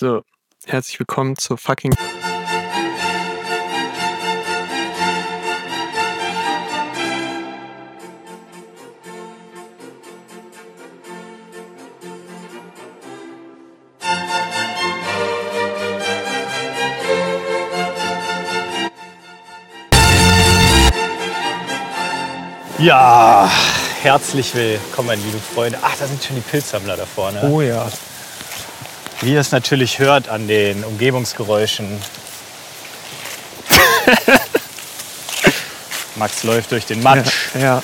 [0.00, 0.22] So,
[0.64, 1.92] herzlich willkommen zur fucking.
[22.78, 23.50] Ja,
[24.02, 25.76] herzlich willkommen, meine lieben Freunde.
[25.82, 27.42] Ach, da sind schon die Pilzsammler da vorne.
[27.42, 27.90] Oh ja.
[29.20, 32.00] Wie ihr es natürlich hört an den Umgebungsgeräuschen.
[36.16, 37.48] Max läuft durch den Matsch.
[37.54, 37.82] Ja,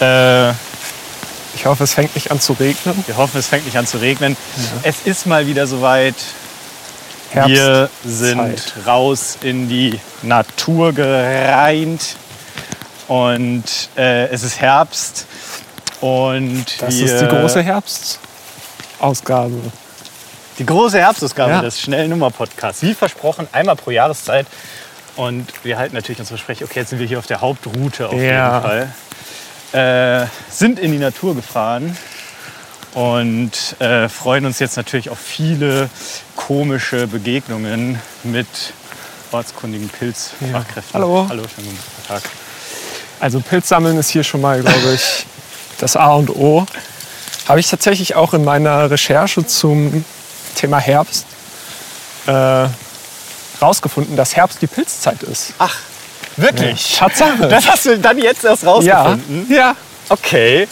[0.00, 0.48] ja.
[0.50, 0.54] Äh,
[1.54, 3.02] Ich hoffe, es fängt nicht an zu regnen.
[3.06, 4.36] wir hoffen, es fängt nicht an zu regnen.
[4.82, 6.14] Es ist mal wieder soweit.
[7.30, 7.50] Herbst.
[7.50, 12.16] Wir sind raus in die Natur gereint.
[13.08, 13.64] Und
[13.96, 15.26] äh, es ist Herbst.
[16.00, 19.60] Und Das wir, ist die große Herbstausgabe.
[20.58, 21.60] Die große Herbstausgabe Ja.
[21.62, 22.82] des Schnellnummer-Podcasts.
[22.82, 24.46] Wie versprochen, einmal pro Jahreszeit.
[25.16, 26.64] Und wir halten natürlich unsere Versprechen.
[26.64, 28.18] Okay, jetzt sind wir hier auf der Hauptroute auf Ja.
[28.20, 28.90] jeden
[29.72, 30.22] Fall.
[30.22, 31.96] Äh, sind in die Natur gefahren
[32.94, 35.90] und äh, freuen uns jetzt natürlich auf viele
[36.36, 38.46] komische Begegnungen mit
[39.32, 40.94] ortskundigen Pilzfachkräften.
[40.94, 41.26] Hallo.
[41.28, 42.22] Hallo, schönen guten Tag.
[43.20, 45.26] Also Pilzsammeln ist hier schon mal, glaube ich,
[45.78, 46.64] das A und O.
[47.48, 50.04] Habe ich tatsächlich auch in meiner Recherche zum
[50.56, 51.26] Thema Herbst
[52.26, 52.66] äh,
[53.62, 55.52] rausgefunden, dass Herbst die Pilzzeit ist.
[55.58, 55.76] Ach,
[56.36, 56.96] wirklich?
[56.98, 57.48] Tatsache.
[57.48, 59.46] Das hast du dann jetzt erst ja, rausgefunden?
[59.54, 59.74] ja.
[60.08, 60.68] Okay.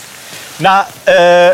[0.59, 1.53] Na, äh,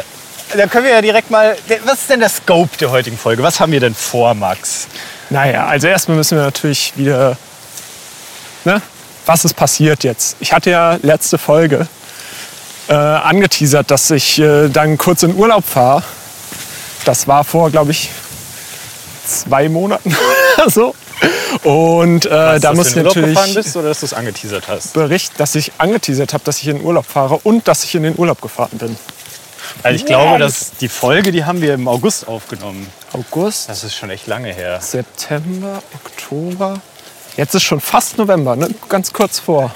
[0.56, 1.56] dann können wir ja direkt mal.
[1.84, 3.42] Was ist denn der Scope der heutigen Folge?
[3.42, 4.88] Was haben wir denn vor, Max?
[5.30, 7.36] Naja, also erstmal müssen wir natürlich wieder.
[8.64, 8.82] Ne?
[9.26, 10.36] Was ist passiert jetzt?
[10.40, 11.86] Ich hatte ja letzte Folge
[12.88, 16.02] äh, angeteasert, dass ich äh, dann kurz in Urlaub fahre.
[17.04, 18.10] Das war vor, glaube ich,
[19.26, 20.16] zwei Monaten
[20.56, 20.94] oder so.
[21.64, 24.92] Und äh, da dass muss natürlich gefahren bist oder dass du es angeteasert hast?
[24.92, 28.18] Bericht, dass ich angeteasert habe, dass ich in Urlaub fahre und dass ich in den
[28.18, 28.96] Urlaub gefahren bin.
[29.82, 32.86] Also ich glaube, dass die Folge, die haben wir im August aufgenommen.
[33.12, 34.80] August, Das ist schon echt lange her.
[34.80, 36.80] September, Oktober.
[37.36, 38.68] Jetzt ist schon fast November, ne?
[38.88, 39.70] ganz kurz vor.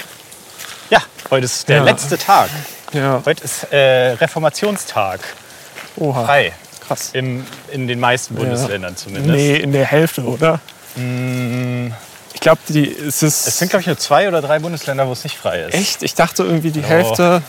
[0.89, 0.99] Ja,
[1.31, 1.83] heute ist der Ja.
[1.83, 2.49] letzte Tag.
[2.93, 3.21] Ja.
[3.25, 5.19] Heute ist äh, Reformationstag.
[5.97, 6.25] Oha.
[6.25, 6.53] Frei.
[6.87, 7.09] Krass.
[7.13, 9.29] Im, in den meisten Bundesländern zumindest.
[9.35, 10.59] Nee, in der Hälfte, oder?
[12.33, 15.23] Ich glaube, es ist Es sind, glaube ich, nur zwei oder drei Bundesländer, wo es
[15.23, 15.73] nicht frei ist.
[15.73, 16.03] echt.
[16.03, 17.41] Ich dachte irgendwie, die Hälfte,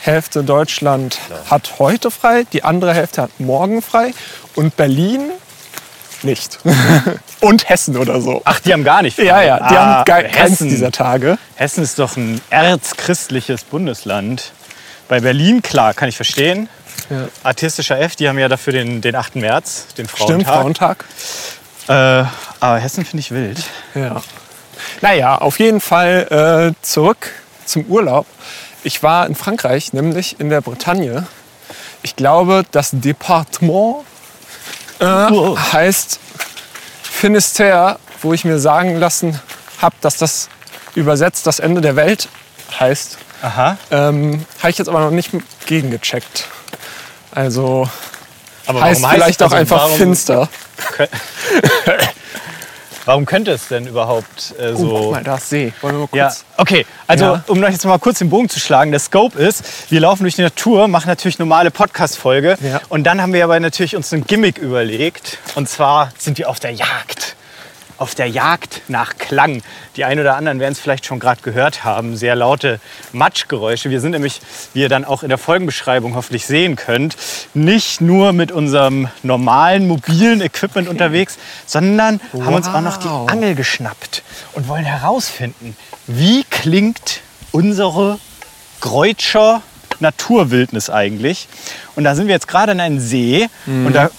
[0.00, 1.18] Hälfte Deutschland
[1.50, 4.12] hat heute frei, die andere Hälfte hat morgen frei
[4.54, 5.30] und Berlin
[6.22, 6.58] nicht.
[7.40, 8.42] und Hessen oder so.
[8.44, 9.24] Ach, die haben gar nicht frei.
[9.24, 10.68] ja, ja, die Ah, haben gar keins Hessen.
[10.68, 11.38] dieser Tage.
[11.56, 14.52] Hessen ist doch ein erzchristliches Bundesland.
[15.08, 16.68] Bei Berlin, klar, kann ich verstehen.
[17.10, 17.28] Ja.
[17.42, 19.36] Artistischer F, die haben ja dafür den, den 8.
[19.36, 21.04] März, den Stimmt, Frauentag.
[21.04, 21.04] Frauentag.
[21.88, 22.28] Äh,
[22.60, 23.62] aber Hessen finde ich wild.
[23.94, 24.22] Ja.
[25.00, 27.30] Naja, auf jeden Fall äh, zurück
[27.64, 28.26] zum Urlaub.
[28.84, 31.26] Ich war in Frankreich, nämlich in der Bretagne.
[32.02, 34.04] Ich glaube, das Departement
[35.00, 36.20] äh, heißt
[37.02, 39.40] Finisterre, wo ich mir sagen lassen
[39.80, 40.48] habe, dass das
[40.94, 42.28] übersetzt das Ende der Welt
[42.78, 43.18] heißt.
[43.42, 43.76] Aha.
[43.90, 45.30] Ähm, habe ich jetzt aber noch nicht
[45.66, 46.48] gegengecheckt.
[47.38, 47.88] Also
[48.66, 50.48] Aber heißt vielleicht auch also einfach warum, finster.
[53.04, 54.88] Warum könnte es denn überhaupt äh, Oh, so...
[54.88, 55.72] guck mal, da ist See.
[55.80, 56.18] Wollen wir mal kurz...
[56.18, 56.84] Ja, okay.
[57.06, 57.44] Also, Ja.
[57.46, 60.34] um euch jetzt mal kurz den Bogen zu schlagen, der Scope ist, wir laufen durch
[60.34, 62.80] die Natur, machen natürlich normale Podcast-Folge Ja.
[62.90, 65.38] und dann haben wir aber natürlich uns ein Gimmick überlegt.
[65.54, 67.36] Und zwar sind wir auf der Jagd.
[67.98, 69.60] Auf der Jagd nach Klang.
[69.96, 72.16] Die einen oder anderen werden es vielleicht schon gerade gehört haben.
[72.16, 72.78] Sehr laute
[73.12, 73.90] Matschgeräusche.
[73.90, 74.40] Wir sind nämlich,
[74.72, 77.16] wie ihr dann auch in der Folgenbeschreibung hoffentlich sehen könnt,
[77.54, 83.26] nicht nur mit unserem normalen mobilen Equipment unterwegs, sondern haben uns auch noch Wow.
[83.26, 84.22] die Angel geschnappt
[84.54, 85.76] und wollen herausfinden,
[86.06, 87.20] wie klingt
[87.50, 88.18] unsere
[88.80, 89.60] Greutscher
[89.98, 91.48] Naturwildnis eigentlich.
[91.96, 94.10] Und da sind wir jetzt gerade in einem See und da,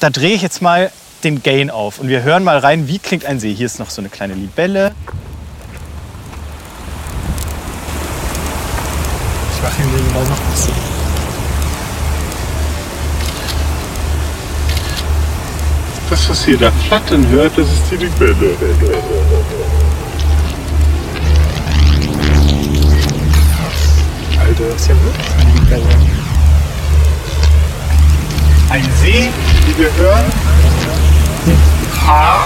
[0.00, 0.90] da drehe ich jetzt mal
[1.26, 3.52] den Gain auf und wir hören mal rein, wie klingt ein See.
[3.52, 4.92] Hier ist noch so eine kleine Libelle.
[9.52, 10.74] Ich mache hier nebenbei noch ein bisschen.
[16.08, 18.56] Das, was ihr da flattern hört, das ist die Libelle.
[24.38, 25.82] Alter, das ist ja wirklich eine Libelle.
[28.70, 29.30] Ein See,
[29.66, 30.24] Die wir hören,
[32.06, 32.36] Ja.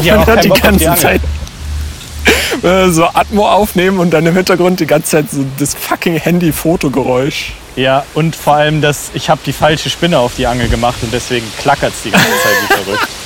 [0.00, 1.00] Die Man hört die die ganze Angel.
[1.00, 1.20] Zeit
[2.62, 7.52] äh, so Atmo aufnehmen und dann im Hintergrund die ganze Zeit so das fucking Handy-Fotogeräusch.
[7.76, 11.12] Ja, und vor allem, dass ich habe die falsche Spinne auf die Angel gemacht und
[11.12, 13.08] deswegen klackert es die ganze Zeit wie verrückt.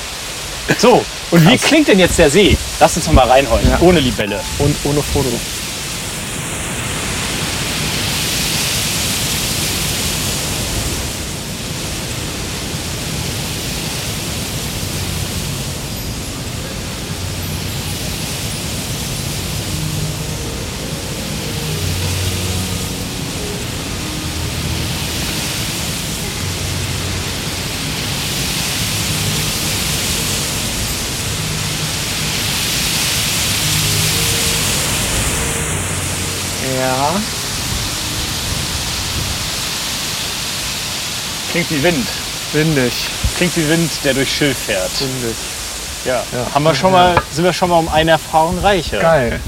[0.77, 2.57] So, und wie klingt denn jetzt der See?
[2.79, 3.79] Lass uns noch mal reinholen, Ja.
[3.81, 4.39] ohne Libelle.
[4.59, 5.29] Und ohne Foto.
[41.61, 42.07] Klingt wie Wind.
[42.53, 42.91] Windig.
[43.37, 44.89] Klingt wie Wind, der durch Schilf fährt.
[44.99, 45.35] Windig.
[46.05, 46.23] Ja.
[46.55, 48.99] Haben wir schon mal, sind wir schon mal um eine Erfahrung reicher.
[48.99, 49.39] Geil.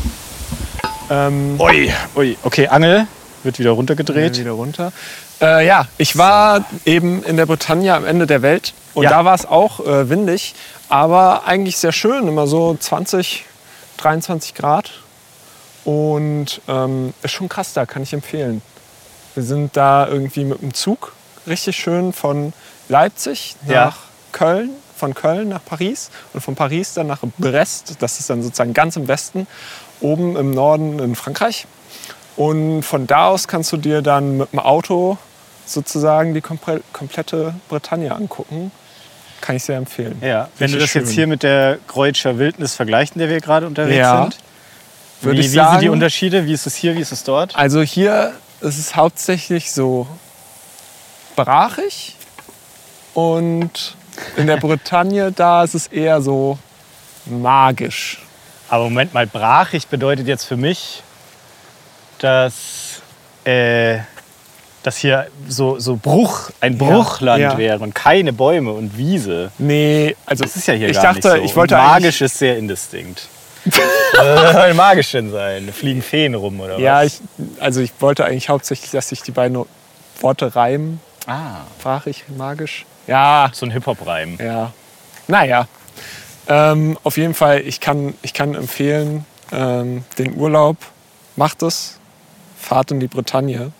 [1.09, 2.37] Ähm, Ui, ui.
[2.43, 3.07] Okay, Angel
[3.41, 4.37] wird wieder runtergedreht.
[4.37, 4.91] wieder runter.
[5.41, 9.09] Äh, ja, ich war eben in der Bretagne am Ende der Welt und Ja.
[9.09, 10.53] da war es auch äh, windig,
[10.89, 13.43] aber eigentlich sehr schön, immer so 20,
[13.97, 14.91] 23 Grad.
[15.83, 18.61] Und ähm, ist schon krass da, kann ich empfehlen.
[19.33, 21.13] Wir sind da irgendwie mit dem Zug
[21.47, 22.53] richtig schön von
[22.89, 23.85] Leipzig Ja.
[23.85, 23.97] nach
[24.31, 27.95] Köln, von Köln nach Paris und von Paris dann nach Brest.
[27.99, 29.47] Das ist dann sozusagen ganz im Westen,
[30.01, 31.65] oben im Norden in Frankreich.
[32.35, 35.17] Und von da aus kannst du dir dann mit dem Auto
[35.65, 38.71] sozusagen die komple komplette Bretagne angucken.
[39.39, 40.17] Kann ich sehr empfehlen.
[40.21, 41.15] Ja, wenn du das Richtig jetzt schön.
[41.15, 44.23] hier mit der Kreutscher Wildnis vergleichst, in der wir gerade unterwegs Ja.
[44.23, 44.37] sind.
[45.21, 45.89] Würde wie, wie sind die sagen.
[45.89, 46.45] Unterschiede?
[46.45, 47.55] Wie ist es hier, wie ist es dort?
[47.55, 50.07] Also hier ist es hauptsächlich so
[51.35, 52.15] brachig
[53.13, 53.95] und
[54.37, 56.57] in der Bretagne da ist es eher so
[57.25, 58.21] magisch.
[58.69, 61.03] Aber Moment mal, brachig bedeutet jetzt für mich,
[62.19, 63.01] dass,
[63.43, 63.99] äh,
[64.81, 67.57] dass hier so, so Bruch, ein Bruchland ja.
[67.57, 69.51] wäre und keine Bäume und Wiese.
[69.57, 71.43] Nee, also Das ist ja hier ich gar dachte, nicht so.
[71.45, 73.27] ich wollte Und magisch ist sehr indistinkt.
[73.65, 75.71] Was soll magisch denn sein?
[75.71, 77.21] Fliegen Feen rum oder Ja, was?
[77.37, 79.63] ich, also ich wollte eigentlich hauptsächlich, dass sich die beiden
[80.19, 80.99] Worte reimen.
[81.27, 82.85] Ah, Brachig, magisch.
[83.07, 84.37] Ja, so ein Hip-Hop-Reim.
[84.39, 84.71] Ja.
[85.27, 85.67] Naja.
[86.47, 90.77] Ähm, auf jeden Fall, ich kann, ich kann empfehlen, ähm, den Urlaub,
[91.35, 91.99] macht es,
[92.59, 93.71] fahrt in die Bretagne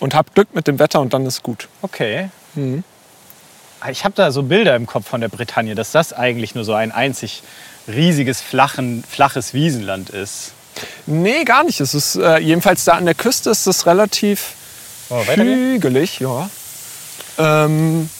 [0.00, 1.68] und habt Glück mit dem Wetter und dann ist gut.
[1.82, 2.30] Okay.
[2.54, 2.84] Mhm.
[3.90, 6.74] Ich habe da so Bilder im Kopf von der Bretagne, dass das eigentlich nur so
[6.74, 7.42] ein einzig
[7.86, 10.52] riesiges, flachen, flaches Wiesenland ist.
[11.06, 11.80] Nee, gar nicht.
[11.80, 14.54] Es ist äh, jedenfalls da an der Küste ist es relativ
[15.08, 15.74] weitergehen?
[15.74, 16.50] hügelig, ja.
[17.38, 18.10] Ähm,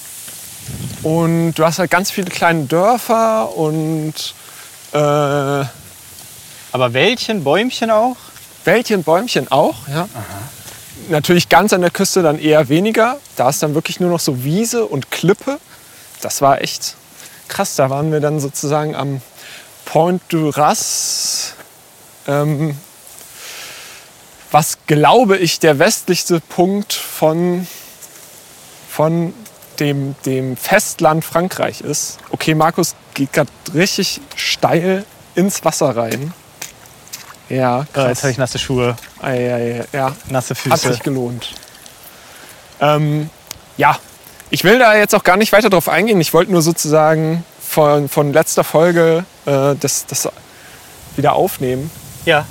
[1.02, 4.14] und du hast halt ganz viele kleine Dörfer und
[4.92, 8.16] äh, Aber Wäldchen, Bäumchen auch?
[8.64, 10.08] Wäldchen, Bäumchen auch, ja.
[11.08, 13.18] Natürlich ganz an der Küste dann eher weniger.
[13.36, 15.58] Da ist dann wirklich nur noch so Wiese und Klippe.
[16.20, 16.96] Das war echt
[17.48, 17.76] krass.
[17.76, 19.22] Da waren wir dann sozusagen am
[19.86, 21.54] Point du Ras.
[22.26, 22.76] Ähm,
[24.50, 27.66] was, glaube ich, der westlichste Punkt von,
[28.98, 29.32] von
[29.78, 32.18] dem, dem Festland Frankreich ist.
[32.30, 35.04] Okay, Markus geht gerade richtig steil
[35.36, 36.32] ins Wasser rein.
[37.48, 38.22] Ja, Ja, jetzt krass.
[38.24, 40.92] habe ich nasse Schuhe, Ei, ei, ei, ja, nasse hat Füße.
[40.94, 41.52] sich gelohnt.
[42.80, 43.30] Ähm,
[43.76, 43.96] ja,
[44.50, 46.20] ich will da jetzt auch gar nicht weiter drauf eingehen.
[46.20, 50.28] Ich wollte nur sozusagen von, von letzter Folge äh, das, das
[51.16, 51.88] wieder aufnehmen.
[52.24, 52.46] Ja,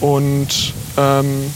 [0.00, 1.52] Und ähm,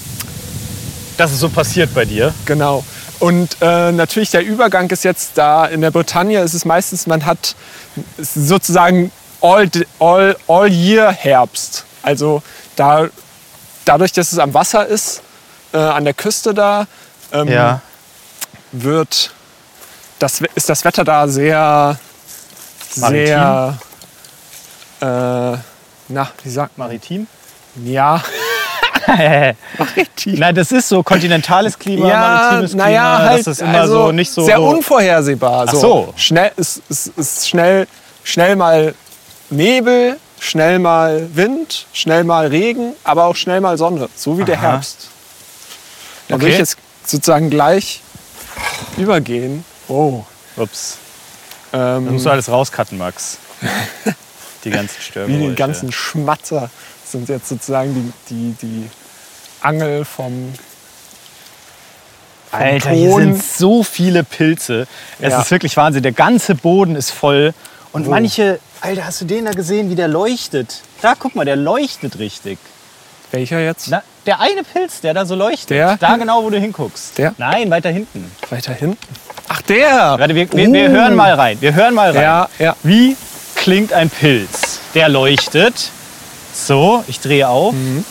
[1.17, 2.35] das ist so passiert bei dir.
[2.45, 2.85] Genau.
[3.21, 5.67] Und äh, natürlich der Übergang ist jetzt da.
[5.67, 7.57] In der Bretagne ist es meistens, man hat
[8.19, 9.11] sozusagen
[9.41, 11.85] all, all, all year Herbst.
[12.03, 12.43] Also
[12.77, 13.09] da,
[13.85, 15.23] dadurch, dass es am Wasser ist,
[15.73, 16.87] äh, an der Küste da,
[17.33, 17.81] ähm, Ja.
[18.73, 19.33] wird
[20.19, 21.99] das, ist das Wetter da sehr,
[22.91, 23.79] sehr,
[25.01, 25.05] äh,
[26.09, 26.89] na, wie sagt man?
[26.89, 27.27] Maritim?
[27.85, 28.23] Ja,
[30.27, 32.85] Nein, das ist so kontinentales Klima, Ja, maritimes Klima.
[32.85, 34.45] naja, halt, das ist immer also so nicht so.
[34.45, 35.67] sehr unvorhersehbar.
[35.69, 36.12] Ach so.
[36.17, 37.87] Schnell, es, es ist schnell,
[38.25, 38.95] schnell mal
[39.50, 44.57] Nebel, schnell mal Wind, schnell mal Regen, aber auch schnell mal Sonne, so wie der
[44.59, 44.62] Aha.
[44.73, 45.09] Herbst.
[46.29, 46.53] Da will Okay.
[46.53, 48.03] ich jetzt sozusagen gleich
[48.97, 49.65] übergehen.
[49.88, 50.25] Oh.
[50.57, 50.99] Ups.
[51.73, 53.38] Ähm, musst du alles rauscutten, Max.
[54.65, 55.49] Die ganzen wie Störgeräusche.
[55.50, 56.69] die ganzen Schmatzer
[57.12, 57.95] sind jetzt sozusagen
[58.29, 58.91] die, die, die
[59.61, 60.53] Angel vom,
[62.50, 63.21] vom Alter, hier Ton.
[63.35, 64.87] sind so viele Pilze.
[65.21, 65.41] Es Ja.
[65.43, 66.03] ist wirklich Wahnsinn.
[66.03, 67.53] Der ganze Boden ist voll.
[67.93, 68.11] Und Wo?
[68.11, 70.83] manche Alter, hast du den da gesehen, wie der leuchtet?
[71.03, 72.59] Da, guck mal, der leuchtet richtig.
[73.33, 73.88] Welcher jetzt?
[73.91, 75.71] Na, der eine Pilz, der da so leuchtet.
[75.71, 75.97] Der?
[75.99, 77.19] Da genau, wo du hinguckst.
[77.19, 77.35] Der?
[77.38, 78.31] Nein, weiter hinten.
[78.49, 78.97] Weiter hinten.
[79.49, 80.17] Ach, der!
[80.19, 80.93] Warte, wir, wir, wir Oh.
[80.93, 81.61] hören mal rein.
[81.61, 82.23] Wir hören mal rein.
[82.23, 82.77] Ja, ja.
[82.83, 83.17] Wie
[83.55, 84.81] klingt ein Pilz?
[84.95, 85.91] Der leuchtet.
[86.67, 87.73] So, ich drehe auf.
[87.73, 88.05] Mhm.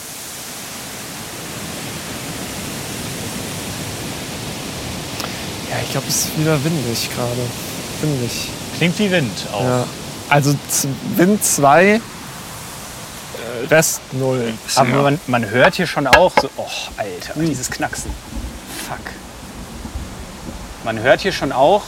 [5.69, 7.41] Ja, ich glaube, es ist wieder windig gerade.
[8.01, 8.49] Windig.
[8.77, 9.63] Klingt wie Wind auch.
[9.63, 9.85] Ja.
[10.29, 10.55] Also
[11.15, 12.01] Wind 2,
[13.69, 14.53] Rest 0.
[14.75, 18.11] Aber man, man hört hier schon auch so, oh, Alter, dieses Knacksen.
[18.87, 19.13] Fuck.
[20.83, 21.83] Man hört hier schon auch,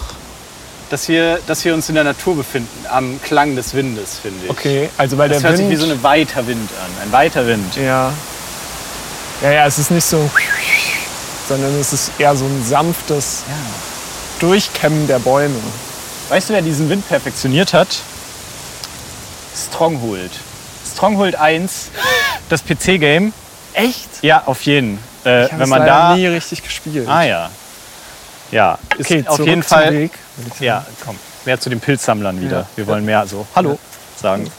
[0.90, 4.50] dass wir, dass wir uns in der Natur befinden, am Klang des Windes, finde ich.
[4.52, 5.70] Okay, also weil Das der hört Wind...
[5.70, 7.04] sich wie so ein weiter Wind an.
[7.08, 7.76] Ein weiter Wind.
[7.76, 8.12] ja.
[9.42, 10.30] ja, ja, es ist nicht so...
[11.48, 13.56] Sondern es ist eher so ein sanftes Ja.
[14.40, 15.56] Durchkämmen der Bäume.
[16.30, 17.88] Weißt du, wer diesen Wind perfektioniert hat?
[19.56, 20.32] Stronghold.
[20.94, 21.90] Stronghold 1,
[22.50, 23.34] das PC-Game.
[23.74, 24.08] Echt?
[24.22, 25.00] Ja, auf jeden.
[25.26, 26.16] Äh, Ich habe wenn man da.
[26.16, 27.08] nie richtig gespielt.
[27.08, 27.50] Ah ja.
[28.52, 29.94] Ja, ist okay, auf jeden Fall.
[29.94, 30.12] Weg.
[30.60, 31.18] Ja, komm.
[31.46, 32.60] Mehr zu den Pilzsammlern wieder.
[32.60, 32.68] Ja.
[32.76, 33.78] Wir wollen mehr so Hallo
[34.20, 34.52] sagen.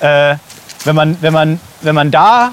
[0.00, 0.36] Äh,
[0.84, 2.52] wenn, man, wenn, man, wenn man da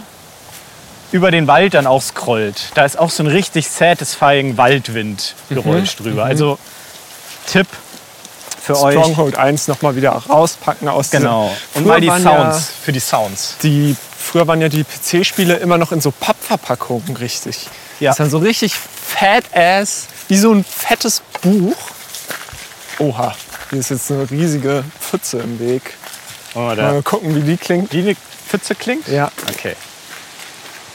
[1.11, 6.25] über den Wald dann auch scrollt, da ist auch so ein richtig satisfying Waldwind-Geräusch drüber.
[6.25, 6.59] Also
[7.47, 7.67] Tipp
[8.61, 8.93] für euch.
[8.93, 11.55] Stronghold 1 nochmal wieder rauspacken aus Genau.
[11.73, 13.55] Und mal die Sounds für die Sounds.
[13.63, 17.67] Ja, die, früher waren ja die PC-Spiele immer noch in so Pappverpackungen richtig.
[17.99, 18.11] Ja.
[18.11, 21.75] Das ist dann so richtig fat ass, wie so ein fettes Buch.
[23.00, 23.36] Oha,
[23.69, 25.93] hier ist jetzt eine riesige Pfütze im Weg.
[26.55, 27.91] Oh, Mal gucken, wie die klingt.
[27.93, 29.07] Wie eine Pfütze klingt?
[29.07, 29.75] Ja, Okay.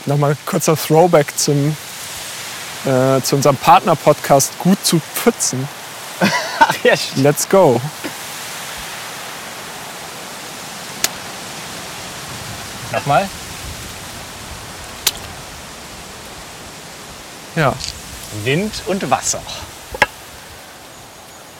[0.06, 1.76] nochmal kurzer Throwback zum,
[2.84, 5.68] äh, zu unserem Partner-Podcast Gut zu Pfützen.
[6.58, 6.94] Ach ja.
[7.16, 7.80] Let's go.
[12.92, 13.28] Nochmal.
[17.56, 17.72] Ja,
[18.44, 19.40] Wind und Wasser.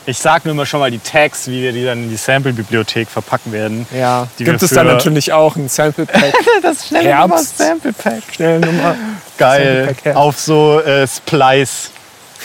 [0.07, 3.09] Ich sag nur immer schon mal die Tags, wie wir die dann in die Sample-Bibliothek
[3.09, 3.87] verpacken werden.
[3.91, 4.29] ja.
[4.39, 6.35] Die Gibt wir es dann für- natürlich auch ein Sample Pack.
[6.63, 8.23] Das schnelle Nummer Sample Pack.
[8.35, 8.97] Schnell Nummer.
[9.39, 9.95] Geil.
[10.03, 10.19] Her.
[10.19, 11.91] Auf so äh, Splice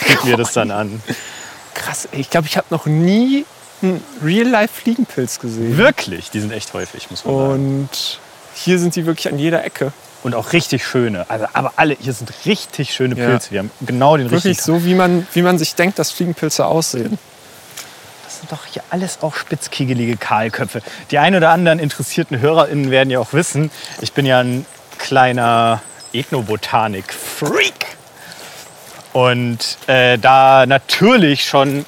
[0.00, 1.02] kriegen wir das dann an.
[1.74, 3.44] Krass, ey, ich glaube, ich habe noch nie
[3.82, 5.76] einen Real-Life-Fliegenpilz gesehen.
[5.76, 7.50] Wirklich, die sind echt häufig, muss man sagen.
[7.52, 8.20] Und
[8.54, 9.92] hier sind die wirklich an jeder Ecke.
[10.22, 11.24] Und auch richtig schöne.
[11.28, 13.26] Also, aber alle, hier sind richtig schöne Ja.
[13.26, 13.52] Pilze.
[13.52, 14.78] Wir haben genau den Wirklich richtigen.
[14.80, 17.18] so, wie man, wie man sich denkt, dass Fliegenpilze aussehen.
[18.24, 20.82] Das sind doch hier alles auch spitzkiegelige Kahlköpfe.
[21.10, 23.70] Die ein oder anderen interessierten HörerInnen werden ja auch wissen,
[24.02, 24.66] ich bin ja ein
[24.98, 25.80] kleiner
[26.12, 27.86] Ethnobotanik-Freak.
[29.12, 31.84] Und äh, da natürlich schon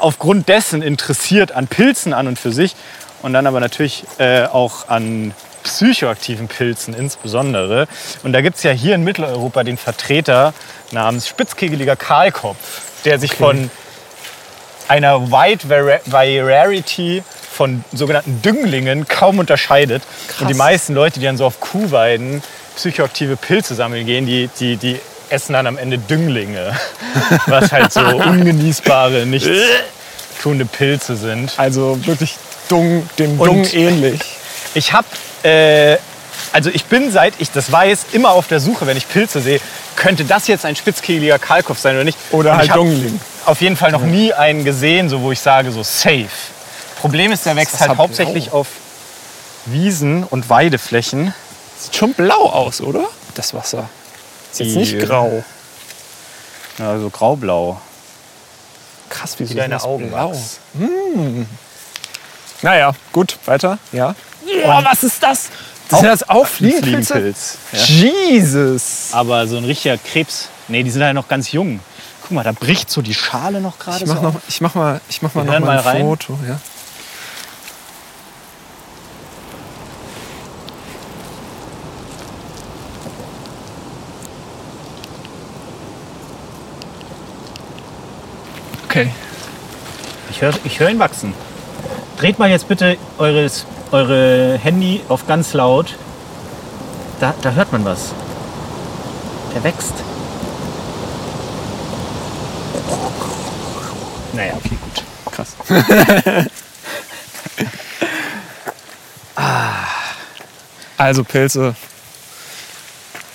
[0.00, 2.76] aufgrund dessen interessiert an Pilzen an und für sich
[3.22, 5.32] und dann aber natürlich äh, auch an
[5.66, 7.88] psychoaktiven Pilzen insbesondere.
[8.22, 10.54] Und da gibt es ja hier in Mitteleuropa den Vertreter
[10.92, 12.56] namens spitzkegeliger Kahlkopf,
[13.04, 13.70] der sich von
[14.88, 20.02] einer Wide Vari- Variety von sogenannten Dünglingen kaum unterscheidet.
[20.40, 22.42] Und die meisten Leute, die dann so auf Kuhweiden
[22.76, 26.72] psychoaktive Pilze sammeln gehen, die, die, die essen dann am Ende Dünglinge.
[27.46, 29.48] Was halt so ungenießbare, nichts
[30.40, 31.52] tuende Pilze sind.
[31.56, 32.36] Also wirklich
[32.68, 34.20] Dung, dem Dung ähnlich.
[34.74, 35.06] Ich habe,
[35.46, 35.98] äh,
[36.52, 39.60] also ich bin, seit ich das weiß, immer auf der Suche, wenn ich Pilze sehe,
[39.94, 42.18] könnte das jetzt ein spitzkehliger Kahlkopf sein oder nicht?
[42.30, 43.20] Oder halt Dungling.
[43.44, 46.28] Auf jeden Fall noch nie einen gesehen, so wo ich sage, so safe.
[47.00, 48.60] Problem ist, der wächst das halt hauptsächlich blau?
[48.60, 48.68] auf
[49.66, 51.34] Wiesen und Weideflächen.
[51.78, 53.04] Sieht schon blau aus, oder?
[53.34, 53.88] Das Wasser.
[54.52, 55.44] Ist jetzt nicht grau.
[56.78, 57.80] Ja, so graublau.
[59.08, 60.30] Krass, wie Wie deine Augen blau.
[60.30, 60.58] Max.
[62.62, 63.78] Naja, gut, weiter.
[63.92, 64.14] Ja.
[64.64, 65.48] Boah, was ist das?
[65.88, 67.12] Das sind das auch Fliegenpilze?
[67.14, 67.58] Fliegenpilz.
[67.72, 67.78] Ja.
[67.80, 69.08] Jesus.
[69.12, 70.48] Aber so ein richtiger Krebs.
[70.68, 71.80] Nee, die sind halt noch ganz jung.
[72.22, 74.42] Guck mal, da bricht so die Schale noch gerade Ich so mach, noch, auf.
[74.48, 76.00] ich mach mal, ich mach mal Wir noch mal ein rein.
[76.02, 76.38] Foto.
[76.48, 76.58] Ja.
[88.88, 89.12] Okay.
[90.30, 91.34] Ich höre ich hör ihn wachsen.
[92.16, 95.96] Dreht mal jetzt bitte eures, eure Handy auf ganz laut.
[97.20, 98.12] Da, da hört man was.
[99.54, 99.94] Der wächst.
[104.32, 105.04] Naja, okay, gut.
[105.32, 105.56] Krass.
[110.98, 111.74] Also Pilze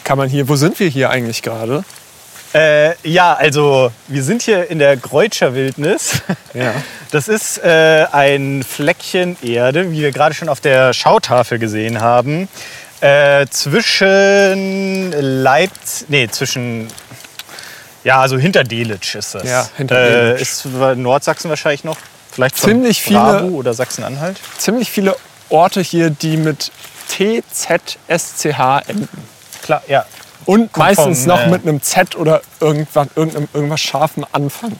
[0.03, 0.49] kann man hier.
[0.49, 1.83] Wo sind wir hier eigentlich gerade?
[2.53, 6.21] Äh, ja, also wir sind hier in der Greutscher Wildnis.
[6.53, 6.73] Ja.
[7.11, 12.49] Das ist äh, ein Fleckchen Erde, wie wir gerade schon auf der Schautafel gesehen haben.
[12.99, 16.89] Äh, zwischen Leipzig, nee, zwischen,
[18.03, 19.43] ja, also hinter Delitzsch ist das.
[19.45, 20.41] Ja, hinter äh, Delitzsch.
[20.41, 20.65] Ist
[20.97, 21.97] Nordsachsen wahrscheinlich noch.
[22.31, 24.37] Vielleicht von Ziemlich viele- oder Sachsen-Anhalt.
[24.57, 25.15] Ziemlich viele
[25.49, 26.71] Orte hier, die mit
[27.07, 29.07] T, Z, S, C, H enden.
[29.63, 30.05] Klar, ja.
[30.45, 34.71] Und Kommt meistens noch mit einem Z oder irgendwas, irgendeinem, irgendwas scharfen Anfang.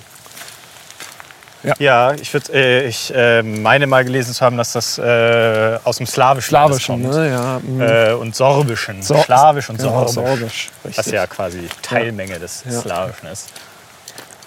[1.77, 5.97] Ja, ich, würd, äh, ich äh, meine mal gelesen zu haben, dass das äh, aus
[5.97, 7.15] dem Slawischen, Slawischen, kommt.
[7.15, 7.29] ne?
[7.29, 7.59] Ja.
[7.61, 7.81] mm.
[7.81, 9.03] Äh, und Sorbischen.
[9.03, 10.71] Sor- Slawisch und genau, Sorbisch.
[10.81, 10.95] Sorbisch.
[10.95, 12.81] Was ja quasi Teilmenge des Ja.
[12.81, 13.49] Slawischen ist.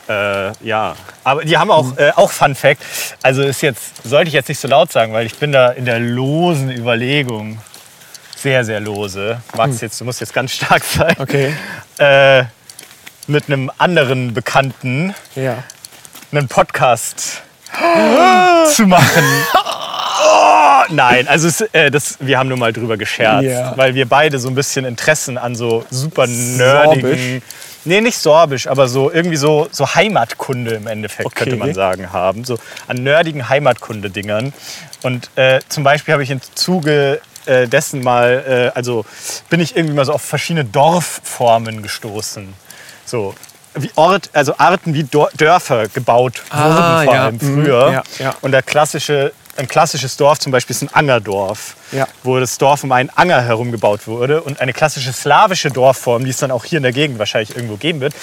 [0.09, 2.83] Äh, ja, aber die haben auch, äh, auch Fun Fact.
[3.23, 5.85] Also ist jetzt, sollte ich jetzt nicht so laut sagen, weil ich bin da in
[5.85, 7.59] der losen Überlegung.
[8.45, 9.41] Sehr, sehr lose.
[9.57, 11.17] Max, jetzt, du musst jetzt ganz stark sein.
[11.19, 11.55] Okay,
[11.97, 12.45] Äh,
[13.27, 15.65] mit einem anderen Bekannten ja.
[16.31, 17.41] einen Podcast
[18.75, 19.25] zu machen.
[19.55, 23.73] Oh, nein, also es, äh, das, wir haben nur mal drüber gescherzt, Ja.
[23.79, 27.43] weil wir beide so ein bisschen Interessen an so super nerdigen, Sorbisch?
[27.87, 31.45] nee, nicht sorbisch, aber so irgendwie so, so Heimatkunde im Endeffekt Okay.
[31.45, 32.59] könnte man sagen haben, so
[32.89, 34.53] an nerdigen Heimatkunde-Dingern.
[35.03, 39.05] Und äh, zum Beispiel habe ich im Zuge äh, dessen mal, äh, also
[39.51, 42.53] bin ich irgendwie mal so auf verschiedene Dorfformen gestoßen.
[43.07, 43.35] So
[43.75, 47.25] wie Ort, also Arten wie Dörfer gebaut Ah, wurden vor ja.
[47.25, 47.65] allem Mhm.
[47.65, 47.93] früher.
[47.93, 48.35] Ja, ja.
[48.41, 52.07] Und der klassische, ein klassisches Dorf zum Beispiel ist ein Angerdorf, Ja.
[52.23, 54.43] wo das Dorf um einen Anger herum gebaut wurde.
[54.43, 57.77] Und eine klassische slawische Dorfform, die es dann auch hier in der Gegend wahrscheinlich irgendwo
[57.77, 58.15] geben wird.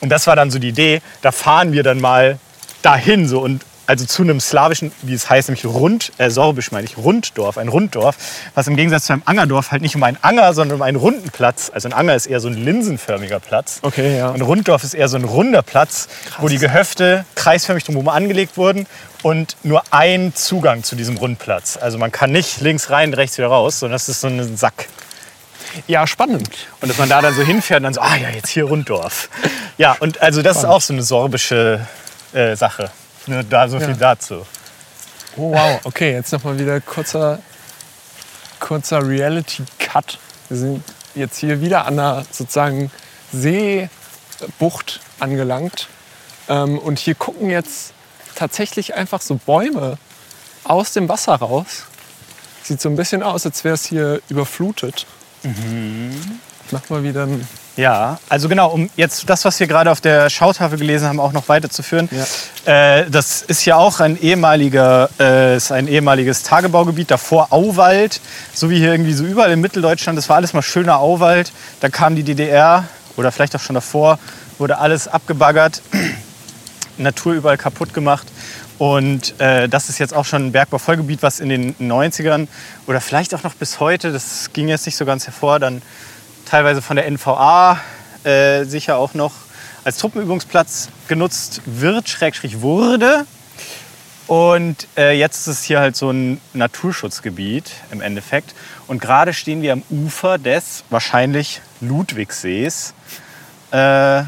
[0.00, 2.38] Und das war dann so die Idee, da fahren wir dann mal
[2.82, 6.84] dahin so und also zu einem slawischen, wie es heißt, nämlich Rund, äh, sorbisch meine
[6.84, 8.16] ich, Runddorf, ein Runddorf,
[8.54, 11.28] was im Gegensatz zu einem Angerdorf halt nicht um einen Anger, sondern um einen runden
[11.30, 11.72] Platz.
[11.74, 13.80] Also ein Anger ist eher so ein linsenförmiger Platz.
[13.82, 14.28] Okay, ja.
[14.28, 16.06] Und Runddorf ist eher so ein runder Platz,
[16.38, 18.86] wo die Gehöfte kreisförmig drumherum angelegt wurden
[19.24, 21.76] und nur ein Zugang zu diesem Rundplatz.
[21.76, 24.86] Also man kann nicht links rein, rechts wieder raus, sondern das ist so ein Sack.
[25.88, 26.48] Ja, spannend.
[26.80, 29.28] Und dass man da dann so hinfährt und dann so, ah ja, jetzt hier Runddorf.
[29.78, 31.84] Ja, und also das ist auch so eine sorbische
[32.32, 32.92] äh, Sache.
[33.26, 34.46] Nur da so viel dazu.
[35.36, 35.80] Oh, wow.
[35.84, 37.38] Okay, jetzt nochmal wieder kurzer,
[38.58, 40.18] kurzer Reality-Cut.
[40.48, 42.90] Wir sind jetzt hier wieder an einer sozusagen
[43.32, 45.88] Seebucht angelangt.
[46.48, 47.92] Ähm, und hier gucken jetzt
[48.34, 49.98] tatsächlich einfach so Bäume
[50.64, 51.84] aus dem Wasser raus.
[52.62, 55.06] Sieht so ein bisschen aus, als wäre es hier überflutet.
[55.42, 60.00] Ich mach mal wieder ein Ja, also genau, um jetzt das, was wir gerade auf
[60.00, 62.08] der Schautafel gelesen haben, auch noch weiterzuführen.
[62.64, 68.20] Äh, das ist ja auch ein ehemaliger, äh, ist ein ehemaliges Tagebaugebiet, davor Auwald,
[68.52, 70.18] so wie hier irgendwie so überall in Mitteldeutschland.
[70.18, 71.52] Das war alles mal schöner Auwald.
[71.80, 72.84] Da kam die DDR
[73.16, 74.18] oder vielleicht auch schon davor,
[74.58, 75.82] wurde alles abgebaggert,
[76.98, 78.26] Natur überall kaputt gemacht.
[78.78, 82.48] Und äh, das ist jetzt auch schon ein Bergbauvollgebiet, was in den 90ern
[82.86, 85.82] oder vielleicht auch noch bis heute, das ging jetzt nicht so ganz hervor, dann
[86.50, 87.78] teilweise von der NVA
[88.24, 89.32] äh, sicher auch noch
[89.84, 93.24] als Truppenübungsplatz genutzt wird, Schrägstrich wurde.
[94.26, 98.54] Und äh, jetzt ist es hier halt so ein Naturschutzgebiet im Endeffekt.
[98.88, 102.94] Und gerade stehen wir am Ufer des wahrscheinlich Ludwigsees,
[103.72, 104.22] äh,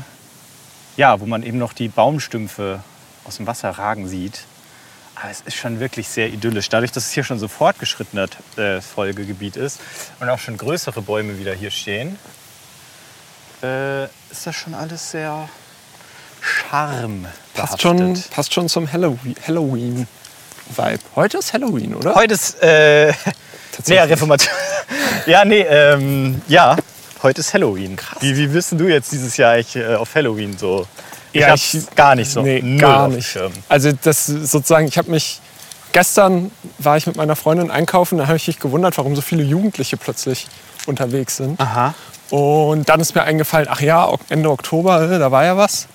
[0.97, 2.81] ja, wo man eben noch die Baumstümpfe
[3.25, 4.45] aus dem Wasser ragen sieht.
[5.23, 6.69] Aber es ist schon wirklich sehr idyllisch.
[6.69, 9.79] Dadurch, dass es hier schon so fortgeschrittener äh, Folgegebiet ist
[10.19, 12.19] und auch schon größere Bäume wieder hier stehen,
[13.63, 15.49] äh, ist das schon alles sehr
[16.41, 17.29] Charme.
[17.55, 20.99] Passt schon, passt schon zum Halloween- Halloween-Vibe.
[21.15, 22.17] Heute ist Halloween, oder?
[22.17, 23.13] Heute ist äh,
[23.87, 24.53] nee, Reformation.
[25.27, 26.77] ja, nee, ähm, ja,
[27.23, 27.97] heute ist Halloween.
[28.19, 30.89] Wie, wie bist du jetzt dieses Jahr eigentlich, äh, auf Halloween so?
[31.33, 32.43] Ich Ja, hab's ich- gar nicht so.
[32.43, 33.39] Nee, null gar nicht.
[33.69, 35.41] Also das sozusagen, ich habe mich
[35.93, 39.43] gestern war ich mit meiner Freundin einkaufen, da habe ich mich gewundert, warum so viele
[39.43, 40.47] Jugendliche plötzlich
[40.87, 41.61] unterwegs sind.
[41.61, 41.95] Aha.
[42.31, 45.87] Und dann ist mir eingefallen, ach ja, Ende Oktober, äh, da war ja was.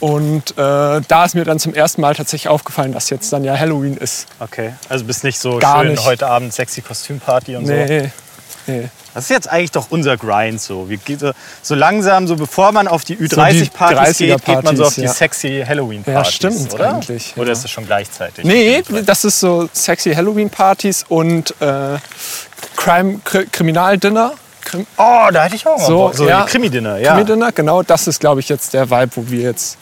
[0.00, 3.56] Und äh, da ist mir dann zum ersten Mal tatsächlich aufgefallen, dass jetzt dann ja
[3.58, 4.26] Halloween ist.
[4.40, 6.04] Okay, also bist nicht so Gar schön nicht.
[6.04, 7.72] heute Abend sexy Kostümparty und so.
[7.72, 8.10] Nee,
[8.66, 8.88] nee.
[9.14, 10.88] Das ist jetzt eigentlich doch unser Grind so.
[10.88, 11.30] Wir gehen so,
[11.62, 14.94] so langsam, so bevor man auf die So die Ü30-Partys geht, geht man so auf
[14.94, 15.12] die ja.
[15.12, 16.94] sexy Halloween-Partys, Ja, stimmt oder?
[16.94, 17.52] eigentlich, Oder ja.
[17.52, 18.44] ist das schon gleichzeitig?
[18.44, 21.96] Nee, das ist so sexy Halloween-Partys und äh,
[22.76, 24.32] Crime, Kri Kriminaldinner.
[24.64, 26.14] Krim Oh, da hätte ich auch mal So, Bock.
[26.16, 26.44] so ja.
[26.44, 27.12] Krimi-Dinner, ja.
[27.12, 29.78] Krimi-Dinner, genau, das ist, glaube ich, jetzt der Vibe, wo wir jetzt,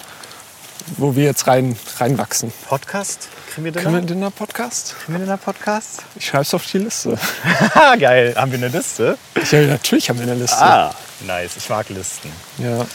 [0.99, 2.53] wo wir jetzt rein, reinwachsen.
[2.69, 3.29] Podcast?
[3.55, 3.85] Krimi-Dinner?
[3.85, 4.95] Krimi-Dinner-Podcast?
[5.05, 6.05] Krimi-Dinner-Podcast?
[6.17, 7.19] Ich schreibe es auf die Liste.
[7.99, 8.33] Geil.
[8.35, 9.19] Haben wir eine Liste?
[9.51, 10.63] Ja, natürlich haben wir eine Liste.
[10.63, 11.59] Ah, nice.
[11.59, 12.33] Ich mag Listen.
[12.57, 12.87] Ja.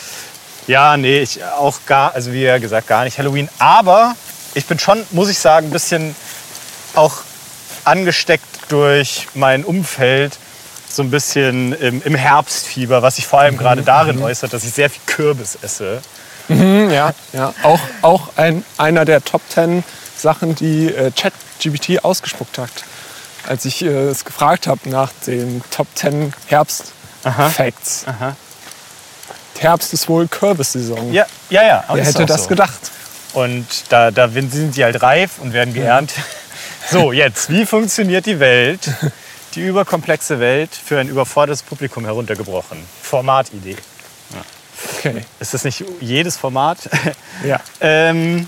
[0.66, 3.50] Ja, nee, ich auch gar, also wie ja gesagt, gar nicht Halloween.
[3.60, 4.16] Aber
[4.56, 6.16] ich bin schon, muss ich sagen, ein bisschen
[6.96, 7.18] auch
[7.84, 10.40] angesteckt durch mein Umfeld,
[10.90, 14.74] so ein bisschen im, im Herbstfieber, was sich vor allem gerade darin äußert, dass ich
[14.74, 16.02] sehr viel Kürbis esse.
[16.48, 17.54] Hm, ja, ja.
[17.62, 19.84] Auch, auch ein, einer der Top 10
[20.20, 22.72] Sachen, die äh, ChatGPT ausgespuckt hat.
[23.48, 28.06] Als ich äh, es gefragt habe nach den Top 10 Herbst-Facts.
[29.60, 31.12] Herbst ist wohl Kürbissaison.
[31.12, 31.84] Ja, ja, ja.
[31.92, 32.50] Wer hätte das so.
[32.50, 32.92] gedacht?
[33.34, 36.18] Und da, da sind sie halt reif und werden geerntet.
[36.90, 38.90] So, jetzt, wie funktioniert die Welt?
[39.56, 42.78] Die überkomplexe Welt für ein überfordertes Publikum heruntergebrochen.
[43.02, 43.76] Formatidee.
[45.00, 45.26] Okay.
[45.40, 46.78] Ist das nicht jedes Format?
[47.46, 47.60] Ja.
[47.82, 48.48] ähm,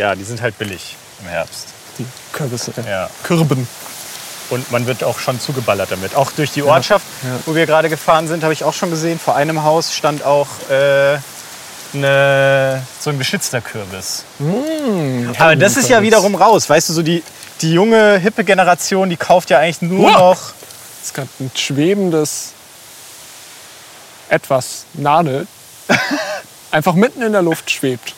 [0.00, 1.68] ja, die sind halt billig im Herbst.
[1.98, 2.72] Die Kürbisse.
[2.86, 3.10] äh, Ja.
[3.22, 3.68] Kürben.
[4.48, 6.16] Und man wird auch schon zugeballert damit.
[6.16, 7.38] Auch durch die Ortschaft, ja.
[7.46, 9.20] wo wir gerade gefahren sind, habe ich auch schon gesehen.
[9.20, 11.18] Vor einem Haus stand auch äh,
[11.92, 14.24] ne, so ein geschützter Kürbis.
[15.38, 16.68] Aber das ist ja wiederum raus.
[16.68, 17.22] Weißt du, so die,
[17.60, 20.16] die junge, hippe Generation, die kauft ja eigentlich nur Wow.
[20.18, 20.40] noch.
[21.00, 22.52] Es ist gerade ein schwebendes
[24.30, 25.46] etwas Nadel.
[26.72, 28.14] Einfach mitten in der Luft schwebt.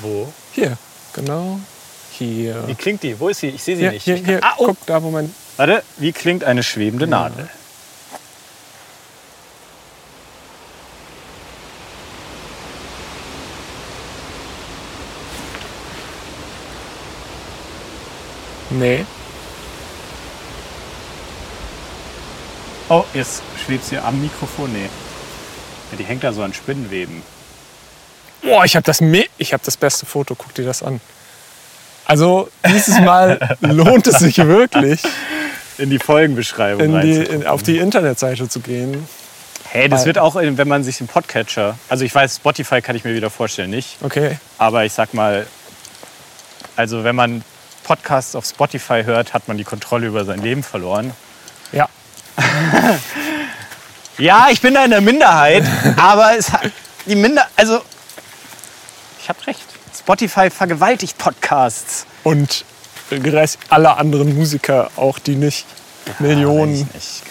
[0.00, 0.32] Wo?
[0.54, 0.78] Hier,
[1.12, 1.58] genau.
[2.12, 2.68] Hier.
[2.68, 3.18] Wie klingt die?
[3.18, 3.48] Wo ist sie?
[3.48, 4.04] Ich sehe sie Hier, nicht.
[4.04, 4.38] hier, hier.
[4.40, 4.66] Ah, oh.
[4.66, 5.34] Guck, da, wo mein.
[5.56, 7.48] Warte, wie klingt eine schwebende Nadel?
[18.70, 19.04] Nee.
[22.88, 24.72] Oh, jetzt schwebt sie am Mikrofon.
[24.72, 24.88] Nee.
[25.90, 27.22] Ja, die hängt da so an Spinnenweben.
[28.44, 29.00] Boah, ich habe das,
[29.38, 30.34] ich hab das beste Foto.
[30.34, 31.00] Guck dir das an.
[32.06, 35.02] Also, dieses Mal lohnt es sich wirklich,
[35.78, 39.08] In die Folgenbeschreibung in die, in, auf die Internetseite zu gehen.
[39.70, 42.94] Hey, das Weil- wird auch, wenn man sich den Podcatcher, also ich weiß, Spotify kann
[42.94, 43.96] ich mir wieder vorstellen, nicht.
[44.02, 44.38] Okay.
[44.58, 45.46] Aber ich sag mal,
[46.76, 47.42] also wenn man
[47.84, 51.12] Podcasts auf Spotify hört, hat man die Kontrolle über sein Leben verloren.
[51.72, 51.88] Ja.
[54.18, 55.64] Ja, ich bin da in der Minderheit,
[55.96, 56.70] aber es hat
[57.06, 57.80] die Minder, also
[59.24, 59.64] ich habe recht.
[59.98, 62.04] Spotify vergewaltigt Podcasts.
[62.24, 62.64] Und
[63.10, 65.64] Rest aller anderen Musiker auch, die nicht
[66.18, 67.22] Millionen, Weiß ich nicht.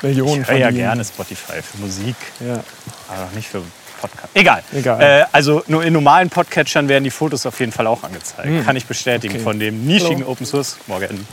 [0.00, 0.08] Keine.
[0.14, 2.62] Millionen Ich höre ja gerne Spotify für Musik, Ja.
[3.08, 3.62] aber noch nicht für
[4.00, 4.28] Podcast.
[4.32, 4.62] Egal.
[4.72, 5.02] Egal.
[5.02, 8.64] Äh, also nur in normalen Podcatchern werden die Fotos auf jeden Fall auch angezeigt.
[8.64, 9.42] Kann ich bestätigen Okay.
[9.42, 10.30] von dem nischigen Hallo.
[10.30, 11.26] Open Source Morgan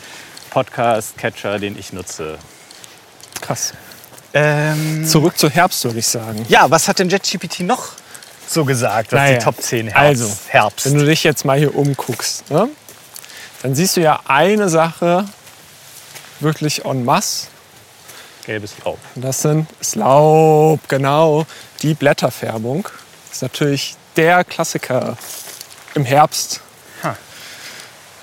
[0.49, 2.37] Podcast Catcher, den ich nutze.
[3.39, 3.73] Krass.
[4.33, 6.45] Ähm, Zurück zu Herbst, würde ich sagen.
[6.49, 7.93] ja, was hat denn JetGPT noch
[8.47, 10.21] so gesagt, was Naja, die Top 10 Herbst?
[10.21, 10.85] Also, Herbst.
[10.85, 12.69] wenn du dich jetzt mal hier umguckst, ne,
[13.61, 15.25] dann siehst du ja eine Sache
[16.39, 17.47] wirklich en masse.
[18.45, 18.99] Gelbes Laub.
[19.15, 21.45] Und das sind das Laub, genau.
[21.81, 22.87] Die Blätterfärbung
[23.31, 25.17] ist natürlich der Klassiker
[25.95, 26.61] im Herbst.
[27.03, 27.17] Ha.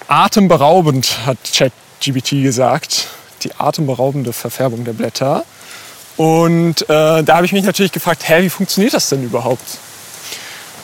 [0.07, 3.09] Atemberaubend, hat ChatGPT gesagt.
[3.43, 5.45] Die atemberaubende Verfärbung der Blätter.
[6.17, 9.79] Und äh, da habe ich mich natürlich gefragt, hä, wie funktioniert das denn überhaupt?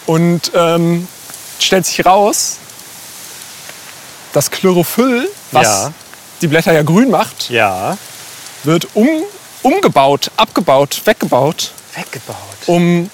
[0.09, 1.07] Und ähm,
[1.61, 2.57] stellt sich raus,
[4.33, 5.93] das Chlorophyll, was Ja.
[6.41, 7.99] die Blätter ja grün macht, Ja.
[8.65, 9.07] wird um,
[9.63, 12.37] umgebaut, abgebaut, weggebaut, Weggebaut.
[12.67, 13.11] um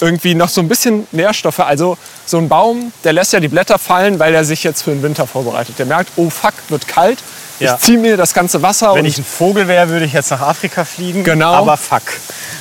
[0.00, 1.60] irgendwie noch so ein bisschen Nährstoffe.
[1.60, 4.90] Also so ein Baum, der lässt ja die Blätter fallen, weil er sich jetzt für
[4.90, 5.78] den Winter vorbereitet.
[5.78, 7.20] Der merkt, oh fuck, wird kalt.
[7.60, 7.74] Ja.
[7.76, 10.40] Ich ziehe mir das ganze Wasser Wenn ich ein Vogel wäre, würde ich jetzt nach
[10.40, 11.22] Afrika fliegen.
[11.22, 11.52] Genau.
[11.52, 12.02] Aber fuck.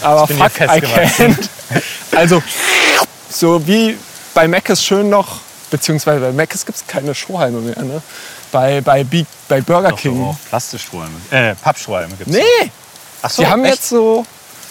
[0.04, 1.50] aber ich bin fuck, I can't.
[2.15, 2.44] Also
[3.32, 3.98] so wie
[4.34, 5.39] bei Mc's schön noch,
[5.70, 7.82] beziehungsweise bei Mc's gibt es keine Strohhalme mehr.
[7.82, 8.02] Ne?
[8.52, 10.24] Bei, bei, Be bei Burger Doch, King.
[10.26, 11.10] auch Plastiksträume.
[11.32, 12.34] Äh, Pappsträume gibt's.
[12.34, 12.72] Nee,
[13.22, 13.76] Ach so, Die haben echt?
[13.76, 14.26] jetzt so,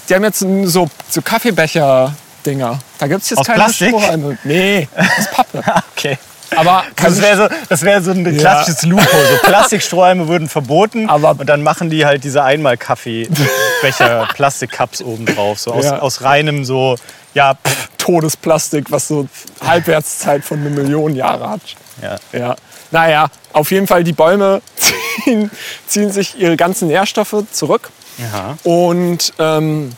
[0.08, 2.78] die haben jetzt so, so Kaffeebecher-Dinger.
[2.98, 3.88] Da gibt es jetzt Aus keine Plastik?
[3.88, 4.38] Strohhalme.
[4.44, 5.62] Nee, aus Pappe.
[5.96, 6.18] Okay.
[6.56, 9.26] Aber Das wäre so, das wär so ein klassisches Loophole.
[9.30, 15.58] So Plastikstrohhalme würden verboten Aber- und dann machen die halt diese Einmal-Kaffeebecher, Plastikcups oben drauf.
[15.60, 15.98] So aus, Ja.
[16.00, 16.96] aus reinem so,
[17.34, 19.28] ja, pff, Todesplastik, was so
[19.64, 21.60] Halbwertszeit von einer Million Jahre hat.
[22.02, 22.16] ja.
[22.32, 22.56] Ja.
[22.92, 24.62] Naja, auf jeden Fall, die Bäume
[25.24, 25.50] ziehen,
[25.86, 27.90] ziehen sich ihre ganzen Nährstoffe zurück.
[28.18, 28.56] ja.
[28.64, 29.92] Und ähm,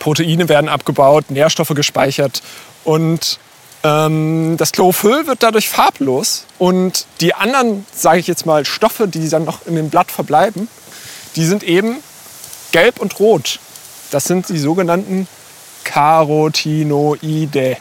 [0.00, 2.42] Proteine werden abgebaut, Nährstoffe gespeichert.
[2.84, 3.38] Und
[3.84, 6.46] ähm, das Chlorophyll wird dadurch farblos.
[6.58, 10.68] Und die anderen, sage ich jetzt mal, Stoffe, die dann noch in dem Blatt verbleiben,
[11.36, 11.98] die sind eben
[12.72, 13.60] gelb und rot.
[14.10, 15.28] Das sind die sogenannten
[15.84, 17.76] Carotinoide.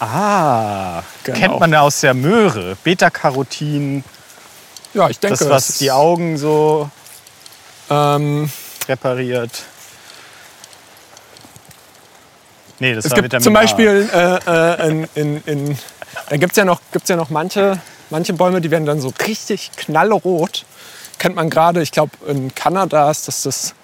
[0.00, 1.38] Ah, Genau.
[1.38, 2.76] kennt man aus der Möhre.
[2.82, 4.02] Beta-Carotin,
[4.94, 6.90] Ja, ich denke, das, was ist, die Augen so
[7.88, 8.50] ähm,
[8.88, 9.50] repariert.
[12.82, 13.52] Nee, das es war gibt Vitamin zum.
[13.54, 15.78] Beispiel äh, äh, in, in, in,
[16.28, 17.78] da gibt es ja noch, gibt's ja noch manche,
[18.10, 20.64] manche Bäume, die werden dann so richtig knallrot.
[21.18, 23.74] Kennt man gerade, ich glaube in Kanada ist das, das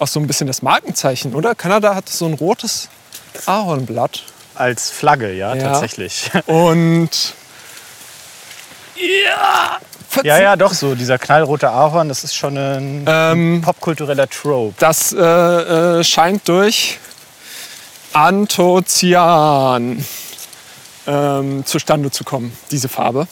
[0.00, 1.54] auch so ein bisschen das Markenzeichen, oder?
[1.54, 2.88] Kanada hat so ein rotes
[3.46, 4.24] Ahornblatt.
[4.56, 5.62] Als Flagge, ja, Ja.
[5.70, 6.28] tatsächlich.
[6.46, 7.10] Und
[8.96, 9.78] ja,
[10.24, 10.94] Ja, ja, doch so.
[10.96, 14.74] Dieser knallrote Ahorn, das ist schon ein Ähm, popkultureller Trope.
[14.78, 16.98] Das äh, äh, scheint durch
[18.14, 20.04] Anthoцyan
[21.06, 23.26] ähm, zustande zu kommen, diese Farbe.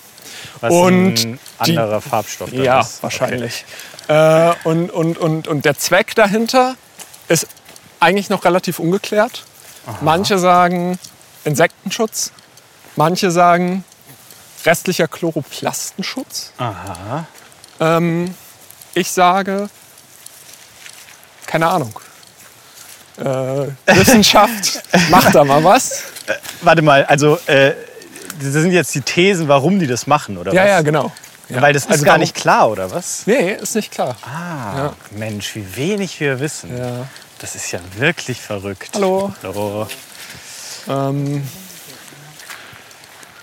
[0.61, 3.03] Was und ein die- anderer Farbstoff dann Ja, ist.
[3.03, 3.65] wahrscheinlich.
[4.09, 6.75] Äh, und, und, und, und der Zweck dahinter
[7.29, 7.47] ist
[8.01, 9.45] eigentlich noch relativ ungeklärt.
[10.01, 10.99] Manche sagen
[11.45, 12.33] Insektenschutz,
[12.97, 13.85] manche sagen
[14.65, 16.53] restlicher Chloroplastenschutz.
[16.59, 17.27] Aha.
[17.81, 18.35] Ähm,
[18.95, 19.69] ich sage,
[21.47, 21.99] keine Ahnung.
[23.19, 26.03] Äh, Wissenschaft, macht da mal was.
[26.63, 27.73] Warte mal, also äh,
[28.41, 30.69] das sind jetzt die Thesen, warum die das machen, oder Ja, was?
[30.71, 31.13] ja, genau.
[31.49, 31.61] Ja.
[31.61, 33.23] Weil das ist Also gar nicht klar, oder was?
[33.27, 34.17] Nee, ist nicht klar.
[34.23, 34.93] Ah, Ja.
[35.11, 36.77] Mensch, wie wenig wir wissen.
[36.77, 37.07] Ja.
[37.41, 38.91] Das ist ja wirklich verrückt.
[38.95, 39.33] Hallo.
[39.43, 39.87] Hallo.
[40.89, 41.43] Ähm,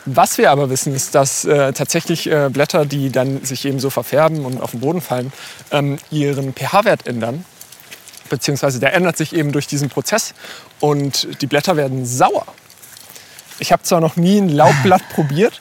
[0.06, 3.90] was wir aber wissen, ist, dass äh, tatsächlich äh, Blätter, die dann sich eben so
[3.92, 5.32] verfärben und auf den Boden fallen,
[5.72, 7.46] ähm, ihren pH-Wert ändern.
[8.30, 10.34] Beziehungsweise der ändert sich eben durch diesen Prozess
[10.80, 12.46] und die Blätter werden sauer.
[13.60, 15.60] Ich habe zwar noch nie ein Laubblatt probiert,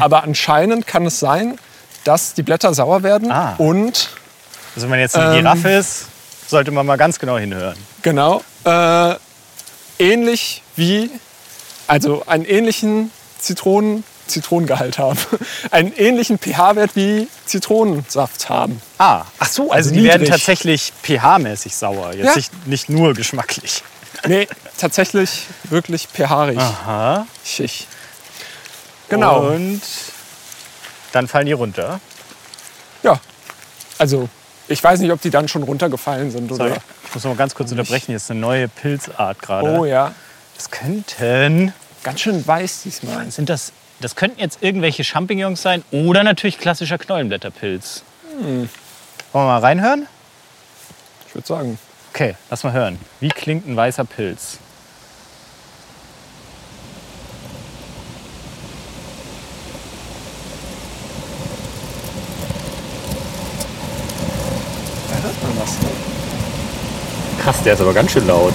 [0.00, 1.58] aber anscheinend kann es sein,
[2.04, 3.54] dass die Blätter sauer werden Ah.
[3.58, 4.10] und
[4.74, 5.42] Also wenn man jetzt eine Ähm.
[5.42, 6.06] Giraffe ist,
[6.48, 7.76] sollte man mal ganz genau hinhören.
[8.02, 8.42] Genau.
[8.64, 9.14] Äh,
[9.98, 11.10] ähnlich wie,
[11.86, 15.18] also einen ähnlichen Zitronen, Zitronengehalt haben.
[15.70, 18.80] Einen ähnlichen pH-Wert wie Zitronensaft haben.
[18.98, 20.38] Ah, ach so, also, Also die werden niedrig.
[20.38, 22.34] tatsächlich pH-mäßig sauer, jetzt Ja.
[22.36, 23.82] nicht, nicht nur geschmacklich.
[24.26, 26.58] Nee, tatsächlich wirklich pH-rig.
[26.58, 27.26] Aha.
[27.44, 27.86] Schick.
[29.08, 29.48] Genau.
[29.50, 29.80] Und
[31.12, 32.00] dann fallen die runter.
[33.02, 33.18] Ja.
[33.98, 34.28] Also,
[34.68, 36.68] ich weiß nicht, ob die dann schon runtergefallen sind oder.
[36.68, 38.06] Sorry, ich muss noch mal ganz kurz unterbrechen.
[38.08, 39.68] Hier ist eine neue Pilzart gerade.
[39.78, 40.12] Oh ja.
[40.56, 41.72] Das könnten.
[42.02, 43.30] Ganz schön weiß diesmal.
[43.30, 43.72] Sind das.
[44.00, 48.02] Das könnten jetzt irgendwelche Champignons sein oder natürlich klassischer Knollenblätterpilz.
[48.38, 48.68] Wollen
[49.32, 50.06] wir mal reinhören?
[51.28, 51.78] Ich würde sagen.
[52.12, 52.98] Okay, lass mal hören.
[53.20, 54.58] Wie klingt ein weißer Pilz?
[65.08, 65.76] Da hört man was.
[67.42, 68.54] Krass, der ist aber ganz schön laut.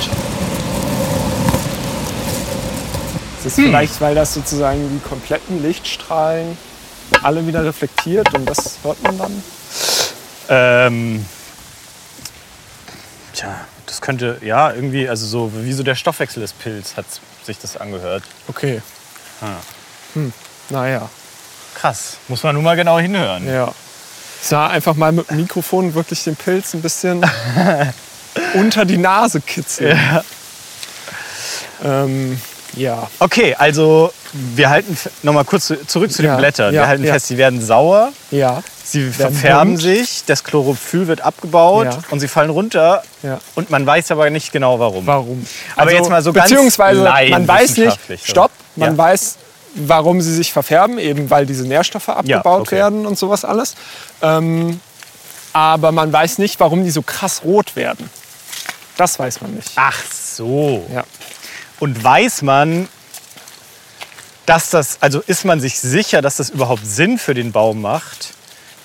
[3.46, 6.58] Ist vielleicht, weil das sozusagen die kompletten Lichtstrahlen
[7.22, 9.44] alle wieder reflektiert und das hört man dann.
[10.50, 11.26] Ähm,
[13.34, 13.56] tja,
[13.86, 17.06] das könnte, ja, irgendwie, also so wie so der Stoffwechsel des Pilz hat
[17.44, 18.24] sich das angehört.
[18.48, 18.82] Okay.
[19.42, 19.62] Ah.
[20.14, 20.34] Hm.
[20.70, 21.10] Naja,
[21.76, 23.48] Krass, muss man nur mal genau hinhören.
[23.48, 23.72] ja.
[24.42, 27.24] Ich sah einfach mal mit dem Mikrofon wirklich den Pilz ein bisschen
[28.54, 29.98] unter die Nase kitzeln.
[29.98, 30.24] Ja.
[32.04, 32.40] Ähm,
[32.76, 33.08] ja.
[33.20, 36.74] Okay, also wir halten f- noch mal kurz zu- zurück zu den Ja, Blättern.
[36.74, 37.14] ja, wir halten ja.
[37.14, 38.62] fest, sie werden sauer, Ja.
[38.84, 43.40] sie verfärben sich, das Chlorophyll wird abgebaut und sie fallen runter Ja.
[43.56, 45.06] und man weiß aber nicht genau warum.
[45.08, 45.46] Warum?
[45.76, 49.36] Aber jetzt mal so ganz Beziehungsweise man weiß nicht, stopp, man weiß,
[49.76, 52.76] warum sie sich verfärben, eben weil diese Nährstoffe abgebaut okay.
[52.78, 53.76] werden und sowas alles.
[54.22, 54.80] Ähm,
[55.54, 58.10] aber man weiß nicht, warum die so krass rot werden.
[58.98, 59.72] Das weiß man nicht.
[59.76, 60.86] Ach so.
[60.94, 61.04] Ja.
[61.80, 62.88] Und weiß man,
[64.46, 68.34] dass das, also ist man sich sicher, dass das überhaupt Sinn für den Baum macht,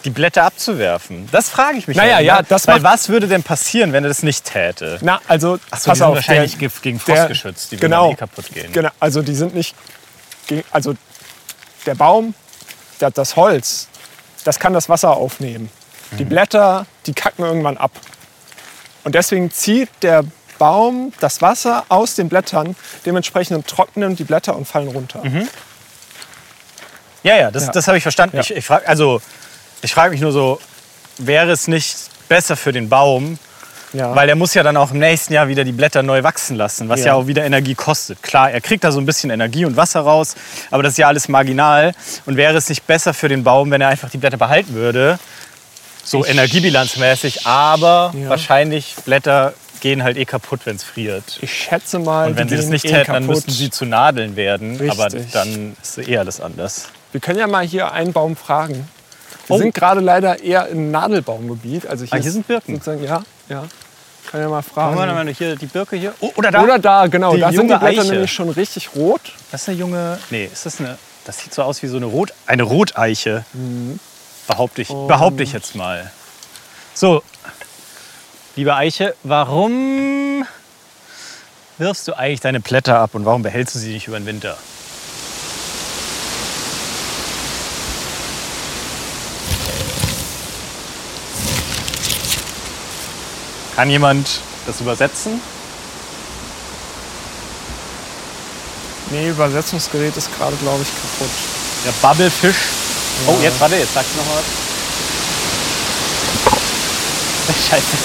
[0.05, 1.29] die Blätter abzuwerfen?
[1.31, 1.96] Das frage ich mich.
[1.96, 2.46] Naja, halt, ja, ne?
[2.48, 4.98] das Weil was würde denn passieren, wenn er das nicht täte?
[5.03, 7.66] Na, also Ach so, pass die sind auf, wahrscheinlich der, ge- gegen Frost der- geschützt,
[7.72, 8.72] die würden genau, dann eh kaputt gehen.
[8.72, 9.74] Genau, also die sind nicht,
[10.70, 10.94] also
[11.87, 12.35] der Baum,
[13.00, 13.88] der, das Holz,
[14.44, 15.68] das kann das Wasser aufnehmen.
[16.18, 16.29] Die Mhm.
[16.31, 17.92] Blätter, die kacken irgendwann ab.
[19.05, 20.24] Und deswegen zieht der
[20.61, 25.23] Baum das Wasser aus den Blättern, dementsprechend trocknen die Blätter und fallen runter.
[27.23, 27.73] Ja, ja, das, Ja.
[27.73, 28.37] das habe ich verstanden.
[28.37, 28.42] Ja.
[28.42, 29.20] Ich, ich frage also,
[29.83, 30.61] ich frage mich nur so,
[31.18, 31.96] wäre es nicht
[32.29, 33.38] besser für den Baum,
[33.92, 34.14] Ja.
[34.14, 36.88] weil er muss ja dann auch im nächsten Jahr wieder die Blätter neu wachsen lassen,
[36.88, 37.14] was ja, Ja.
[37.14, 38.23] auch wieder Energie kostet.
[38.23, 40.35] Klar, er kriegt da so ein bisschen Energie und Wasser raus,
[40.70, 41.92] aber das ist ja alles marginal.
[42.27, 45.18] Und wäre es nicht besser für den Baum, wenn er einfach die Blätter behalten würde,
[46.05, 48.29] so Ich- energiebilanzmäßig, aber Ja.
[48.31, 51.38] wahrscheinlich Blätter gehen halt eh kaputt, wenn es friert.
[51.40, 54.37] ich schätze mal, Und wenn sie das nicht eh täten, dann müssten sie zu Nadeln
[54.37, 54.79] werden.
[54.90, 55.33] Aber Richtig.
[55.33, 56.88] dann ist eh alles anders.
[57.12, 58.88] Wir können ja mal hier einen Baum fragen.
[59.47, 59.59] Wir Oh.
[59.59, 61.87] sind gerade leider eher im Nadelbaumgebiet.
[61.87, 62.75] Also hier, Ah, hier sind Birken.
[62.77, 63.64] Sozusagen, ja, ja.
[64.31, 65.14] Kann ja mal Gucken wir fragen.
[65.27, 66.14] mal hier die Birke hier.
[66.21, 66.62] Oh, oder da.
[66.62, 67.35] Oder da, genau.
[67.35, 68.12] Die da sind die Blätter Eiche.
[68.12, 69.21] nämlich schon richtig rot.
[69.51, 70.19] Das ist eine junge.
[70.31, 70.99] Nee, ist das eine.
[71.25, 72.33] Das sieht so aus wie so eine Rot.
[72.47, 73.45] Eine Roteiche.
[74.47, 76.11] Behaupte ich, behaupte ich jetzt mal.
[76.95, 77.23] So,
[78.61, 80.44] liebe Eiche, warum
[81.79, 84.55] wirfst du eigentlich deine Blätter ab und warum behältst du sie nicht über den Winter?
[93.77, 95.40] Kann jemand das übersetzen?
[99.11, 101.35] Nee, Übersetzungsgerät ist gerade, glaube ich, kaputt.
[101.87, 102.57] Der Bubblefisch.
[103.27, 104.80] Oh, jetzt warte, jetzt sagst du noch mal was.
[107.70, 107.96] Scheiße.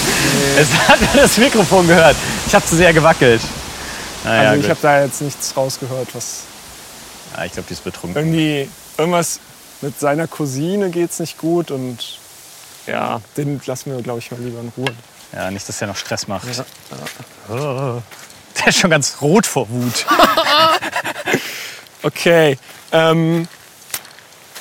[0.58, 2.16] Es hat das Mikrofon gehört.
[2.46, 3.40] Ich habe zu sehr gewackelt.
[4.24, 6.42] Naja, also ich habe da jetzt nichts rausgehört, was
[7.36, 8.16] ja, ich glaube, die ist betrunken.
[8.16, 9.40] irgendwie irgendwas
[9.82, 12.18] mit seiner Cousine geht's nicht gut und
[12.86, 14.94] ja, den lassen wir, glaube ich, mal lieber in Ruhe.
[15.32, 16.46] Ja, nicht, dass er noch Stress macht.
[16.56, 16.64] Ja.
[17.54, 18.02] Oh.
[18.58, 20.06] Der ist schon ganz rot vor Wut.
[22.02, 22.56] Okay,
[22.92, 23.48] ähm,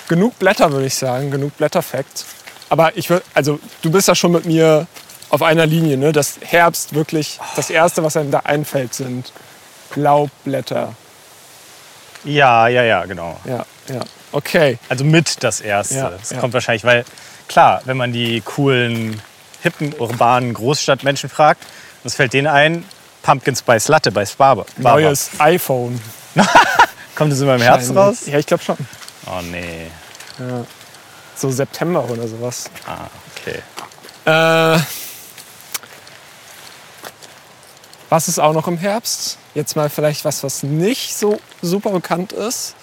[0.07, 2.25] genug Blätter würde ich sagen, genug Blätterfakt.
[2.69, 4.87] Aber ich würde, also du bist ja schon mit mir
[5.29, 6.11] auf einer Linie, ne?
[6.11, 9.31] Dass Herbst wirklich das erste, was einem da einfällt, sind
[9.95, 10.93] Laubblätter.
[12.23, 13.39] Ja, ja, ja, genau.
[13.45, 14.01] Ja, ja.
[14.31, 14.79] Okay.
[14.89, 15.95] Also mit das Erste.
[15.95, 16.39] Ja, das ja.
[16.39, 17.05] kommt wahrscheinlich, weil
[17.47, 19.21] klar, wenn man die coolen,
[19.61, 21.63] hippen, urbanen Großstadtmenschen fragt,
[22.03, 22.83] was fällt denen ein?
[23.21, 24.65] Pumpkin Spice Latte bei Sparber.
[24.77, 25.01] Barber.
[25.01, 25.99] Neues iPhone.
[27.15, 28.25] Kommt das immer im Herbst raus?
[28.25, 28.77] Ja, ich glaube schon.
[29.27, 29.87] Oh nee.
[31.35, 32.65] So September oder sowas.
[32.87, 33.61] Ah, okay.
[34.25, 34.79] Äh,
[38.09, 39.37] was ist auch noch im Herbst?
[39.53, 42.75] Jetzt mal vielleicht was, was nicht so super bekannt ist.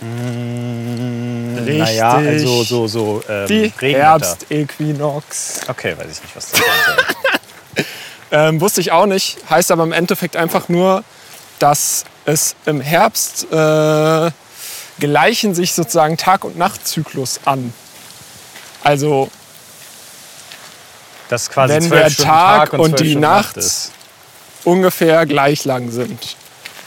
[0.00, 1.78] Richtig.
[1.78, 3.72] Naja, also so, so ähm, Die.
[3.78, 5.60] Herbstäquinox.
[5.68, 7.84] Okay, weiß ich nicht, was das sein.
[8.32, 9.38] Ähm, wusste ich auch nicht.
[9.50, 11.02] Heißt aber im Endeffekt einfach nur,
[11.58, 14.30] dass es im Herbst äh,
[15.00, 17.72] gleichen sich sozusagen Tag- und Nachtzyklus an.
[18.84, 19.28] Also
[21.28, 23.92] Das quasi Wenn der Stunden Tag und zwölf die Stunden Nacht ist.
[24.64, 26.36] ungefähr gleich lang sind.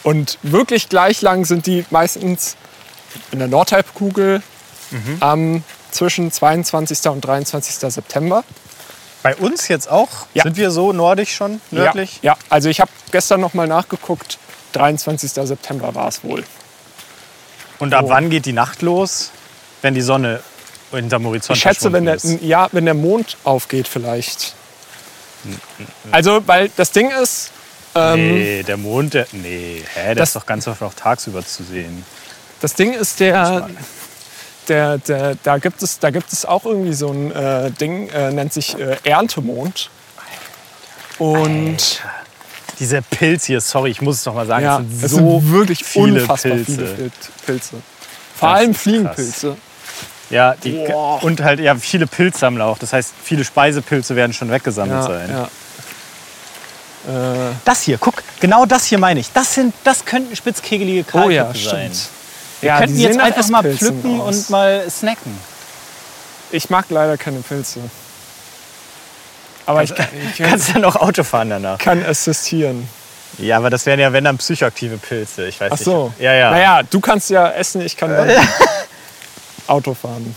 [0.03, 2.55] Und wirklich gleich lang sind die meistens
[3.31, 4.41] in der Nordhalbkugel
[4.91, 5.17] Mhm.
[5.21, 7.09] am zwischen 22.
[7.09, 7.89] und 23.
[7.91, 8.43] September.
[9.23, 10.09] Bei uns jetzt auch?
[10.33, 10.43] Ja.
[10.43, 12.19] Sind wir so nordisch schon, nördlich?
[12.21, 12.37] Ja, ja.
[12.49, 14.37] also ich habe gestern noch mal nachgeguckt.
[14.73, 15.31] 23.
[15.47, 16.43] September war es wohl.
[17.83, 18.09] Und ab Oh.
[18.09, 19.29] wann geht die Nacht los?
[19.81, 20.39] Wenn die Sonne
[20.91, 22.41] hinterm Horizont Ich schätze, wenn der, ist.
[22.41, 24.55] ja, wenn der Mond aufgeht vielleicht.
[26.11, 27.51] Also, weil das Ding ist,
[27.95, 31.45] ähm, Nee, der Mond, der, nee, hä, der Das- ist doch ganz oft noch tagsüber
[31.45, 32.05] zu sehen.
[32.61, 33.69] Das Ding ist, der,
[34.69, 38.31] der, der, da, gibt es, da gibt es auch irgendwie so ein äh, Ding, äh,
[38.31, 39.89] nennt sich äh, Erntemond.
[41.19, 42.01] Und
[42.83, 45.51] Diese Pilze hier, sorry, ich muss es noch mal sagen, ja, es sind so sind
[45.53, 46.71] wirklich viele unfassbar Pilze.
[46.75, 47.11] viele Pil-
[47.45, 47.69] Pilze.
[48.35, 48.81] Vor Das allem krass.
[48.81, 49.57] Fliegenpilze.
[50.29, 50.77] Ja, die,
[51.21, 52.77] und halt ja, viele Pilzsammler auch.
[52.77, 55.29] Das heißt, viele Speisepilze werden schon weggesammelt Ja, sein.
[55.29, 55.43] ja.
[57.49, 59.31] Äh, Das hier, guck, genau das hier meine ich.
[59.31, 61.91] Das, sind, das könnten spitzkegelige oh Kahlköpfe ja, sein.
[61.93, 62.09] stimmt.
[62.59, 64.35] Wir ja, könnten die jetzt einfach mal pflücken aus.
[64.35, 65.37] und mal snacken.
[66.51, 67.79] Ich mag leider keine Pilze.
[69.65, 71.77] Aber ich kann, ich kann, Kannst dann auch Auto fahren danach.
[71.77, 72.87] kann assistieren.
[73.39, 75.47] Ja, aber das wären ja, wenn dann psychoaktive Pilze.
[75.47, 76.05] Ich weiß Ach so.
[76.09, 76.21] nicht.
[76.21, 76.51] Ja, ja.
[76.51, 78.29] Naja, du kannst ja essen, ich kann dann
[79.67, 80.35] Auto fahren.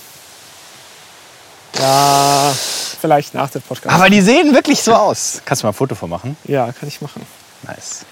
[1.78, 2.54] Ja,
[3.00, 3.94] vielleicht nach dem Podcast.
[3.94, 5.42] Aber die sehen wirklich so aus.
[5.44, 6.36] Kannst du mal ein Foto von machen?
[6.44, 7.26] ja, kann ich machen.
[7.62, 8.06] Nice.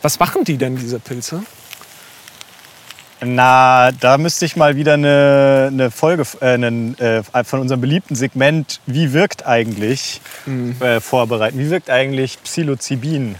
[0.00, 1.42] Was machen die denn, diese Pilze?
[3.24, 8.14] Na, da müsste ich mal wieder eine, eine Folge äh, einen, äh, von unserem beliebten
[8.14, 10.20] Segment Wie wirkt eigentlich
[10.80, 11.58] äh, vorbereiten.
[11.58, 13.36] Wie wirkt eigentlich Psilocybin?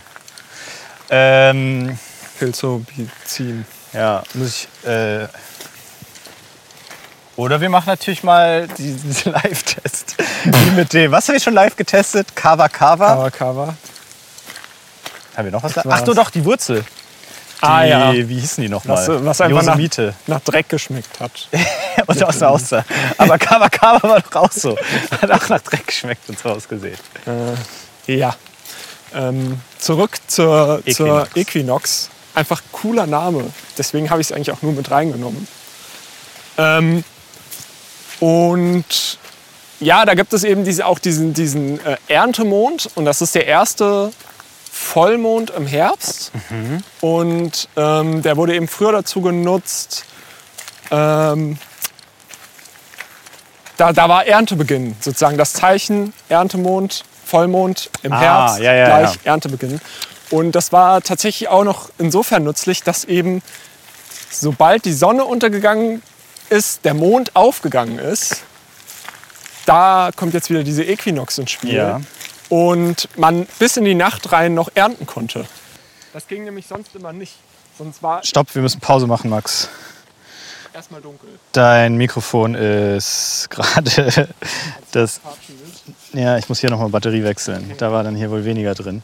[1.11, 1.99] Ähm,
[2.39, 3.67] Pilzobizin.
[3.93, 4.89] ja, muss ich.
[4.89, 5.29] Äh,
[7.37, 10.17] oder wir machen natürlich mal diesen Live-Test.
[10.45, 11.11] Wie mit dem.
[11.13, 12.35] Was habe ich schon live getestet?
[12.37, 13.07] Kava Kava.
[13.07, 13.77] Kava Kava.
[15.37, 15.73] Haben wir noch was?
[15.73, 15.83] Da?
[15.89, 16.85] Ach so, doch, die Wurzel.
[17.61, 18.13] Die, Ah ja.
[18.13, 19.07] Wie hießen die nochmal?
[19.09, 19.79] Was, was einfach nach,
[20.27, 21.49] nach Dreck geschmeckt hat.
[22.07, 22.85] Und aus der aussah.
[23.17, 24.77] Aber Kava Kava war doch auch so.
[25.11, 26.99] Hat auch nach Dreck geschmeckt und so ausgesehen.
[28.07, 28.37] Ja.
[29.15, 30.97] Ähm, zurück zur Equinox.
[30.97, 31.29] zur.
[31.37, 32.11] Equinox.
[32.35, 33.45] Einfach cooler Name.
[33.79, 35.47] Deswegen habe ich es eigentlich auch nur mit reingenommen.
[36.59, 37.05] Ähm,
[38.21, 39.19] und
[39.81, 42.91] ja, da gibt es eben diese, auch diesen, diesen äh, Erntemond.
[42.95, 44.13] Und das ist der erste
[44.77, 46.33] Vollmond im Herbst.
[47.01, 50.05] Und ähm, der wurde eben früher dazu genutzt,
[50.91, 51.59] ähm,
[53.77, 59.15] da, da war Erntebeginn, sozusagen das Zeichen Erntemond Vollmond im Ah, Herbst, ja, ja, gleich
[59.25, 59.33] ja.
[59.33, 59.81] Erntebeginn.
[60.31, 63.43] Und das war tatsächlich auch noch insofern nützlich, dass eben
[64.31, 66.03] sobald die Sonne untergegangen
[66.51, 68.43] ist, der Mond aufgegangen ist,
[69.67, 71.75] da kommt jetzt wieder diese Äquinox ins Spiel.
[71.75, 72.01] Ja.
[72.49, 75.47] Und man bis in die Nacht rein noch ernten konnte.
[76.13, 77.35] Das ging nämlich sonst immer nicht.
[77.77, 79.69] Sonst war Stopp, wir müssen Pause machen, Max.
[80.73, 81.29] erstmal dunkel.
[81.53, 84.29] Dein Mikrofon ist gerade
[84.93, 85.21] das.
[86.13, 87.73] Ja, ich muss hier nochmal Batterie wechseln.
[87.79, 89.03] Da war dann hier wohl weniger drin.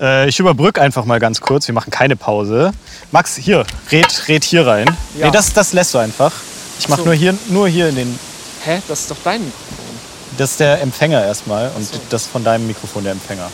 [0.00, 1.68] Äh, ich überbrücke einfach mal ganz kurz.
[1.68, 2.72] Wir machen keine Pause.
[3.12, 4.86] Max, hier, red, red hier rein.
[5.16, 5.26] Ja.
[5.26, 6.32] Nee, das, das lässt du einfach.
[6.78, 7.06] Ich mache so.
[7.06, 8.18] nur, hier, nur hier in den.
[8.64, 8.80] Hä?
[8.88, 9.89] Das ist doch dein Mikrofon.
[10.40, 12.00] Das ist der Empfänger erstmal und so.
[12.08, 13.50] das von deinem Mikrofon der Empfänger.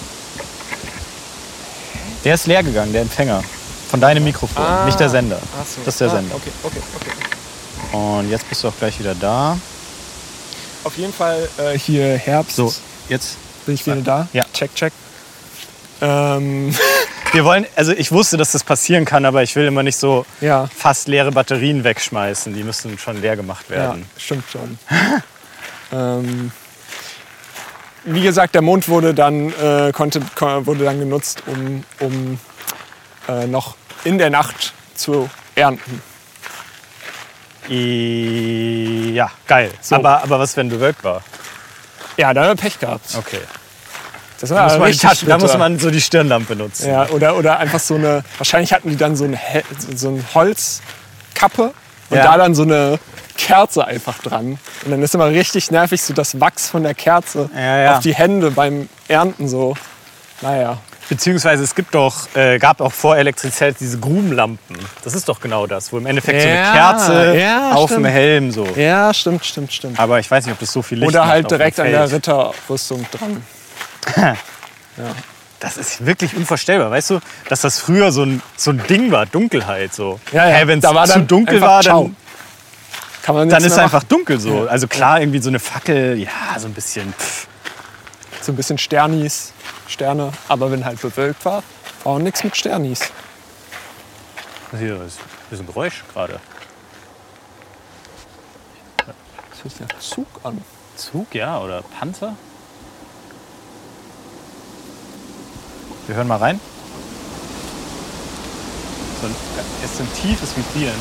[2.25, 3.43] Der ist leer gegangen, der Empfänger.
[3.91, 5.41] Von deinem Mikrofon, nicht der Sender.
[5.61, 5.81] Ach so.
[5.85, 6.37] Das ist der ah, Sender.
[6.37, 7.97] Okay, okay, okay.
[7.97, 9.59] Und jetzt bist du auch gleich wieder da.
[10.85, 12.55] Auf jeden Fall äh, hier Herbst.
[12.55, 12.73] So,
[13.09, 13.37] jetzt.
[13.67, 14.29] Bin ich wieder da?
[14.33, 14.45] Ja.
[14.53, 14.93] Check, check.
[16.01, 16.73] Ähm,
[17.33, 20.25] Wir wollen, also ich wusste, dass das passieren kann, aber ich will immer nicht so
[20.41, 22.55] ja, fast leere Batterien wegschmeißen.
[22.55, 24.07] Die müssen schon leer gemacht ja, werden.
[24.17, 24.79] stimmt schon.
[25.93, 26.53] ähm,
[28.07, 32.39] wie gesagt, der Mond wurde dann, äh, konnte, ko- wurde dann genutzt, um, um
[33.29, 36.01] äh, noch in der Nacht zu ernten.
[37.69, 39.71] I ja, geil.
[39.81, 39.97] So.
[39.97, 41.23] Aber, aber was, wenn bewölkt war?
[42.17, 43.15] Ja, da haben wir Pech gehabt.
[43.19, 43.41] Okay.
[44.41, 46.89] Das Da war muss, man, Taschen, da muss man so die Stirnlampe nutzen.
[46.91, 49.63] Ja, oder, oder einfach so eine, wahrscheinlich hatten die dann so eine, He-
[49.95, 51.73] so eine Holzkappe
[52.11, 52.25] und Ja.
[52.25, 52.99] da dann so eine
[53.37, 54.59] Kerze einfach dran.
[54.85, 57.95] Und dann ist immer richtig nervig, so das Wachs von der Kerze Ja, ja.
[57.97, 59.75] auf die Hände beim Ernten so.
[60.43, 60.79] Naja.
[61.09, 64.77] Beziehungsweise es gibt doch, äh, gab auch vor Elektrizität diese Grubenlampen.
[65.05, 68.07] Das ist doch genau das, wo im Endeffekt so Ja, eine Kerze ja, auf stimmt.
[68.07, 68.67] dem Helm so.
[68.75, 70.01] Ja, stimmt, stimmt, stimmt.
[70.01, 72.11] Aber ich weiß nicht, ob das so viel Licht Oder halt direkt an der.
[72.11, 73.43] Ritterrüstung dran.
[75.61, 79.25] Das ist wirklich unvorstellbar, weißt du, dass das früher so ein, so ein Ding war,
[79.27, 80.21] Dunkelheit so.
[80.33, 82.05] Ja, ja, Hey, Wenn es da zu dunkel war, ciao.
[82.05, 82.17] dann,
[83.23, 84.09] Kann man dann ist mehr einfach machen.
[84.09, 84.69] dunkel so.
[84.69, 87.13] Also klar, irgendwie so eine Fackel, ja, so ein bisschen.
[87.15, 87.47] Pff.
[88.43, 89.53] So ein bisschen Sternis,
[89.89, 90.31] Sterne.
[90.49, 91.63] Aber wenn halt bewölkt war,
[92.05, 93.01] war auch nichts mit Sternis.
[94.79, 96.39] Hier ist, hier ist ein Geräusch gerade.
[98.99, 100.63] Das sich nach Zug an.
[100.97, 102.37] Zug, ja, oder Panzer?
[106.07, 106.61] Wir hören mal rein.
[109.21, 109.35] So ein,
[109.83, 110.95] es ist ein tiefes Vibrieren.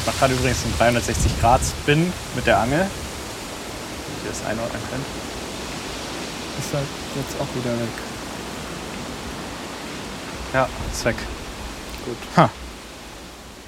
[0.00, 2.78] Ich mache gerade übrigens einen 360 Grad Spin mit der Angel.
[2.78, 5.04] Damit ihr das einordnen könnt.
[6.58, 7.88] Ist halt jetzt auch wieder weg.
[10.54, 11.16] Ja, ist weg.
[12.06, 12.16] Gut.
[12.36, 12.50] Ha.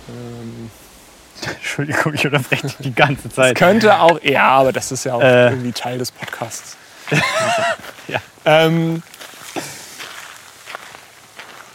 [0.09, 0.71] Ähm,
[1.57, 3.57] Entschuldigung, ich unterbreche dich die ganze das Zeit.
[3.57, 5.51] könnte auch, ja, aber das ist ja auch Äh.
[5.51, 6.77] irgendwie Teil des Podcasts.
[8.09, 8.21] Ja.
[8.45, 9.03] Ähm,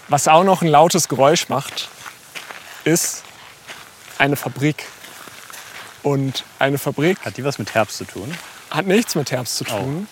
[0.08, 1.90] was auch noch ein lautes Geräusch macht,
[2.84, 3.24] ist
[4.18, 4.86] eine Fabrik.
[6.02, 8.34] Und eine Fabrik Hat die was mit Herbst zu tun?
[8.72, 9.78] hat nichts mit Herbst zu Oh.
[9.80, 10.08] tun.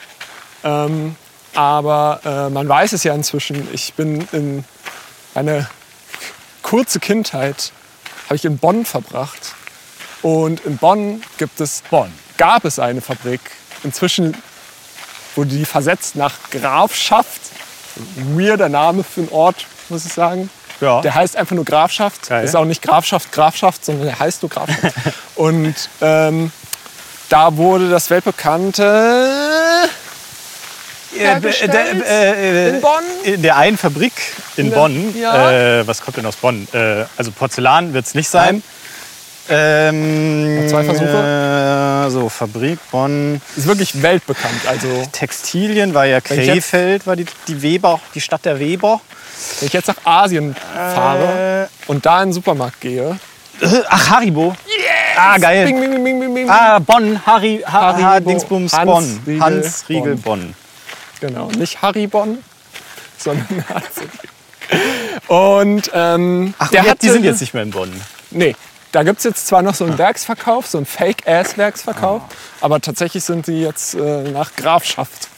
[0.63, 1.15] Ähm,
[1.53, 3.67] aber äh, man weiß es ja inzwischen.
[3.73, 4.65] Ich bin in
[5.35, 5.67] eine
[6.63, 7.71] kurze Kindheit
[8.27, 9.55] habe ich in Bonn verbracht.
[10.21, 12.11] Und in Bonn gibt es Bonn.
[12.37, 13.41] gab es eine Fabrik.
[13.83, 14.35] Inzwischen
[15.35, 17.41] wurde die versetzt nach Grafschaft.
[18.35, 20.49] Weirder Name für einen Ort, muss ich sagen.
[20.81, 21.01] Ja.
[21.01, 22.29] Der heißt einfach nur Grafschaft.
[22.29, 22.45] Geil.
[22.45, 24.95] Ist auch nicht Grafschaft, Grafschaft, sondern der heißt nur Grafschaft.
[25.35, 26.51] Und ähm,
[27.29, 29.89] da wurde das weltbekannte
[31.19, 33.03] hergestellt äh, in Bonn.
[33.23, 34.13] In der einen Fabrik
[34.57, 35.15] in Bonn.
[35.19, 35.79] ja.
[35.79, 36.67] Äh, was kommt denn aus Bonn?
[36.73, 38.61] Äh, also Porzellan wird es nicht sein.
[39.49, 42.05] Ähm, Noch zwei Versuche?
[42.07, 43.41] Äh, so, Fabrik, Bonn.
[43.55, 44.67] ist wirklich weltbekannt.
[44.67, 48.99] Also Textilien war ja Krefeld, war die, die Weber, die Stadt der Weber.
[49.59, 53.17] wenn ich jetzt nach Asien fahre und da in den Supermarkt gehe,
[53.61, 54.53] Äh, Ach, Haribo.
[55.17, 55.65] Ah, geil.
[55.65, 56.47] bing, bing, bing.
[56.49, 59.19] Ah, Bonn, Harry, ha, Haribo, ha, Dingsbums, Hans Bonn.
[59.25, 60.53] Riegel, Hans Riegel, Bonn.
[61.19, 62.43] Genau, nicht Haribon,
[63.17, 63.63] sondern.
[65.27, 67.91] Und ähm, Ach, der die, hat die sind jetzt nicht mehr in Bonn.
[68.31, 68.55] Nee,
[68.91, 72.21] da gibt es jetzt zwar noch so einen Werksverkauf, so einen Fake-Ass-Werksverkauf,
[72.61, 75.29] aber tatsächlich sind die jetzt äh, nach Grafschaft.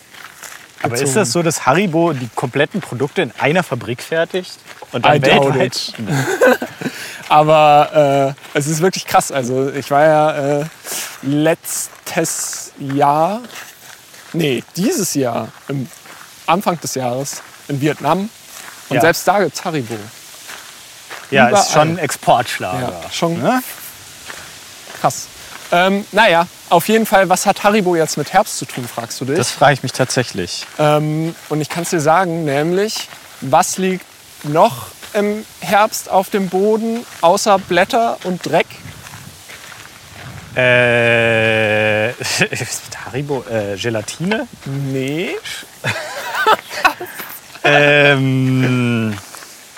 [0.81, 1.15] Aber ist gezogen.
[1.15, 4.53] das so, dass Haribo die kompletten Produkte in einer Fabrik fertigt?
[4.91, 5.93] Und I dann doubt weltweit?
[5.99, 6.61] it.
[7.29, 9.31] Aber äh, es ist wirklich krass.
[9.31, 10.65] Also ich war ja äh,
[11.21, 13.41] letztes Jahr,
[14.33, 15.89] nee, dieses Jahr, im
[16.45, 18.29] Anfang des Jahres in Vietnam.
[18.89, 19.01] Und Ja.
[19.01, 19.95] selbst da gibt es Haribo.
[21.31, 21.63] Ja, Überall.
[21.63, 22.91] ist schon ein Exportschlager.
[23.03, 23.61] Ja, schon Ne?
[24.99, 25.27] krass.
[25.71, 29.25] Ähm, naja, auf jeden Fall, was hat Haribo jetzt mit Herbst zu tun, fragst du
[29.25, 29.37] dich?
[29.37, 30.65] Das frage ich mich tatsächlich.
[30.79, 33.07] Ähm, und ich kann es dir sagen, nämlich,
[33.41, 34.05] was liegt
[34.43, 38.65] noch im Herbst auf dem Boden, außer Blätter und Dreck?
[40.55, 42.09] Äh,
[43.05, 44.47] Haribo, äh, Gelatine?
[44.65, 45.35] Nee.
[47.63, 49.17] ähm,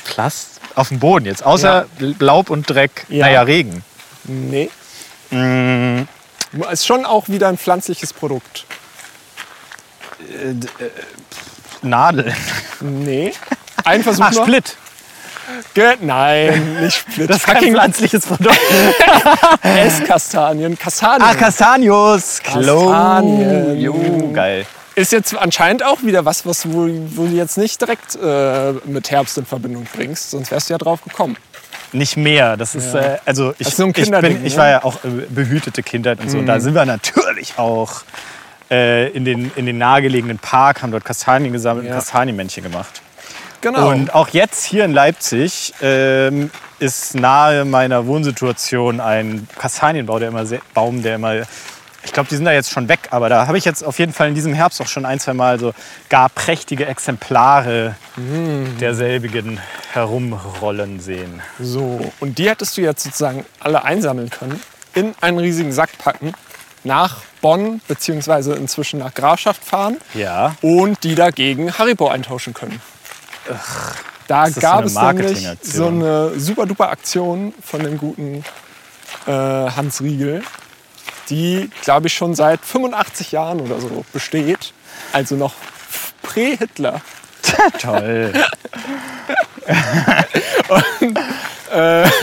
[0.05, 1.87] Plast auf dem Boden jetzt, außer
[2.19, 3.05] Laub und Dreck.
[3.09, 3.25] Ja.
[3.25, 3.83] Naja, Regen.
[4.23, 4.69] Nee.
[5.29, 6.03] Mm,
[6.71, 8.65] Ist schon auch wieder ein pflanzliches Produkt.
[11.81, 12.33] Nadel.
[12.79, 13.33] Nee.
[13.83, 14.43] Ein Versuch Ach, noch.
[14.43, 14.77] Split.
[15.73, 17.29] Ge Nein, nicht Split.
[17.29, 18.59] Das ist kein Fucking pflanzliches Produkt.
[19.63, 20.77] Esskastanien.
[20.77, 21.27] Kastanien.
[21.29, 22.41] Ah, Castanios.
[22.43, 23.79] Kastanien.
[23.79, 24.65] Jo, geil.
[24.95, 26.69] ist jetzt anscheinend auch wieder was, was du,
[27.15, 30.31] wo du jetzt nicht direkt äh, mit Herbst in Verbindung bringst.
[30.31, 31.37] Sonst wärst du ja drauf gekommen.
[31.93, 32.57] Nicht mehr.
[32.57, 32.99] Das ist, Ja.
[33.01, 34.59] äh, also ich, Das ist so ein ich, bin, ich ne?
[34.61, 36.37] war ja auch äh, behütete Kindheit und so.
[36.37, 36.45] Mhm.
[36.45, 38.01] Da sind wir natürlich auch
[38.69, 41.91] äh, in, den, in den nahegelegenen Park, haben dort Kastanien gesammelt Ja.
[41.91, 43.01] und Kastanienmännchen gemacht.
[43.61, 43.89] Genau.
[43.89, 46.49] Und auch jetzt hier in Leipzig ähm,
[46.79, 51.35] ist nahe meiner Wohnsituation ein Kastanienbaum, der immer sehr, Baum, der immer.
[52.03, 54.11] Ich glaube, die sind da jetzt schon weg, aber da habe ich jetzt auf jeden
[54.11, 55.73] Fall in diesem Herbst auch schon ein, zwei Mal so
[56.09, 58.77] gar prächtige Exemplare Mhm.
[58.79, 59.59] derselbigen
[59.93, 61.41] herumrollen sehen.
[61.59, 64.59] So, und die hättest du jetzt sozusagen alle einsammeln können,
[64.95, 66.33] in einen riesigen Sack packen,
[66.83, 70.55] nach Bonn beziehungsweise inzwischen nach Grafschaft fahren Ja.
[70.61, 72.81] und die dagegen Haribo eintauschen können.
[74.27, 78.45] Da gab so es nämlich so eine super duper Aktion von dem guten
[79.27, 80.41] äh, Hans Riegel,
[81.29, 84.73] die, glaube ich, schon seit 85 Jahren oder so besteht.
[85.11, 85.53] Also noch
[86.21, 87.01] prä-Hitler.
[87.79, 88.33] Toll.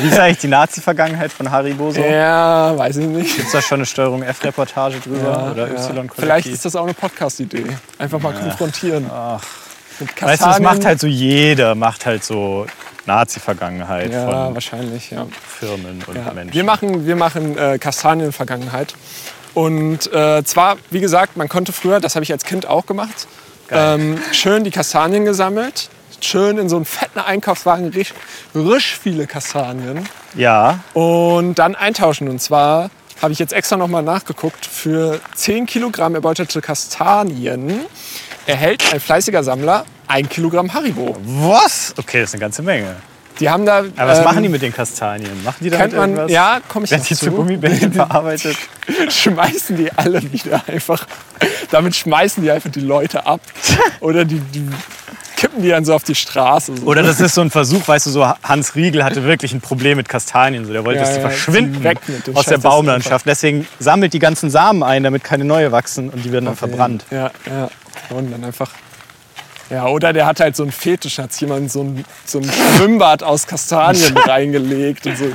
[0.00, 2.00] Wie ist eigentlich die Nazi-Vergangenheit von Haribo so?
[2.00, 3.36] Ja, weiß ich nicht.
[3.36, 5.30] Gibt es da schon eine Steuerung F-Reportage drüber?
[5.30, 5.74] Ja, oder ja.
[5.74, 6.14] Y-Kollektiv?
[6.16, 7.66] Vielleicht ist das auch eine Podcast-Idee.
[7.98, 9.10] Einfach mal konfrontieren.
[9.12, 9.42] Ach.
[10.00, 12.66] Mit Weißt du, das macht halt so jeder, macht halt so
[13.06, 15.26] Nazi-Vergangenheit Ja, von wahrscheinlich, ja.
[15.46, 16.32] Firmen und ja.
[16.32, 16.52] Menschen.
[16.54, 18.94] Wir machen, wir machen äh, Kastanienvergangenheit.
[19.54, 23.26] Und äh, zwar, wie gesagt, man konnte früher, das habe ich als Kind auch gemacht,
[23.70, 25.90] ähm, schön die Kastanien gesammelt,
[26.20, 28.14] schön in so einen fetten Einkaufswagen, risch,
[28.54, 32.28] risch viele Kastanien Ja, und dann eintauschen.
[32.28, 32.90] Und zwar
[33.20, 37.80] habe ich jetzt extra nochmal nachgeguckt, für 10 Kilogramm erbeutete Kastanien
[38.48, 41.16] erhält ein fleißiger Sammler ein Kilogramm Haribo.
[41.22, 41.94] was?
[41.98, 42.96] Okay, das ist eine ganze Menge.
[43.40, 43.84] Die haben da.
[43.96, 45.44] Aber was ähm, machen die mit den Kastanien?
[45.44, 46.32] Machen die damit man, irgendwas?
[46.32, 47.30] ja, komme ich Werden die zu zu.
[47.30, 48.56] Gummibärchen verarbeitet?
[49.10, 51.06] schmeißen die alle wieder einfach.
[51.70, 53.40] Damit schmeißen die einfach die Leute ab.
[54.00, 54.66] Oder die, die
[55.36, 56.78] kippen die dann so auf die Straße.
[56.78, 56.86] So.
[56.86, 59.98] Oder das ist so ein Versuch, weißt du, so Hans Riegel hatte wirklich ein Problem
[59.98, 60.64] mit Kastanien.
[60.64, 63.24] So, der wollte, Ja, dass die ja, verschwinden weg mit aus der Baumlandschaft.
[63.24, 67.04] Deswegen sammelt die ganzen Samen ein, damit keine neue wachsen und die werden dann verbrannt.
[67.12, 67.70] Ja, ja.
[68.10, 68.70] Und dann einfach.
[69.70, 72.50] Ja, oder der hat halt so einen Fetisch, hat sich jemand so ein, so ein
[72.50, 75.26] Schwimmbad aus Kastanien reingelegt und so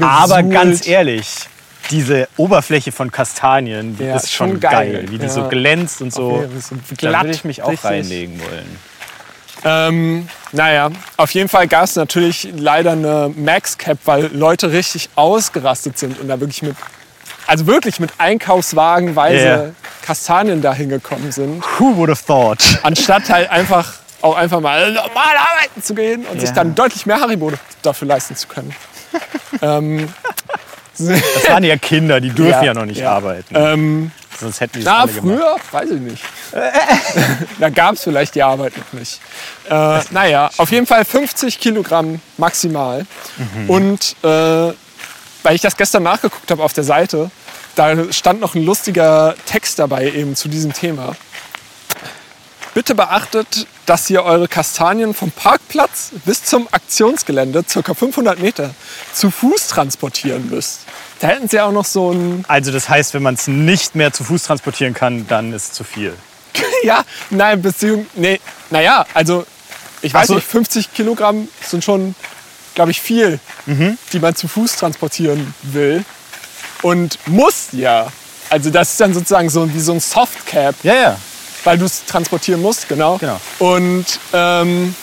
[0.00, 1.26] Aber ganz ehrlich,
[1.90, 4.92] diese Oberfläche von Kastanien die Ja, ist schon schon geil.
[4.92, 5.04] geil.
[5.10, 5.28] Wie die Ja.
[5.30, 6.38] so glänzt und so.
[6.38, 7.90] Fall so da glatt, würde ich mich auch richtig.
[7.90, 8.78] reinlegen wollen.
[9.66, 15.98] Ähm, naja, auf jeden Fall gab es natürlich leider eine Max-Cap, weil Leute richtig ausgerastet
[15.98, 16.76] sind und da wirklich mit,
[17.46, 19.64] also wirklich mit Einkaufswagenweise Ja.
[20.02, 22.62] Kastanien dahin gekommen sind, Who would have thought?
[22.82, 26.54] anstatt halt einfach auch einfach mal normal arbeiten zu gehen und sich Ja.
[26.56, 28.74] dann deutlich mehr Haribo dafür leisten zu können.
[29.62, 30.08] ähm,
[30.96, 33.10] Das waren ja Kinder, die dürfen ja, Ja, noch nicht ja.
[33.12, 33.54] arbeiten.
[33.54, 36.22] ähm, Sonst hätten die Na, früher, weiß ich nicht.
[37.60, 39.20] da gab es vielleicht die Arbeit noch nicht.
[39.70, 43.06] Äh, naja, auf jeden Fall 50 Kilogramm maximal.
[43.36, 43.70] Mhm.
[43.70, 44.72] Und äh,
[45.44, 47.30] weil ich das gestern nachgeguckt habe auf der Seite,
[47.76, 51.14] da stand noch ein lustiger Text dabei eben zu diesem Thema.
[52.72, 57.94] Bitte beachtet, dass ihr eure Kastanien vom Parkplatz bis zum Aktionsgelände, ca.
[57.94, 58.74] 500 Meter,
[59.12, 60.80] zu Fuß transportieren müsst.
[61.20, 64.12] Da hätten sie auch noch so ein Also das heißt, wenn man es nicht mehr
[64.12, 66.14] zu Fuß transportieren kann, dann ist es zu viel.
[66.82, 68.40] ja, nein, Beziehung, nee,
[68.70, 69.46] naja, also
[70.02, 70.34] ich weiß so.
[70.34, 72.16] nicht, 50 Kilogramm sind schon,
[72.74, 73.98] glaube ich, viel, Mhm.
[74.12, 76.04] die man zu Fuß transportieren will
[76.82, 78.08] und muss ja.
[78.50, 81.16] Also das ist dann sozusagen so wie so ein Softcap, Ja, ja.
[81.64, 83.16] weil du es transportieren musst, genau.
[83.18, 83.40] Genau.
[83.58, 84.94] Und ähm,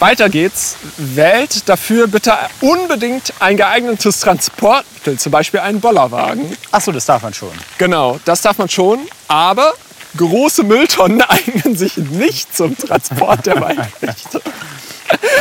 [0.00, 0.76] weiter geht's.
[0.98, 6.56] Wählt dafür bitte unbedingt ein geeignetes Transportmittel, zum Beispiel einen Bollerwagen.
[6.72, 7.52] Achso, das darf man schon.
[7.78, 8.98] Genau, das darf man schon,
[9.28, 9.72] aber
[10.16, 14.42] große Mülltonnen eignen sich nicht zum Transport der Weinflechte.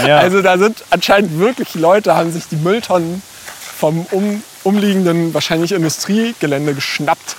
[0.06, 0.18] Ja.
[0.20, 3.22] Also da sind anscheinend wirklich Leute, haben sich die Mülltonnen
[3.78, 7.36] vom um, umliegenden, wahrscheinlich Industriegelände geschnappt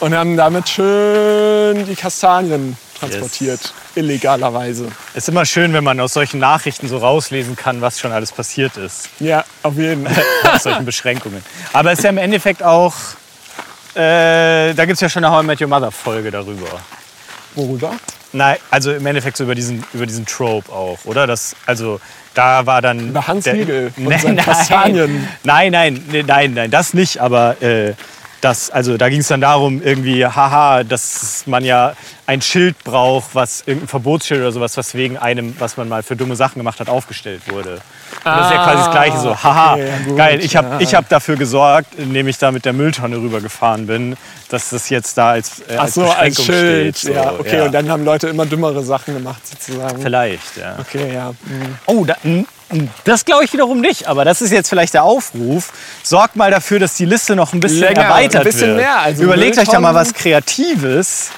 [0.00, 4.88] und haben damit schön die Kastanien transportiert, illegalerweise.
[5.14, 8.76] Ist immer schön, wenn man aus solchen Nachrichten so rauslesen kann, was schon alles passiert
[8.76, 9.08] ist.
[9.20, 10.24] Ja, auf jeden Fall.
[10.54, 11.42] aus solchen Beschränkungen.
[11.72, 12.94] Aber es ist ja im Endeffekt auch,
[13.94, 16.80] äh, da gibt es ja schon eine How I Met Your Mother Folge darüber.
[17.54, 17.94] Worüber?
[18.32, 21.26] Nein, also im Endeffekt so über diesen, über diesen Trope auch, oder?
[21.26, 22.00] Das, also
[22.34, 23.08] da war dann...
[23.10, 25.28] Über Hans der- Riegel und nein, Kastanien.
[25.42, 27.94] nein, nein, nein, nein, nein, das nicht, aber äh,
[28.40, 31.94] das, also da ging es dann darum, irgendwie, haha, dass man ja
[32.26, 36.16] ein Schild braucht, was irgendein Verbotsschild oder sowas, was wegen einem, was man mal für
[36.16, 37.80] dumme Sachen gemacht hat, aufgestellt wurde.
[38.22, 40.56] Und das ist ja quasi das Gleiche so, haha, Ah, okay, ja, gut, geil, ich
[40.56, 40.80] habe ja.
[40.80, 44.16] ich hab dafür gesorgt, indem ich da mit der Mülltonne rübergefahren bin,
[44.50, 46.98] dass das jetzt da als, äh, Ach als so, als Schild.
[46.98, 47.14] steht.
[47.14, 50.02] So, ja, okay, und dann haben Leute immer dümmere Sachen gemacht, sozusagen.
[50.02, 50.76] Vielleicht, ja.
[50.80, 51.30] Okay, ja.
[51.30, 51.76] Mhm.
[51.86, 52.16] Oh, da,
[53.04, 54.06] das glaube ich wiederum nicht.
[54.06, 55.72] Aber das ist jetzt vielleicht der Aufruf.
[56.02, 58.76] Sorgt mal dafür, dass die Liste noch ein bisschen Länger, erweitert ein bisschen wird.
[58.78, 58.98] mehr.
[59.00, 61.30] Also Überlegt euch da mal Mülltonnen- was Kreatives.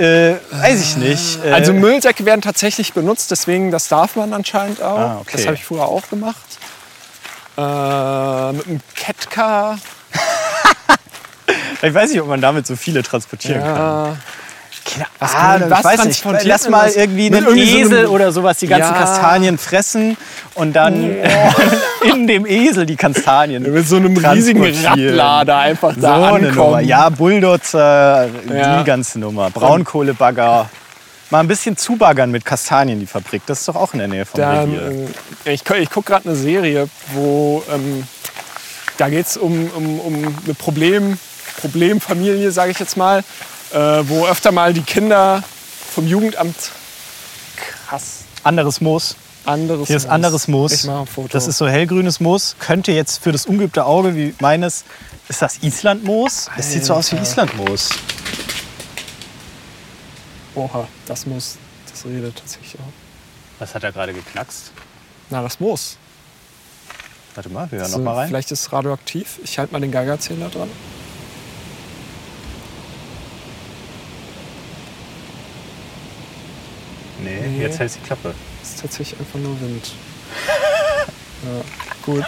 [0.00, 1.44] Äh, weiß ich nicht.
[1.44, 4.98] Äh, Also Müllsäcke werden tatsächlich benutzt, deswegen das darf man anscheinend auch.
[4.98, 5.32] Ah, okay.
[5.36, 6.36] Das habe ich früher auch gemacht.
[7.58, 9.78] Äh, mit einem Catcar.
[11.82, 14.18] ich weiß nicht, ob man damit so viele transportieren kann.
[14.98, 15.06] Ja.
[15.18, 16.02] Was kann man- ich was weiß nicht.
[16.04, 16.96] transportiert Lass mal das?
[16.96, 19.00] irgendwie einen irgendwie so Esel oder sowas die ganzen Ja.
[19.00, 20.16] Kastanien fressen
[20.54, 21.10] und dann
[22.12, 24.62] in dem Esel die Kastanien Mit so einem riesigen.
[24.84, 26.48] Radlader einfach So da eine Nummer.
[26.48, 26.84] ankommen.
[26.86, 28.78] Ja, Bulldozer, Ja.
[28.78, 29.50] die ganze Nummer.
[29.50, 30.68] Braunkohlebagger.
[31.30, 33.42] Mal ein bisschen zubaggern mit Kastanien, die Fabrik.
[33.46, 35.06] Das ist doch auch in der Nähe vom Dann, Revier.
[35.44, 38.02] äh, ich ich gucke gerade eine Serie, wo ähm,
[38.96, 40.14] da geht es um, um, um
[40.44, 41.18] eine Problem,
[41.60, 43.22] Problemfamilie, sage ich jetzt mal,
[43.72, 45.42] äh, wo öfter mal die Kinder
[45.94, 46.70] vom Jugendamt
[47.56, 49.16] krass Anderes Moos.
[49.44, 50.72] anderes Hier ist anderes Moos.
[50.72, 51.28] Ich mache ein Foto.
[51.28, 52.56] Das ist so hellgrünes Moos.
[52.58, 54.84] Könnte jetzt für das ungeübte Auge wie meines.
[55.28, 56.50] Ist das Islandmoos?
[56.56, 57.16] Es sieht so aus wie.
[57.16, 57.90] Islandmoos.
[60.54, 61.56] Oha, das muss,
[61.90, 62.92] das redet tatsächlich auch.
[63.60, 64.72] Was hat er gerade geknackst?
[65.28, 65.96] Na, das Moos.
[67.34, 68.28] Warte mal, wir hören Also, noch mal rein.
[68.28, 69.38] Vielleicht ist es radioaktiv.
[69.44, 70.70] Ich halte mal den Geigerzähler dran.
[77.22, 77.62] Nee, Nee.
[77.62, 78.34] jetzt hält die Klappe.
[78.60, 79.92] Das ist tatsächlich einfach nur Wind.
[81.44, 81.62] ja,
[82.04, 82.24] gut.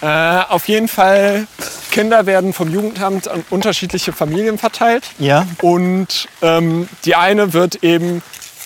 [0.00, 1.46] Äh, auf jeden Fall,
[1.90, 5.04] Kinder werden vom Jugendamt an unterschiedliche Familien verteilt.
[5.18, 5.46] Ja.
[5.62, 8.22] Und ähm, die eine wird eben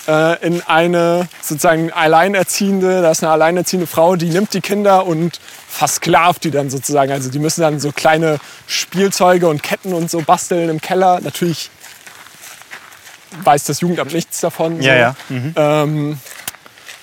[0.07, 5.39] äh, in eine sozusagen alleinerziehende, da ist eine alleinerziehende Frau, die nimmt die Kinder und
[5.69, 7.11] versklavt die dann sozusagen.
[7.11, 11.21] Also die müssen dann so kleine Spielzeuge und Ketten und so basteln im Keller.
[11.21, 11.69] Natürlich
[13.43, 14.81] weiß das Jugendamt nichts davon.
[14.81, 14.99] Ja, so.
[14.99, 15.15] ja.
[15.29, 15.53] Mhm.
[15.55, 16.19] Ähm,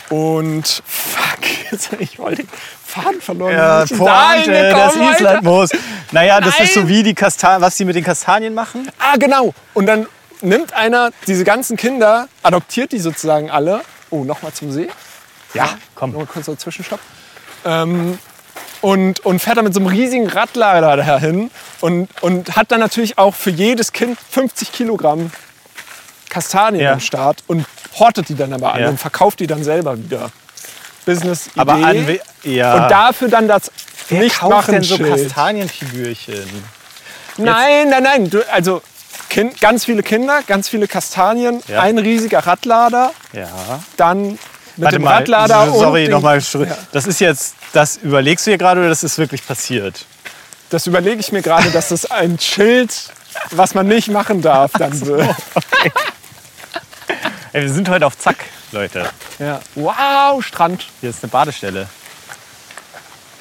[0.08, 2.48] und fuck, ich wollte den
[2.84, 3.52] Faden verloren.
[3.52, 5.16] Ja, Pointe, das hingekommen, Alter?
[5.16, 5.70] Islandmoos.
[6.12, 6.88] Naja, das ist so Nein.
[6.88, 8.90] wie die Kastanien, was die mit den Kastanien machen.
[8.98, 9.52] Ah, genau.
[9.74, 10.06] Und dann
[10.40, 13.82] nimmt einer diese ganzen Kinder, adoptiert die sozusagen alle.
[14.10, 14.88] Oh, nochmal zum See.
[15.54, 16.12] Ja, komm.
[16.12, 17.00] Nur kurz so Zwischenstopp.
[17.64, 18.18] Ähm,
[18.80, 21.50] und, und fährt dann mit so einem riesigen Radlader dahin
[21.80, 25.32] und, und hat dann natürlich auch für jedes Kind 50 Kilogramm
[26.28, 26.92] Kastanien Ja.
[26.94, 27.64] am Start und
[27.98, 28.88] hortet die dann aber alle Ja.
[28.90, 30.30] und verkauft die dann selber wieder.
[31.04, 31.60] Business Idee.
[31.60, 32.74] Aber an, we- ja.
[32.84, 33.70] Und dafür dann das
[34.08, 35.10] Wer nicht kauft machen denn so Schild.
[35.28, 36.64] Kastanienfigürchen?
[37.38, 38.30] Nein, nein, nein.
[38.30, 38.82] Du, also
[39.28, 41.80] kind, ganz viele Kinder, ganz viele Kastanien, Ja.
[41.82, 43.48] ein riesiger Radlader, Ja.
[43.96, 44.38] dann mit
[44.78, 46.38] Warte dem mal, Radlader sorry, und nochmal.
[46.40, 50.04] ja, Das ist jetzt, das überlegst du dir gerade oder das ist wirklich passiert?
[50.70, 52.92] Das überlege ich mir gerade, dass das ein Schild,
[53.52, 55.34] was man nicht machen darf, dann wird.
[57.56, 58.36] Ey, wir sind heute auf Zack,
[58.70, 59.08] Leute.
[59.38, 59.60] Ja.
[59.76, 60.88] Wow, Strand.
[61.00, 61.88] Hier ist eine Badestelle.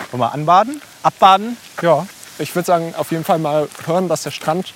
[0.09, 0.82] Wollen wir anbaden?
[1.03, 1.57] Abbaden?
[1.82, 2.07] Ja.
[2.39, 4.74] Ich würde sagen, auf jeden Fall mal hören, was der Strand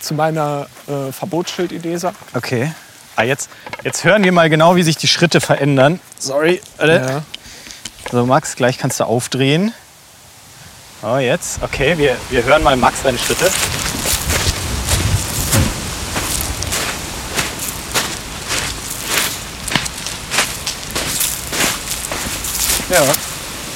[0.00, 2.16] zu meiner äh, Verbotsschild-Idee sagt.
[2.34, 2.72] Okay.
[3.16, 3.50] Ah, jetzt,
[3.84, 6.00] jetzt hören wir mal genau, wie sich die Schritte verändern.
[6.18, 6.62] Sorry.
[6.78, 7.20] Ja.
[8.10, 9.74] So, Max, gleich kannst du aufdrehen.
[11.02, 11.62] Oh, jetzt.
[11.62, 13.50] Okay, wir, wir hören mal Max seine Schritte.
[22.90, 23.02] Ja,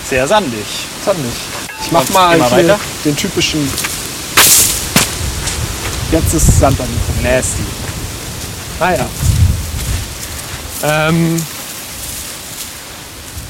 [0.08, 0.64] Sehr sandig.
[1.04, 1.32] sandig.
[1.80, 2.80] Ich mach mal, hier weiter.
[3.04, 3.70] den typischen.
[6.10, 6.86] Jetzt ist Sand an
[7.22, 7.30] mir.
[7.30, 7.62] Nasty.
[8.80, 9.06] Ah ja.
[10.82, 11.42] Ähm,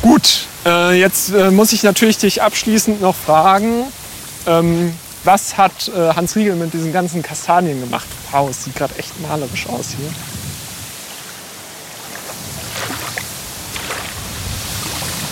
[0.02, 3.84] gut, äh, jetzt äh, muss ich natürlich dich abschließend noch fragen,
[4.46, 4.92] ähm,
[5.24, 8.06] was hat äh, Hans Riegel mit diesen ganzen Kastanien gemacht?
[8.30, 10.10] Wow, es sieht gerade echt malerisch aus hier.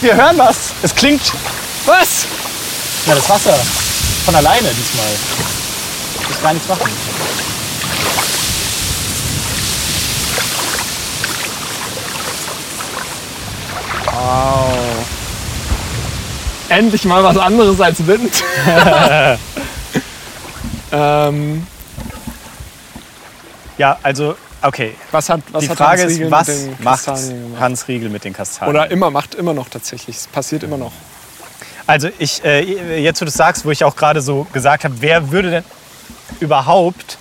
[0.02, 0.74] Wir hören was.
[0.82, 1.32] Es klingt.
[1.86, 2.26] Was?
[3.06, 3.54] Ja, das Wasser.
[4.24, 5.06] Von alleine diesmal.
[6.20, 6.90] Ich muss gar nichts machen.
[14.06, 14.78] Wow.
[16.68, 18.42] Endlich mal was anderes als Wind.
[20.92, 21.66] ähm,
[23.78, 24.94] Ja, also, okay.
[25.10, 27.08] was hat, was Die Frage ist, was macht?
[27.58, 28.74] Hans Riegel mit den Kastanien?
[28.74, 30.16] Oder immer macht immer noch tatsächlich.
[30.16, 30.92] Es passiert immer noch.
[31.86, 34.94] Also ich, äh, jetzt wo du es sagst, wo ich auch gerade so gesagt habe,
[35.00, 35.64] wer würde denn
[36.40, 37.18] überhaupt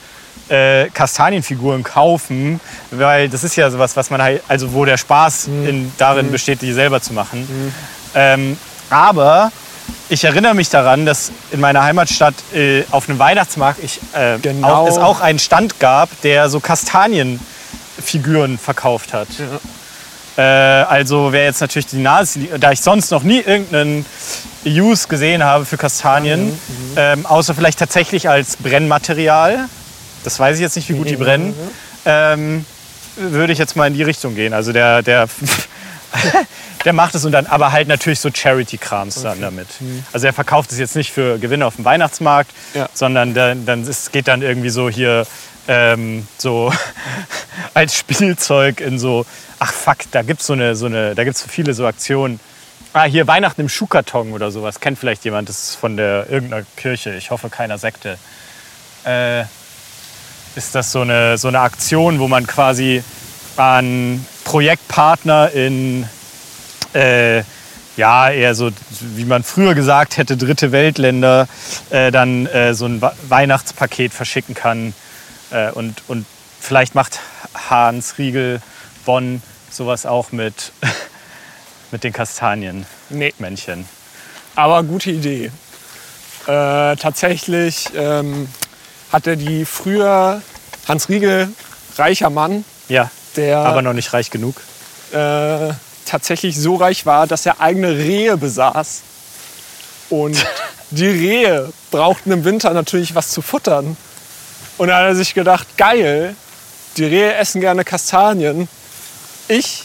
[0.50, 2.60] äh, Kastanienfiguren kaufen?
[2.92, 6.62] Weil das ist ja sowas, was man halt, also wo der Spaß in, darin besteht,
[6.62, 7.74] die selber zu machen.
[8.14, 8.58] Ähm,
[8.90, 9.52] aber
[10.10, 14.68] ich erinnere mich daran, dass in meiner Heimatstadt äh, auf einem Weihnachtsmarkt ich, äh, Genau.
[14.84, 19.28] auch, es auch einen Stand gab, der so Kastanienfiguren verkauft hat.
[20.38, 24.06] Äh, also wäre jetzt natürlich die Nase, da ich sonst noch nie irgendeinen
[24.66, 26.58] Use gesehen habe für Kastanien,
[26.96, 29.66] ähm, außer vielleicht tatsächlich als Brennmaterial.
[30.24, 31.54] Das weiß ich jetzt nicht, wie gut die brennen.
[32.06, 32.66] Ähm,
[33.18, 34.54] würde ich jetzt mal in die Richtung gehen.
[34.54, 35.28] Also der, der,
[36.86, 39.68] der macht es und dann, aber halt natürlich so Charity-Krams dann damit.
[40.14, 42.90] Also er verkauft es jetzt nicht für Gewinne auf dem Weihnachtsmarkt, Ja.
[42.94, 45.26] sondern dann, dann es geht dann irgendwie so hier
[45.68, 46.74] ähm, so
[47.74, 49.26] als Spielzeug in so,
[49.60, 52.40] ach fuck, da gibt's so eine, so eine, da gibt's so viele so Aktionen.
[52.94, 54.82] Ah, hier Weihnachten im Schuhkarton oder sowas.
[54.82, 57.14] Kennt vielleicht jemand, das ist von der irgendeiner Kirche.
[57.16, 58.18] Ich hoffe keiner Sekte.
[59.06, 59.44] Äh,
[60.56, 63.02] ist das so eine, so eine Aktion, wo man quasi
[63.62, 66.10] an Projektpartner in
[66.94, 67.44] äh,
[67.96, 68.72] ja, eher so,
[69.16, 71.48] wie man früher gesagt hätte, dritte Weltländer,
[71.92, 74.96] äh, dann äh, so ein Weihnachtspaket verschicken kann.
[75.52, 76.26] Äh, und, und
[76.60, 77.20] vielleicht macht
[77.70, 78.62] Hans Riegel
[79.06, 80.72] Bonn sowas auch mit,
[81.92, 83.80] mit den Kastanienmännchen.
[83.80, 83.86] Nee,
[84.56, 85.52] aber gute Idee.
[86.48, 88.48] Äh, tatsächlich ähm,
[89.12, 90.42] hatte die früher
[90.88, 91.50] Hans Riegel,
[91.98, 94.56] reicher Mann, Ja, der aber noch nicht reich genug.
[95.14, 95.74] äh,
[96.06, 99.02] tatsächlich so reich war, dass er eigene Rehe besaß.
[100.10, 100.46] Und
[100.92, 103.96] die Rehe brauchten im Winter natürlich was zu futtern.
[104.78, 106.36] Und da hat er sich gedacht, geil,
[106.98, 108.68] die Rehe essen gerne Kastanien.
[109.48, 109.84] Ich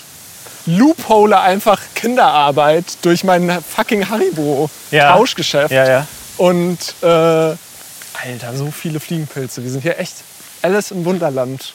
[0.67, 5.71] loophole einfach Kinderarbeit durch mein fucking Haribo-Tauschgeschäft.
[5.71, 6.07] Ja, ja.
[6.39, 9.63] Und äh, Alter, so viele Fliegenpilze.
[9.63, 10.15] Wir sind hier echt
[10.63, 11.73] Alice im Wunderland.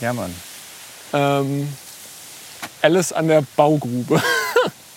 [0.00, 0.34] Ja, Mann.
[1.12, 1.68] Ähm,
[2.82, 4.20] Alice an der Baugrube.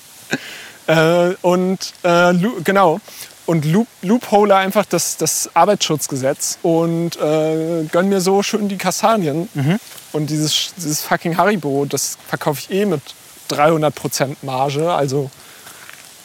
[0.88, 3.00] äh, und äh, genau.
[3.46, 9.48] Und Loop, Loophole einfach das, das Arbeitsschutzgesetz und äh, gönn mir so schön die Kastanien.
[10.14, 13.02] Und dieses, dieses fucking Haribo, das verkaufe ich eh mit
[13.52, 14.92] 300% Marge.
[14.92, 15.30] Also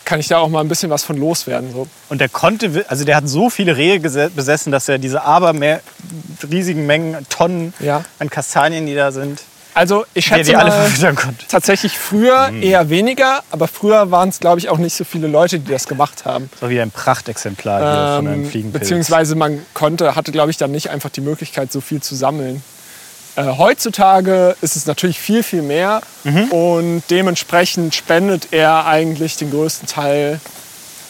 [0.07, 1.72] kann ich da auch mal ein bisschen was von loswerden.
[1.74, 1.86] So.
[2.09, 5.82] Und der konnte, also der hat so viele Rehe besessen, dass er diese aber mehr
[6.51, 8.03] riesigen Mengen, Tonnen Ja.
[8.18, 9.43] an Kastanien, die da sind,
[9.75, 10.71] Also ich schätze mal,
[11.16, 11.47] konnte.
[11.49, 15.59] tatsächlich früher eher weniger, aber früher waren es, glaube ich, auch nicht so viele Leute,
[15.61, 16.51] die das gemacht haben.
[16.61, 18.83] So wie ein Prachtexemplar hier von einem Ähm, Fliegenpilz.
[18.83, 22.62] beziehungsweise man konnte, hatte, glaube ich, dann nicht einfach die Möglichkeit, so viel zu sammeln.
[23.37, 26.45] Äh, heutzutage ist es natürlich viel, viel mehr Mhm.
[26.51, 30.41] und dementsprechend spendet er eigentlich den größten Teil,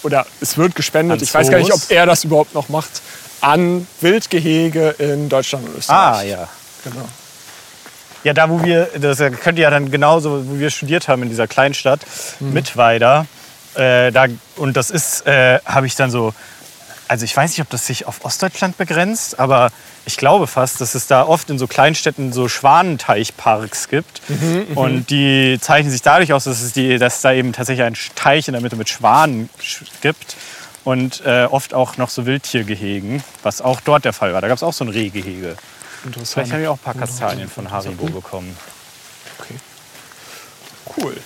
[0.02, 3.00] oder es wird gespendet, An ich weiß gar nicht, ob er das überhaupt noch macht,
[3.40, 5.98] an Wildgehege in Deutschland und Österreich.
[6.18, 6.48] ah, ja.
[6.84, 7.08] Genau.
[8.24, 11.46] Ja, da wo wir, das könnte ja dann genauso, wo wir studiert haben in dieser
[11.46, 12.00] Kleinstadt,
[12.38, 12.52] Mhm.
[12.52, 13.26] Mittweida.
[13.74, 16.34] Äh, da, und das ist, äh, habe ich dann so,
[17.08, 19.70] also ich weiß nicht, ob das sich auf Ostdeutschland begrenzt, aber
[20.06, 24.22] ich glaube fast, dass es da oft in so Kleinstädten so Schwanenteichparks gibt.
[24.28, 27.84] Mhm, und die zeichnen sich dadurch aus, dass es, die, dass es da eben tatsächlich
[27.86, 30.36] einen Teich in der Mitte mit Schwanen sch- gibt.
[30.82, 34.40] Und äh, oft auch noch so Wildtiergehegen, was auch dort der Fall war.
[34.40, 35.56] Da gab es auch so ein Rehgehege.
[36.04, 36.28] Interessant.
[36.28, 38.56] Vielleicht habe ich auch ein paar Kastanien von Haribo bekommen.
[39.38, 39.56] Okay.
[40.96, 41.16] Cool.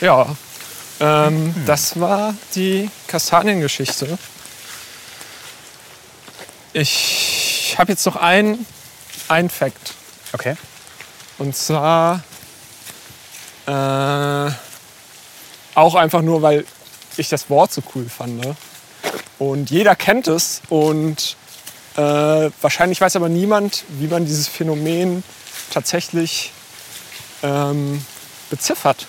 [0.00, 0.26] Ja,
[1.00, 4.18] ähm, das war die Kastaniengeschichte.
[6.72, 8.66] Ich habe jetzt noch ein,
[9.28, 9.94] ein Fact.
[10.32, 10.56] Okay.
[11.38, 12.22] Und zwar
[13.66, 14.50] äh,
[15.74, 16.66] auch einfach nur, weil
[17.16, 18.44] ich das Wort so cool fand.
[18.44, 18.56] ne?
[19.38, 21.36] Und jeder kennt es und
[21.96, 25.22] äh, wahrscheinlich weiß aber niemand, wie man dieses Phänomen
[25.72, 26.52] tatsächlich
[27.42, 28.04] ähm,
[28.50, 29.06] beziffert.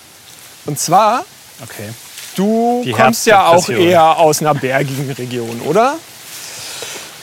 [0.66, 1.24] Und zwar,
[1.62, 1.90] Okay.
[2.36, 5.96] du Die kommst ja auch eher aus einer bergigen Region, oder?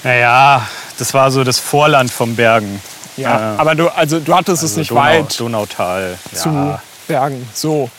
[0.03, 2.81] Naja, das war so das Vorland vom Bergen.
[3.17, 3.55] Ja.
[3.55, 6.17] Äh, Aber du, also, du hattest es also nicht Donau, weit Donautal.
[6.33, 6.81] zu Ja.
[7.07, 7.49] Bergen.
[7.53, 7.89] So.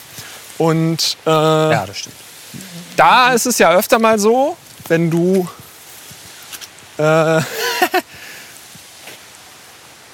[0.56, 2.14] Und äh, Ja, das stimmt.
[2.96, 4.56] da ist es ja öfter mal so,
[4.88, 5.46] wenn du
[7.00, 7.40] äh,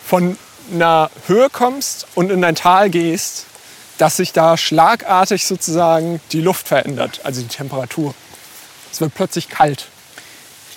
[0.07, 0.39] von
[0.73, 3.47] einer Höhe kommst und in ein Tal gehst,
[3.99, 8.15] dass sich da schlagartig sozusagen die Luft verändert, also die Temperatur.
[8.93, 9.87] Es wird plötzlich kalt.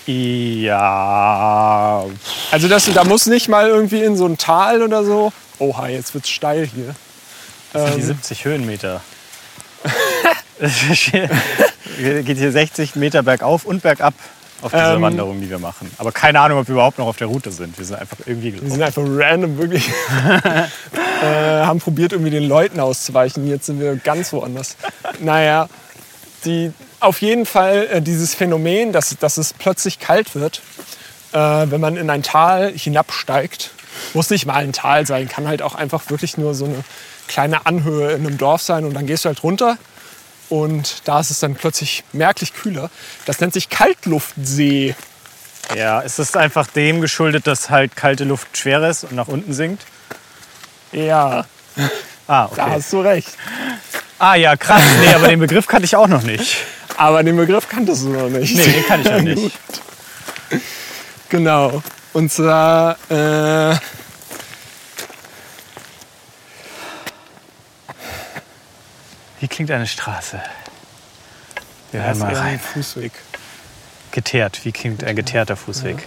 [0.06, 2.06] Ja.
[2.52, 5.32] Also das, da muss nicht mal irgendwie in so ein Tal oder so.
[5.60, 6.96] Oha, jetzt wird's steil hier.
[7.74, 8.08] Das sind die Ähm.
[8.08, 9.02] 70 Höhenmeter.
[12.00, 14.14] Geht hier 60 Meter bergauf und bergab
[14.62, 15.02] auf dieser Ähm.
[15.02, 15.90] Wanderung, die wir machen.
[15.98, 17.78] Aber keine Ahnung, ob wir überhaupt noch auf der Route sind.
[17.78, 18.72] Wir sind einfach irgendwie Wir gelaufen.
[18.72, 19.90] sind einfach random wirklich.
[21.22, 23.48] äh, haben probiert, irgendwie den Leuten auszuweichen.
[23.48, 24.76] Jetzt sind wir ganz woanders.
[25.20, 25.68] Naja,
[26.46, 30.62] die, auf jeden Fall äh, dieses Phänomen, dass, dass es plötzlich kalt wird,
[31.34, 33.72] äh, wenn man in ein Tal hinabsteigt.
[34.14, 36.84] Muss nicht mal ein Tal sein, kann halt auch einfach wirklich nur so eine
[37.28, 39.78] kleine Anhöhe in einem Dorf sein und dann gehst du halt runter
[40.50, 42.90] und da ist es dann plötzlich merklich kühler.
[43.26, 44.96] Das nennt sich Kaltluftsee.
[45.76, 49.54] Ja, ist es einfach dem geschuldet, dass halt kalte Luft schwerer ist und nach unten
[49.54, 49.84] sinkt?
[50.92, 51.46] Ja,
[52.28, 52.72] Ah, da okay.
[52.72, 53.30] hast du recht.
[54.20, 54.82] Ah ja, krass.
[55.02, 56.58] Nee, aber den Begriff kannte ich auch noch nicht.
[56.98, 58.56] Aber den Begriff kanntest du noch nicht.
[58.56, 59.60] Nee, den kann ich noch nicht.
[61.30, 61.82] Genau.
[62.14, 63.76] Und zwar, äh,
[69.40, 70.42] Wie klingt eine Straße?
[71.92, 72.60] Wir hören mal rein.
[72.60, 73.14] Fußweg.
[74.12, 74.66] Geteert.
[74.66, 76.06] Wie klingt ein geteerter Fußweg?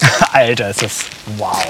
[0.32, 1.06] Alter, ist das.
[1.38, 1.64] Wow.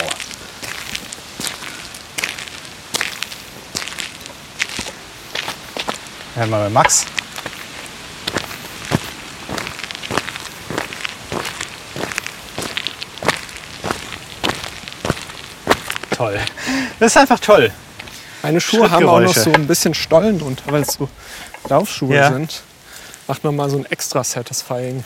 [6.35, 7.07] Hören wir mal bei Max.
[16.19, 16.39] Toll.
[16.99, 17.71] Das ist einfach toll.
[18.43, 21.09] Meine Schuhe haben auch noch so ein bisschen Stollen drunter, weil es so
[21.69, 22.33] Laufschuhe Ja.
[22.33, 22.63] sind.
[23.29, 25.05] Macht man mal so ein extra satisfying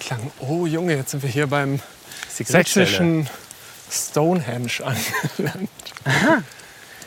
[0.00, 0.30] Klang.
[0.40, 1.80] Oh Junge, jetzt sind wir hier beim
[2.28, 3.28] sächsischen
[3.90, 5.70] Stonehenge angelangt.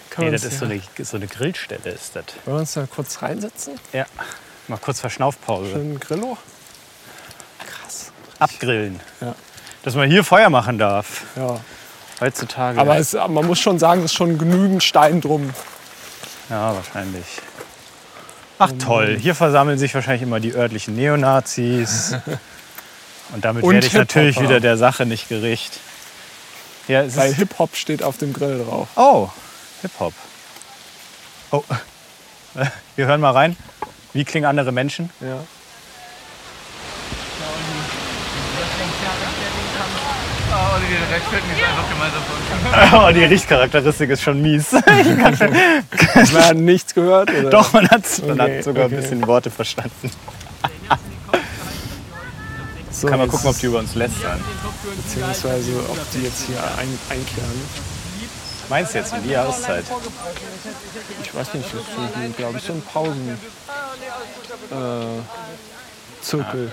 [0.10, 1.90] Kann Nee, das ist so eine, so eine Grillstelle.
[1.90, 2.24] Ist das.
[2.46, 3.80] Wollen wir uns da kurz reinsetzen?
[3.94, 4.06] Ja.
[4.70, 5.72] Mal kurz Verschnaufpause.
[5.72, 6.38] Schön Grillo.
[7.60, 8.12] Krass.
[8.40, 9.00] Abgrillen.
[9.22, 9.36] Ja.
[9.84, 11.24] Dass man hier Feuer machen darf.
[11.36, 11.60] Ja.
[12.20, 12.80] Heutzutage.
[12.80, 15.52] Aber es, man muss schon sagen, es ist schon genügend Stein drum.
[16.50, 17.26] ja, wahrscheinlich.
[18.62, 22.16] Ach toll, hier versammeln sich wahrscheinlich immer die örtlichen Neonazis.
[23.34, 25.80] Und damit Und werde ich natürlich wieder der Sache nicht gerecht.
[26.88, 28.88] Ja, Weil Hip-Hop steht auf dem Grill drauf.
[28.96, 29.30] oh,
[29.82, 30.14] Hip-Hop.
[31.52, 31.64] Oh,
[32.96, 33.56] wir hören mal rein.
[34.14, 35.12] Wie klingen andere Menschen?
[35.22, 35.44] Ja.
[42.94, 44.72] Oh, die Richtcharakteristik ist schon mies.
[44.74, 47.32] Man hat nichts gehört?
[47.32, 47.50] Oder?
[47.50, 48.96] Doch, man hat, man Okay, hat sogar okay.
[48.96, 50.12] ein bisschen Worte verstanden.
[52.92, 54.42] So, Kann man gucken, ob die über uns lästern.
[54.98, 57.62] Beziehungsweise ob die jetzt hier ein, einkehren.
[58.68, 59.86] Meinst du jetzt um die Jahreszeit?
[61.24, 63.40] Ich weiß nicht, das ist, glaube ich, so ein Pausen.
[64.70, 65.22] Äh,
[66.22, 66.72] Zirkel.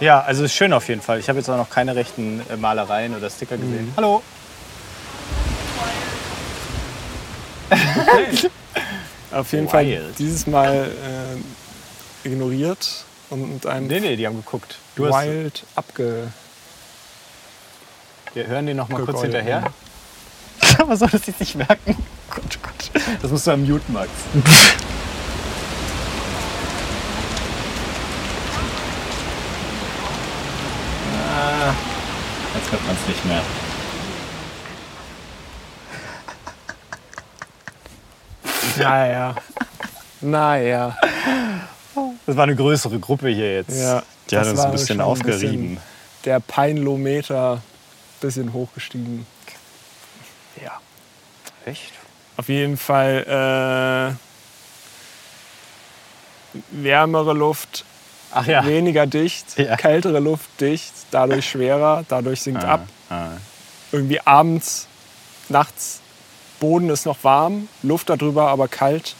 [0.00, 1.18] Ja, also ist schön auf jeden Fall.
[1.18, 3.92] Ich habe jetzt auch noch keine rechten äh, Malereien oder Sticker gesehen.
[3.96, 4.22] Hallo.
[9.32, 10.18] Auf jeden Fall Wild.
[10.18, 10.90] dieses Mal
[12.24, 14.76] äh, ignoriert und mit einem Nee, nee, die haben geguckt.
[14.96, 16.32] Du hast, Wild abge.
[18.34, 19.72] wir hören den noch mal kurz hinterher.
[20.78, 21.96] Aber soll das jetzt nicht merken?
[22.30, 22.90] Gott, oh Gott.
[23.22, 24.10] Das musst du am Mute, Max.
[31.14, 31.74] Ah,
[32.54, 33.42] Jetzt hört man es nicht mehr.
[38.78, 39.34] Naja.
[40.20, 40.96] naja.
[42.26, 43.78] Das war eine größere Gruppe hier jetzt.
[43.78, 45.78] Ja, Die hat uns ein bisschen ein aufgerieben.
[46.24, 47.62] Der Peinlometer
[48.20, 49.26] bisschen hochgestiegen.
[50.62, 50.72] Ja.
[51.64, 51.92] Echt?
[52.36, 54.14] Auf jeden Fall
[56.54, 57.84] äh, wärmere Luft,
[58.32, 58.64] Ach ja.
[58.66, 59.76] weniger dicht, Ja.
[59.76, 62.86] kältere Luft dicht, dadurch schwerer, dadurch sinkt ab.
[63.10, 63.32] Ah.
[63.92, 64.86] Irgendwie abends,
[65.48, 65.98] nachts,
[66.60, 69.14] Boden ist noch warm, Luft darüber aber kalt.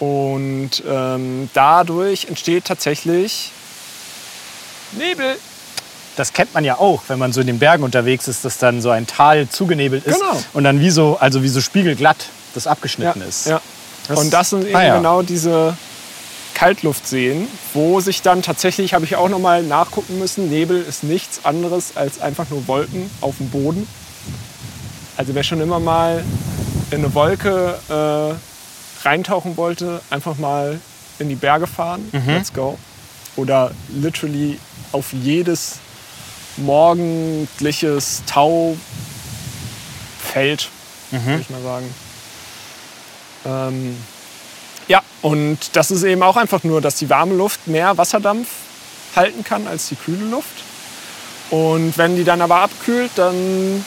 [0.00, 3.52] Und ähm, dadurch entsteht tatsächlich
[4.92, 5.36] Nebel.
[6.16, 8.80] Das kennt man ja auch, wenn man so in den Bergen unterwegs ist, dass dann
[8.80, 10.40] so ein Tal zugenebelt ist Genau.
[10.52, 13.46] und dann wie so, also wie so spiegelglatt das abgeschnitten ist.
[13.46, 13.60] Ja.
[14.08, 14.96] Das- und das sind eben Ah, ja.
[14.96, 15.76] genau diese
[16.54, 21.44] Kaltluftseen, wo sich dann tatsächlich, habe ich auch noch mal nachgucken müssen, Nebel ist nichts
[21.44, 23.86] anderes als einfach nur Wolken auf dem Boden.
[25.16, 26.24] Also wer schon immer mal
[26.90, 28.34] in eine Wolke äh,
[29.06, 30.80] reintauchen wollte, einfach mal
[31.18, 32.08] in die Berge fahren.
[32.36, 32.78] Let's go.
[33.36, 34.58] Oder literally
[34.92, 35.78] auf jedes
[36.56, 38.78] morgendliches Taufeld,
[41.10, 41.94] würde ich mal sagen.
[43.46, 43.96] Ähm,
[44.88, 48.48] ja, und das ist eben auch einfach nur, dass die warme Luft mehr Wasserdampf
[49.16, 50.62] halten kann als die kühle Luft.
[51.50, 53.84] Und wenn die dann aber abkühlt, dann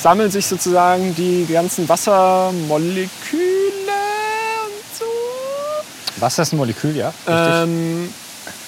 [0.00, 3.08] sammeln sich sozusagen die ganzen Wassermoleküle
[4.66, 5.04] und so
[6.20, 7.12] Wasser ist ein Molekül, ja?
[7.28, 8.12] ähm,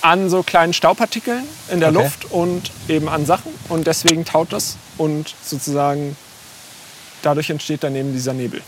[0.01, 2.03] an so kleinen Staubpartikeln in der Okay.
[2.03, 3.53] Luft und eben an Sachen.
[3.69, 6.17] Und deswegen taut das und sozusagen
[7.23, 8.63] dadurch entsteht dann eben dieser Nebel.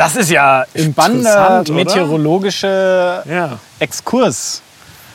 [0.00, 1.76] Das ist ja spannender Interessant, oder?
[1.78, 3.58] meteorologischer Ja.
[3.80, 4.62] Exkurs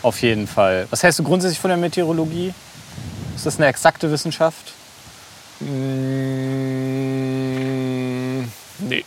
[0.04, 0.86] auf jeden Fall.
[0.92, 2.54] Was hältst du grundsätzlich von der Meteorologie?
[3.36, 4.74] Ist das eine exakte Wissenschaft?
[6.76, 8.42] Mm,
[8.88, 9.04] nee.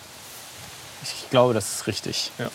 [1.04, 2.32] Ich glaube, das ist richtig.
[2.38, 2.46] Ja.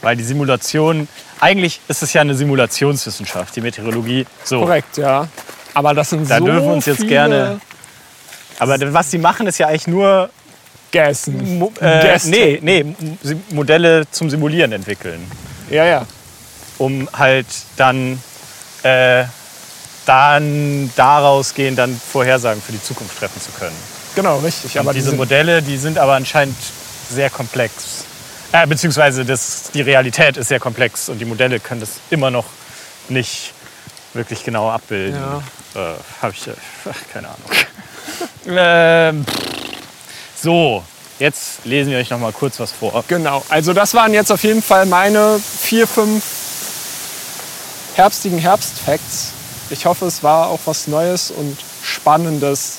[0.00, 1.06] Weil die Simulation,
[1.38, 4.24] eigentlich ist es ja eine Simulationswissenschaft, die Meteorologie.
[4.44, 4.60] So.
[4.60, 5.28] Korrekt, ja.
[5.74, 7.60] Aber das sind Da so dürfen wir uns jetzt viele gerne-
[8.58, 10.30] Aber was sie machen, ist ja eigentlich nur
[10.90, 11.58] Gässen.
[11.58, 12.84] Mo äh, nee, nee,
[13.50, 15.30] Modelle zum Simulieren entwickeln.
[15.70, 16.06] Ja, ja.
[16.78, 18.22] um halt dann,
[18.82, 19.24] äh,
[20.06, 23.76] dann daraus gehen, dann Vorhersagen für die Zukunft treffen zu können.
[24.14, 24.78] Genau, richtig.
[24.78, 26.56] Aber Aber diese diese Modelle, die sind aber anscheinend
[27.10, 28.04] sehr komplex.
[28.52, 32.46] Äh, beziehungsweise das, die Realität ist sehr komplex und die Modelle können das immer noch
[33.08, 33.52] nicht
[34.14, 35.20] wirklich genau abbilden.
[35.20, 35.92] Ja.
[35.92, 36.52] Äh, Habe ich, äh,
[36.90, 37.50] ach, keine Ahnung.
[38.46, 39.26] ähm,
[40.40, 40.84] so,
[41.18, 43.04] jetzt lesen wir euch noch mal kurz was vor.
[43.08, 46.24] Genau, also das waren jetzt auf jeden Fall meine vier, fünf
[47.94, 49.32] herbstigen Herbstfacts.
[49.70, 52.76] Ich hoffe, es war auch was Neues und Spannendes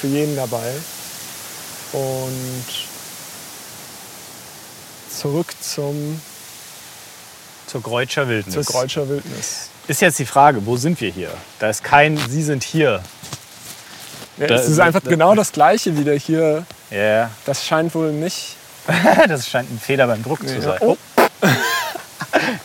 [0.00, 0.74] für jeden dabei.
[1.92, 2.64] Und
[5.10, 6.20] zurück zum,
[7.66, 8.54] Zur Greutscher Wildnis.
[8.54, 9.70] zur Greutscher Wildnis.
[9.88, 11.30] Ist jetzt die Frage, wo sind wir hier?
[11.58, 13.02] Da ist kein Sie sind hier.
[14.38, 16.64] Ja, Da- es ist einfach da- genau das Gleiche wieder hier.
[16.90, 18.56] Ja, Das scheint wohl nicht.
[19.28, 20.60] das scheint ein Fehler beim Druck zu Ja.
[20.62, 20.78] sein.
[20.80, 20.96] Oh.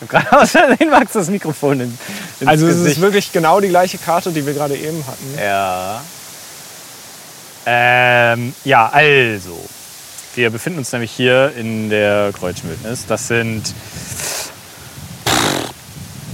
[0.08, 1.98] Gerade aus Versehen Max das Mikrofon in,
[2.40, 2.96] ins Also es Gesicht.
[2.96, 5.38] ist wirklich genau die gleiche Karte, die wir gerade eben hatten.
[5.42, 6.00] Ja.
[7.66, 9.58] Ähm, ja, also.
[10.34, 13.06] Wir befinden uns nämlich hier in der Kreuzschmildnis.
[13.06, 13.72] Das sind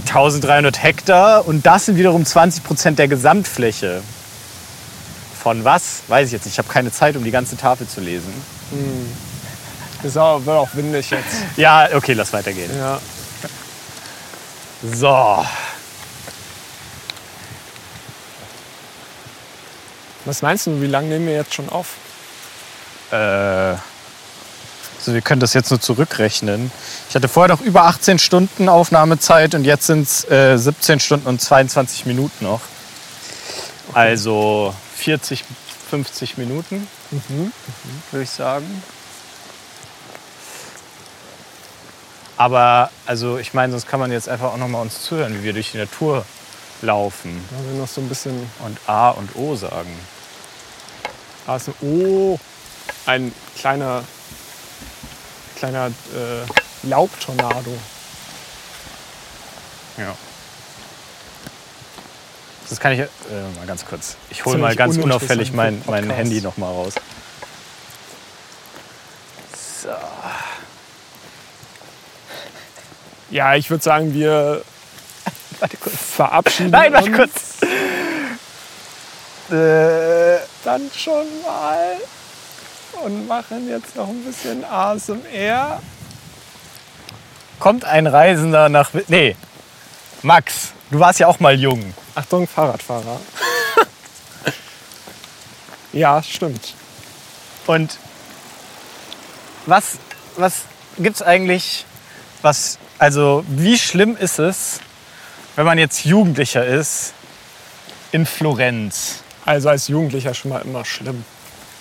[0.07, 4.01] 1300 Hektar und das sind wiederum 20 Prozent der Gesamtfläche.
[5.41, 6.03] Von was?
[6.07, 6.53] Weiß ich jetzt nicht.
[6.53, 8.31] Ich habe keine Zeit, um die ganze Tafel zu lesen.
[10.03, 11.35] Ist auch, wird auch windig jetzt.
[11.57, 12.69] Ja, okay, lass weitergehen.
[12.77, 12.99] Ja.
[14.83, 15.45] So.
[20.25, 21.87] Was meinst du, wie lange nehmen wir jetzt schon auf?
[23.11, 23.79] Äh, also
[25.05, 26.71] wir können das jetzt nur zurückrechnen.
[27.09, 31.27] Ich hatte vorher noch über 18 Stunden Aufnahmezeit und jetzt sind es äh, 17 Stunden
[31.27, 32.61] und 22 Minuten noch.
[33.93, 35.43] Also 40,
[35.89, 36.87] 50 Minuten,
[38.11, 38.83] würde ich sagen.
[42.37, 45.43] Aber also ich meine, sonst kann man jetzt einfach auch noch mal uns zuhören, wie
[45.43, 46.23] wir durch die Natur
[46.81, 48.49] laufen haben wir noch so ein bisschen.
[48.59, 49.95] und A und O sagen.
[51.47, 52.39] Ah, ist ein, oh,
[53.05, 54.03] ein kleiner,
[55.55, 57.73] kleiner äh, Laubtornado.
[59.97, 60.15] Ja.
[62.71, 63.05] Das kann ich äh,
[63.57, 64.15] mal ganz kurz.
[64.29, 66.17] Ich hole mal ganz unauffällig mein, mein Podcast.
[66.17, 66.93] Handy noch mal raus.
[69.81, 69.89] So.
[73.29, 74.61] Ja, ich würde sagen, wir
[75.59, 75.95] Warte kurz.
[75.97, 77.61] verabschieden Nein, warte uns kurz.
[79.51, 81.97] Äh, dann schon mal
[83.03, 85.81] und machen jetzt noch ein bisschen ASMR.
[87.59, 88.91] kommt ein Reisender nach.
[89.09, 89.35] Nee,
[90.21, 91.93] Max, du warst ja auch mal jung.
[92.15, 93.19] Achtung, Fahrradfahrer.
[95.93, 96.73] ja, stimmt.
[97.67, 97.97] Und
[99.65, 99.97] was,
[100.37, 100.61] was
[100.97, 101.85] gibt es eigentlich,
[102.41, 104.79] was, also wie schlimm ist es,
[105.55, 107.13] wenn man jetzt Jugendlicher ist
[108.11, 109.19] in Florenz?
[109.45, 111.23] Also als Jugendlicher schon mal immer schlimm,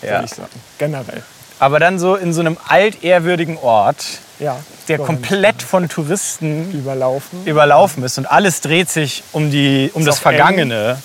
[0.03, 0.13] Ja.
[0.13, 0.61] würde ich sagen.
[0.79, 1.23] Generell.
[1.59, 4.05] Aber dann so in so einem altehrwürdigen Ort,
[4.41, 4.59] Ja.
[4.89, 7.47] der komplett von Touristen überlaufen.
[7.47, 10.19] überlaufen ist und alles dreht sich um, die, um Ist das.
[10.19, 10.99] Vergangene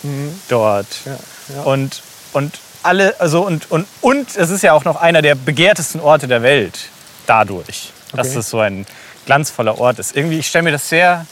[0.49, 0.88] dort.
[1.05, 1.17] Ja,
[1.55, 1.61] ja.
[1.63, 2.01] Und,
[2.33, 6.27] und alle, also und, und, und es ist ja auch noch einer der begehrtesten Orte
[6.27, 6.79] der Welt
[7.27, 7.91] dadurch.
[8.13, 8.36] dass Okay.
[8.38, 8.86] das so ein
[9.25, 10.15] glanzvoller Ort ist.
[10.15, 11.25] Irgendwie, ich stelle mir das sehr,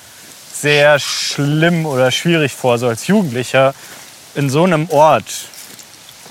[0.54, 3.74] sehr schlimm oder schwierig vor, so als Jugendlicher
[4.36, 5.26] in so einem Ort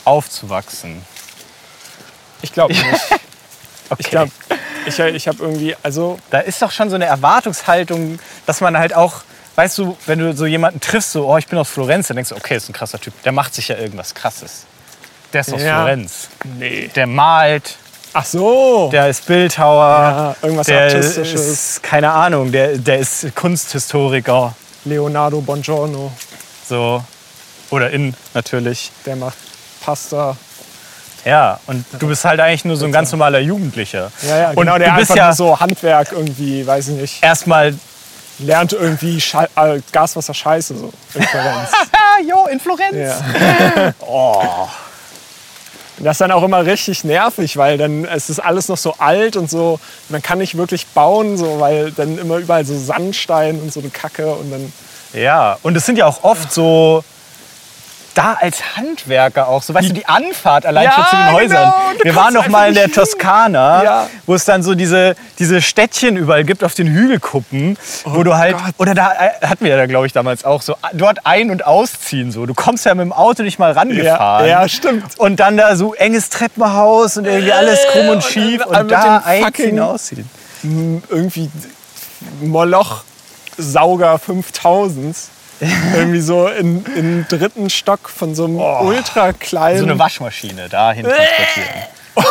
[0.04, 1.02] aufzuwachsen.
[2.42, 2.84] Ich glaube nicht.
[3.90, 4.00] Okay.
[4.04, 4.32] Ich glaube,
[4.87, 8.95] ich, ich habe irgendwie, also Da ist doch schon so eine Erwartungshaltung, dass man halt
[8.95, 9.22] auch,
[9.57, 12.30] weißt du, wenn du so jemanden triffst, so, oh, ich bin aus Florenz, dann denkst
[12.30, 13.14] du, okay, ist ein krasser Typ.
[13.22, 14.64] Der macht sich ja irgendwas Krasses.
[15.33, 15.83] Der ist aus Ja.
[15.83, 16.28] Florenz.
[16.59, 16.91] nee.
[16.95, 17.76] Der malt,
[18.14, 18.91] Ach so.
[18.93, 21.47] der ist Bildhauer, Ja, irgendwas der Artistisches.
[21.49, 24.55] ist, keine Ahnung, der, der ist Kunsthistoriker.
[24.85, 26.12] Leonardo Bongiorno,
[26.68, 27.03] So.
[27.70, 28.91] Oder in natürlich.
[29.07, 29.39] der macht
[29.83, 30.37] Pasta.
[31.24, 34.10] Ja, und du bist halt eigentlich nur so ein ganz normaler Jugendlicher.
[34.28, 37.22] Ja, ja, und genau, der du bist einfach ja so Handwerk irgendwie, weiß ich nicht.
[37.22, 37.74] erstmal,
[38.38, 41.70] Lernt irgendwie Schei äh, Gaswasser scheiße so in Florenz.
[42.28, 42.96] jo, in Florenz.
[42.96, 43.92] ja.
[44.00, 44.68] Oh.
[45.98, 48.94] Und Das ist dann auch immer richtig nervig, weil dann es ist alles noch so
[48.98, 49.78] alt und so.
[50.08, 53.90] Man kann nicht wirklich bauen, so, weil dann immer überall so Sandstein und so eine
[53.90, 54.72] Kacke und dann.
[55.12, 57.04] Ja, und es sind ja auch oft so
[58.14, 61.38] da als Handwerker auch, so weißt du, die Anfahrt allein Ja, schon zu den genau,
[61.38, 61.72] Häusern.
[61.98, 62.90] du Wir waren noch mal in der.
[62.92, 64.06] Toskana, Ja.
[64.26, 68.56] wo es dann so diese, diese Städtchen überall gibt auf den Hügelkuppen, wo du halt,
[68.58, 68.74] Oh Gott.
[68.78, 71.64] oder da äh, hatten wir ja da glaube ich damals auch so, dort ein- und
[71.66, 72.44] ausziehen so.
[72.46, 74.46] Du kommst ja mit dem Auto nicht mal rangefahren.
[74.46, 75.18] Ja, ja, stimmt.
[75.18, 78.90] Und dann da so enges Treppenhaus und irgendwie alles krumm und und schief und, mit
[78.90, 80.28] da einziehen, ausziehen.
[80.62, 81.50] Irgendwie
[82.40, 85.16] Moloch-Sauger 5000.
[85.94, 89.78] irgendwie so im, im dritten Stock von so einem ultra kleinen.
[89.78, 91.68] So eine Waschmaschine dahin transportieren.
[92.14, 92.26] Oh ja,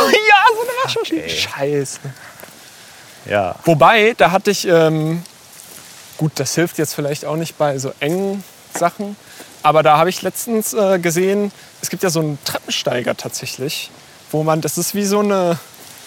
[0.54, 1.28] so eine Waschmaschine.
[1.28, 2.00] Scheiße.
[3.26, 3.56] Ja.
[3.66, 5.24] Wobei, da hatte ich, ähm,
[6.18, 8.44] gut, das hilft jetzt vielleicht auch nicht bei so engen
[8.78, 9.16] Sachen,
[9.64, 11.52] aber da habe ich letztens äh, gesehen,
[11.82, 13.90] es gibt ja so einen Treppensteiger tatsächlich,
[14.32, 15.58] wo man, das ist wie so eine,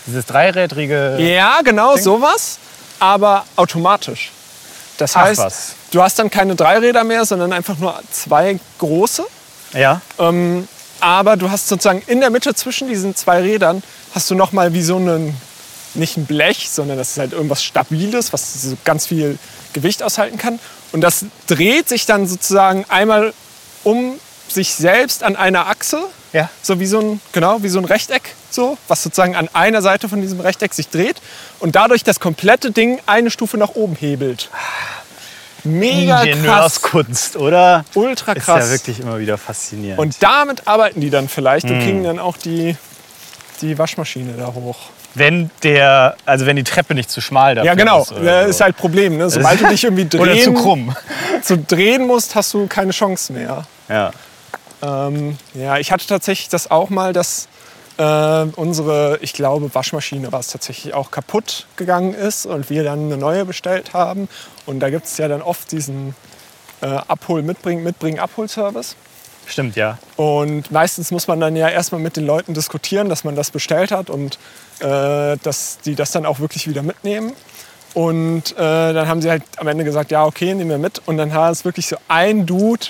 [0.06, 1.18] Dieses dreirädrige.
[1.18, 2.60] ja genau, sowas,
[3.00, 4.30] aber automatisch.
[4.98, 5.74] Das Ach, heißt, was.
[5.94, 9.24] Du hast dann keine drei Räder mehr, sondern einfach nur zwei große.
[9.72, 10.00] Ja.
[10.18, 10.68] Ähm,
[11.00, 13.82] aber du hast sozusagen in der Mitte zwischen diesen zwei Rädern
[14.14, 15.36] hast du noch mal wie so einen
[15.94, 19.38] nicht ein Blech, sondern das ist halt irgendwas Stabiles, was so ganz viel
[19.72, 20.58] Gewicht aushalten kann.
[20.92, 23.32] Und das dreht sich dann sozusagen einmal
[23.84, 24.18] um
[24.48, 26.48] sich selbst an einer Achse, Ja.
[26.62, 30.08] so wie so ein genau wie so ein Rechteck, so was sozusagen an einer Seite
[30.08, 31.16] von diesem Rechteck sich dreht
[31.60, 34.50] und dadurch das komplette Ding eine Stufe nach oben hebelt.
[35.64, 37.84] Mega krass, Ingenieurskunst, oder?
[37.94, 38.66] ultra Ist krass.
[38.66, 39.98] ja wirklich immer wieder faszinierend.
[39.98, 41.76] Und damit arbeiten die dann vielleicht Hm.
[41.78, 42.76] und kriegen dann auch die,
[43.62, 44.76] die Waschmaschine da hoch.
[45.14, 48.02] wenn der, also wenn die Treppe nicht zu schmal dafür Ja, genau.
[48.02, 48.12] ist.
[48.22, 49.16] Das ist halt Problem.
[49.16, 49.30] Ne?
[49.30, 50.96] Sobald du dich irgendwie oder zu drehen, krumm.
[51.42, 53.64] zu drehen musst, hast du keine Chance mehr.
[53.88, 54.10] Ja.
[54.82, 57.46] Ähm, ja, ich hatte tatsächlich das auch mal, dass
[57.96, 58.02] äh,
[58.56, 63.16] unsere, ich glaube, Waschmaschine war es tatsächlich auch kaputt gegangen ist und wir dann eine
[63.16, 64.28] neue bestellt haben.
[64.66, 66.14] Und da gibt es ja dann oft diesen
[66.80, 68.96] äh, Abhol, Mitbringen, Mitbringen, Abholservice.
[69.46, 69.98] Stimmt, ja.
[70.16, 73.90] Und meistens muss man dann ja erstmal mit den Leuten diskutieren, dass man das bestellt
[73.90, 74.38] hat und
[74.80, 77.32] äh, dass die das dann auch wirklich wieder mitnehmen.
[77.92, 81.00] Und äh, dann haben sie halt am Ende gesagt, ja, okay, nehmen wir mit.
[81.06, 82.86] Und dann war es wirklich so ein Dude,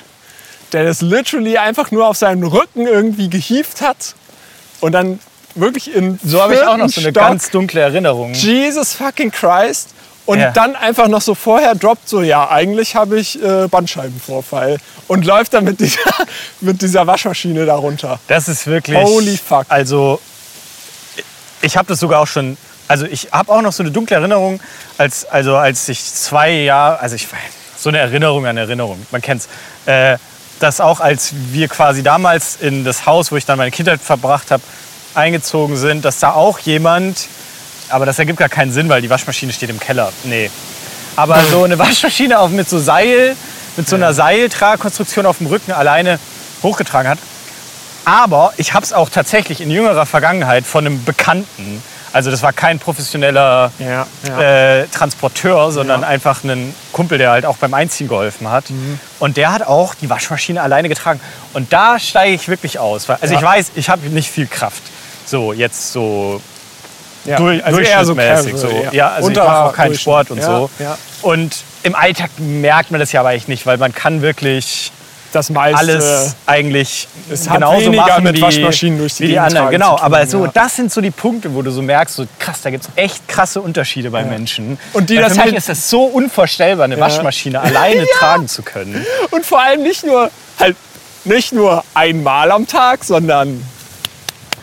[0.72, 4.14] der das literally einfach nur auf seinen Rücken irgendwie gehievt hat.
[4.81, 5.18] Und dann
[5.55, 8.33] wirklich in So habe ich auch noch so eine Stock, ganz dunkle Erinnerung.
[8.33, 9.93] Jesus fucking Christ.
[10.27, 10.51] Und Ja.
[10.53, 14.79] dann einfach noch so vorher droppt so, ja, eigentlich habe ich äh, Bandscheibenvorfall.
[15.07, 16.01] Und läuft dann mit dieser,
[16.61, 18.18] mit dieser Waschmaschine da runter.
[18.29, 18.99] Das ist wirklich.
[18.99, 19.67] Holy fuck.
[19.68, 20.21] Also,
[21.61, 22.57] ich habe das sogar auch schon.
[22.88, 24.61] Also, ich habe auch noch so eine dunkle Erinnerung,
[24.99, 27.01] als, also als ich zwei Jahre.
[27.01, 27.26] Also, ich
[27.76, 29.49] so eine Erinnerung an Erinnerung, man kennt's.
[29.87, 30.17] Äh,
[30.61, 34.51] dass auch als wir quasi damals in das Haus, wo ich dann meine Kindheit verbracht
[34.51, 34.63] habe,
[35.14, 37.26] eingezogen sind, dass da auch jemand.
[37.89, 40.13] Aber das ergibt gar keinen Sinn, weil die Waschmaschine steht im Keller.
[40.25, 40.51] Nee.
[41.17, 43.37] Aber so eine Waschmaschine auch mit so Seil,
[43.77, 46.19] mit so einer Seiltragkonstruktion auf dem Rücken alleine
[46.63, 47.19] hochgetragen hat.
[48.05, 51.83] Aber ich habe es auch tatsächlich in jüngerer Vergangenheit von einem Bekannten,
[52.13, 54.41] also das war kein professioneller Ja, ja.
[54.83, 58.71] äh, Transporteur, sondern einfach ein Kumpel, der halt auch beim Einziehen geholfen hat.
[58.71, 59.01] Mhm.
[59.19, 61.19] Und der hat auch die Waschmaschine alleine getragen.
[61.55, 63.09] Und da steige ich wirklich aus.
[63.09, 63.41] Also Ja.
[63.41, 64.83] ich weiß, ich habe nicht viel Kraft.
[65.27, 66.41] So jetzt so
[67.25, 67.37] ja.
[67.37, 68.57] durch, Also so durchschnittsmäßig.
[68.57, 69.09] So, casual, ja.
[69.09, 69.95] also ich Unter- mache auch keinen.
[69.95, 70.71] Sport und Ja, so.
[70.79, 70.99] Ja.
[71.22, 74.92] Und im Alltag merkt man das ja aber echt nicht, weil man kann wirklich
[75.33, 75.76] Das meiste.
[75.79, 79.71] alles eigentlich es genauso machen mit wie, Waschmaschinen durch die wie die anderen.
[79.71, 80.51] Genau, tun, aber so ja.
[80.55, 83.26] das sind so die Punkte, wo du so merkst, so krass, da gibt es echt
[83.29, 84.79] krasse Unterschiede bei Menschen.
[84.92, 88.46] Und die Weil das für mich halt- ist es so unvorstellbar, eine Waschmaschine alleine tragen
[88.49, 89.05] zu können.
[89.30, 90.30] Und vor allem nicht nur,
[90.61, 90.76] halt,
[91.25, 93.61] nicht nur einmal am Tag, sondern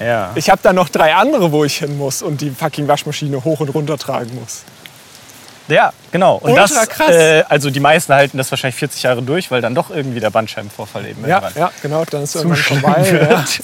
[0.03, 0.31] Ja.
[0.35, 3.59] Ich habe da noch drei andere, wo ich hin muss und die fucking Waschmaschine hoch
[3.59, 4.63] und runter tragen muss.
[5.67, 6.35] Ja, genau.
[6.37, 7.09] Und Ultra das, krass.
[7.11, 10.29] Äh, also die meisten halten das wahrscheinlich 40 Jahre durch, weil dann doch irgendwie der
[10.31, 13.05] Bandscheibenvorfall eben Ja, irgendwann ja, genau, dann ist irgendwann schlimm vorbei.
[13.11, 13.29] Ja.
[13.29, 13.61] wird.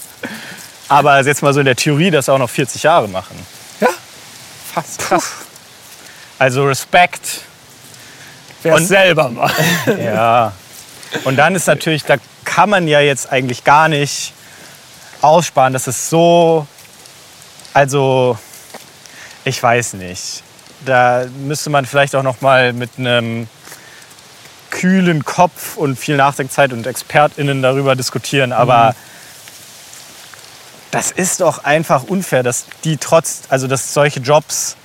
[0.90, 3.36] Aber jetzt mal so in der Theorie, das auch noch 40 Jahre machen.
[3.82, 3.90] ja,
[4.74, 5.32] fast krass.
[6.40, 7.42] Also Respekt.
[8.64, 9.56] Wer Und- es selber macht.
[10.02, 10.54] Ja.
[11.26, 12.16] Und dann ist natürlich, da
[12.46, 14.34] kann man ja jetzt eigentlich gar nicht
[15.22, 15.74] aussparen.
[15.74, 16.68] Das ist so,
[17.74, 18.38] also
[19.44, 20.44] ich weiß nicht.
[20.86, 23.48] Da müsste man vielleicht auch noch mal mit einem
[24.70, 28.52] kühlen Kopf und viel Nachdenkzeit und ExpertInnen darüber diskutieren.
[28.52, 28.96] Aber
[30.92, 34.76] das ist doch einfach unfair, dass die trotz, also dass solche Jobs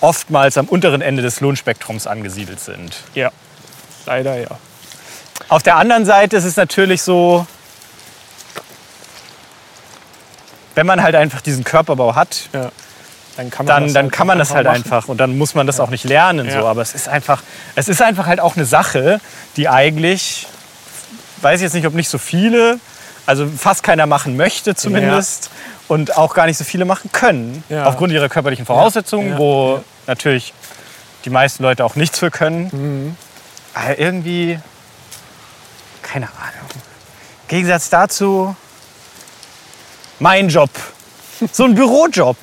[0.00, 2.96] oftmals am unteren Ende des Lohnspektrums angesiedelt sind.
[3.14, 3.30] Ja,
[4.06, 4.58] leider ja.
[5.48, 7.46] Auf der anderen Seite ist es natürlich so,
[10.74, 12.70] wenn man halt einfach diesen Körperbau hat, ja.
[13.36, 14.76] Dann kann man dann, das dann halt kann man das halt machen.
[14.76, 16.46] einfach und dann muss man das auch nicht lernen.
[16.48, 16.60] Ja.
[16.62, 16.66] So.
[16.66, 17.42] Aber es ist, einfach,
[17.74, 19.20] es ist einfach halt auch eine Sache,
[19.56, 20.46] die eigentlich,
[21.40, 22.78] weiß ich jetzt nicht, ob nicht so viele,
[23.26, 25.50] also fast keiner machen möchte zumindest
[25.88, 27.84] und auch gar nicht so viele machen können, Ja.
[27.86, 29.38] aufgrund ihrer körperlichen Voraussetzungen, Ja.
[29.38, 29.82] wo Ja.
[30.08, 30.52] natürlich
[31.24, 32.68] die meisten Leute auch nichts für können.
[32.72, 33.16] Mhm.
[33.74, 34.58] Aber irgendwie,
[36.02, 36.68] keine Ahnung.
[36.74, 38.54] Im Gegensatz dazu,
[40.20, 40.70] mein Job.
[41.52, 42.36] So ein Bürojob.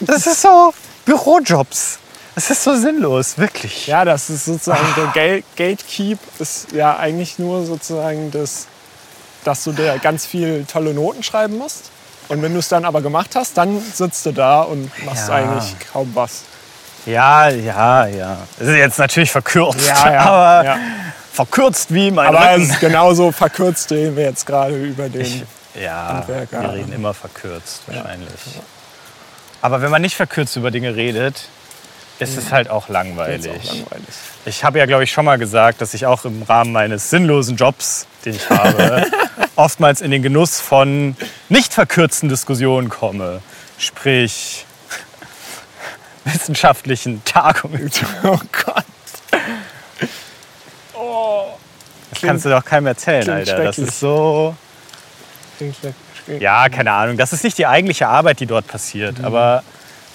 [0.00, 0.74] Das ist so,
[1.04, 1.98] Bürojobs.
[2.34, 3.86] Das ist so sinnlos, wirklich.
[3.86, 4.94] Ja, das ist sozusagen Ah.
[4.96, 8.66] der Gate Gatekeep ist ja eigentlich nur sozusagen das,
[9.44, 11.90] dass du dir ganz viel tolle Noten schreiben musst.
[12.28, 15.34] Und wenn du es dann aber gemacht hast, dann sitzt du da und machst Ja.
[15.36, 16.40] eigentlich kaum was.
[17.06, 18.38] Ja, ja, ja.
[18.58, 20.76] Das ist jetzt natürlich verkürzt, Ja, ja, aber
[21.32, 22.70] verkürzt wie mein Aber es Rücken.
[22.70, 25.46] ist genauso verkürzt, den wir jetzt gerade über den.
[25.74, 26.62] Ja, Handwerker.
[26.62, 28.30] wir reden immer verkürzt wahrscheinlich.
[29.60, 31.48] Aber wenn man nicht verkürzt über Dinge redet,
[32.18, 33.50] ist es halt auch langweilig.
[33.50, 34.14] auch langweilig.
[34.44, 37.56] Ich habe ja, glaube ich, schon mal gesagt, dass ich auch im Rahmen meines sinnlosen
[37.56, 39.06] Jobs, den ich habe,
[39.56, 41.16] oftmals in den Genuss von
[41.48, 43.40] nicht verkürzten Diskussionen komme.
[43.78, 44.64] Sprich,
[46.24, 47.90] wissenschaftlichen Tagungen.
[48.22, 48.84] Oh Gott.
[50.94, 51.46] Oh.
[52.10, 53.64] Das kannst du doch keinem erzählen, Alter.
[53.64, 54.54] Das ist so.
[56.40, 57.16] Ja, keine Ahnung.
[57.16, 59.18] Das ist nicht die eigentliche Arbeit, die dort passiert.
[59.18, 59.24] Mhm.
[59.26, 59.62] Aber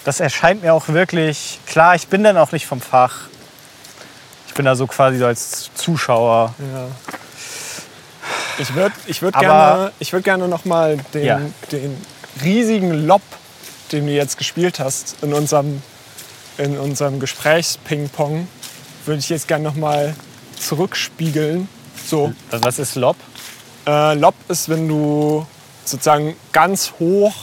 [0.04, 1.58] das erscheint mir auch wirklich.
[1.66, 3.14] Klar, ich bin dann auch nicht vom Fach.
[4.48, 6.54] Ich bin da so quasi so als Zuschauer.
[6.58, 6.86] Ja.
[8.58, 11.40] Ich würde ich würd Aber- gerne, ich würd gerne noch mal den, Ja.
[11.72, 11.96] den
[12.44, 13.22] riesigen Lob,
[13.90, 15.82] den du jetzt gespielt hast, in unserem,
[16.58, 18.48] in unserem Gesprächsping-Pong,
[19.06, 20.14] würde ich jetzt gerne noch mal
[20.58, 21.68] zurückspiegeln.
[22.06, 23.16] So, Was ist Lob?
[23.86, 25.46] Äh, Lob ist, wenn du
[25.84, 27.34] sozusagen ganz hoch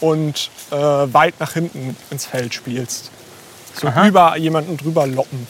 [0.00, 3.10] und äh, weit nach hinten ins Feld spielst.
[3.80, 5.46] So über jemanden drüber loppen.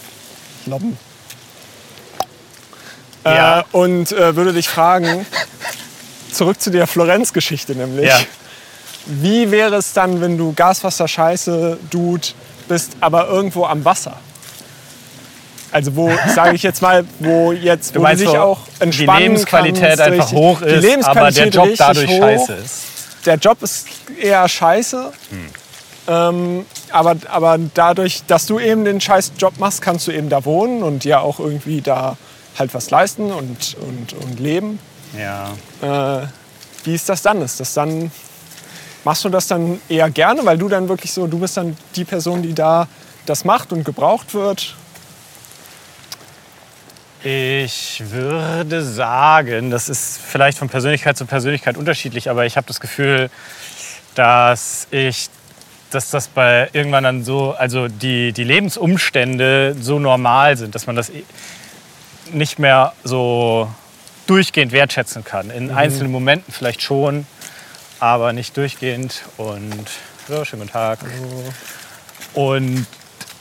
[0.66, 0.98] Loppen.
[3.24, 3.61] Ja.
[3.61, 5.27] Äh, und äh, würde dich fragen,
[6.32, 8.09] zurück zu der Florenz-Geschichte nämlich.
[8.09, 8.20] Ja.
[9.07, 12.28] Wie wäre es dann, wenn du Gaswasser-Scheiße, Dude,
[12.69, 14.19] bist, aber irgendwo am Wasser?
[15.77, 18.61] Also wo, sage ich jetzt mal, wo jetzt Du wo meinst, du dich wo auch
[18.78, 20.39] die entspannen Lebensqualität kannst, einfach richtig.
[20.39, 22.19] hoch Die ist, aber der Lebensqualität Job dadurch hoch.
[22.19, 22.82] scheiße ist.
[23.27, 23.86] Der Job ist
[24.19, 25.12] eher scheiße.
[25.28, 25.51] Hm.
[26.09, 30.47] Ähm, aber, aber dadurch, dass du eben den scheiß Job machst, kannst du eben da
[30.47, 32.16] wohnen und ja auch irgendwie da
[32.59, 34.78] halt was leisten und, und, und leben.
[35.15, 35.51] Ja.
[36.23, 36.27] Äh,
[36.85, 37.43] wie ist das dann?
[37.43, 38.11] Ist das dann,
[39.05, 42.07] machst du das dann eher gerne, weil du dann wirklich so, du bist dann die
[42.07, 42.89] Person, die da
[43.27, 44.74] das macht und gebraucht wird?
[47.23, 52.79] Ich würde sagen, das ist vielleicht von Persönlichkeit zu Persönlichkeit unterschiedlich, aber ich habe das
[52.79, 53.31] Gefühl,
[54.15, 55.29] dass ich,
[55.91, 60.97] dass das bei irgendwann dann so, also die, die Lebensumstände so normal sind, dass man
[60.97, 61.11] das
[62.33, 63.71] nicht mehr so
[64.27, 65.51] durchgehend wertschätzen kann.
[65.51, 67.27] In einzelnen Momenten vielleicht schon,
[68.01, 69.23] aber nicht durchgehend.
[69.37, 69.87] Und
[70.29, 70.99] ja, schönen guten Tag.
[72.35, 72.87] Und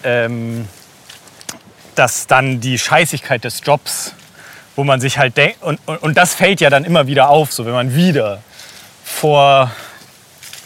[0.04, 0.68] ähm,
[1.96, 4.14] dass dann die Scheißigkeit des Jobs,
[4.76, 7.52] wo man sich halt denkt, und, und, und das fällt ja dann immer wieder auf,
[7.52, 8.42] so wenn man wieder
[9.04, 9.72] vor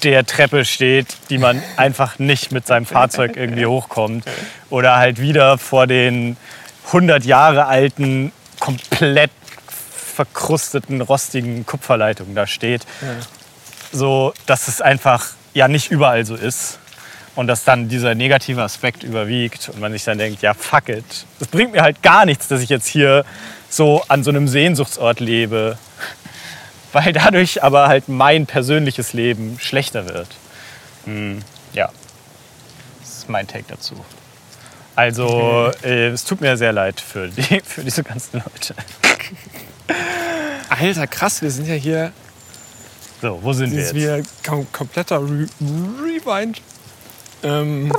[0.03, 4.25] der Treppe steht, die man einfach nicht mit seinem Fahrzeug irgendwie hochkommt.
[4.69, 6.37] Oder halt wieder vor den
[6.87, 9.31] 100 Jahre alten, komplett
[10.15, 12.85] verkrusteten, rostigen Kupferleitungen da steht.
[13.91, 16.78] So, dass es einfach ja nicht überall so ist.
[17.39, 21.05] Und dass dann dieser negative Aspekt überwiegt und man sich dann denkt, ja, fuck it.
[21.39, 23.23] Das bringt mir halt gar nichts, dass ich jetzt hier
[23.69, 25.77] so an so einem Sehnsuchtsort lebe.
[26.91, 30.27] weil dadurch aber halt mein persönliches Leben schlechter wird.
[31.05, 31.39] Hm,
[31.71, 31.89] ja,
[32.99, 33.95] das ist mein Take dazu.
[34.97, 38.75] Also, äh, es tut mir sehr leid für, die, für diese ganzen Leute.
[40.67, 42.11] Alter, krass, wir sind ja hier.
[43.21, 43.95] So, wo sind wir jetzt?
[43.95, 46.61] wieder kom kompletter Re Rewind.
[47.43, 47.91] Ähm,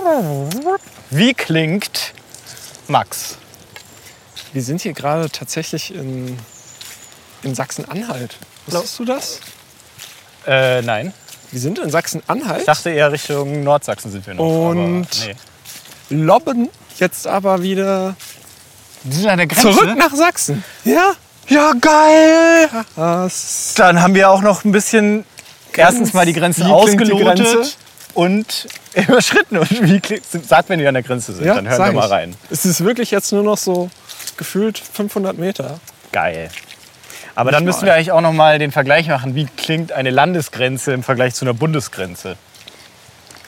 [1.11, 2.13] Wie klingt
[2.89, 3.37] Max?
[4.53, 6.37] wir sind hier gerade tatsächlich in,
[7.43, 8.37] in Sachsen-Anhalt.
[8.67, 9.41] Wusstest du das?
[10.47, 11.13] Äh, nein.
[11.53, 12.61] Wir sind in Sachsen-Anhalt.
[12.61, 14.45] Ich dachte eher Richtung Nordsachsen sind wir noch.
[14.45, 15.35] Und- aber
[16.11, 16.17] nee.
[16.17, 16.69] lobben
[16.99, 18.17] jetzt aber wieder
[19.47, 19.73] Grenze.
[19.73, 20.65] zurück nach Sachsen.
[20.85, 21.13] Ja.
[21.49, 22.69] Ja, geil!
[23.75, 25.25] Dann haben wir auch noch ein bisschen
[25.75, 27.73] erstens mal die Grenzen Wie klingt die ausgelotet Grenze?
[28.15, 29.59] Und überschritten.
[29.59, 32.07] Und wie klingt, sagt, wenn die an der Grenze sind, ja, dann hören wir mal
[32.07, 32.11] ich.
[32.11, 32.37] rein.
[32.51, 33.91] Es ist wirklich jetzt nur noch so
[34.37, 35.81] gefühlt 500 Meter.
[36.13, 36.51] Geil.
[37.35, 37.87] Aber dann Nicht müssen mal.
[37.87, 41.45] wir eigentlich auch noch mal den Vergleich machen, wie klingt eine Landesgrenze im Vergleich zu
[41.45, 42.37] einer Bundesgrenze.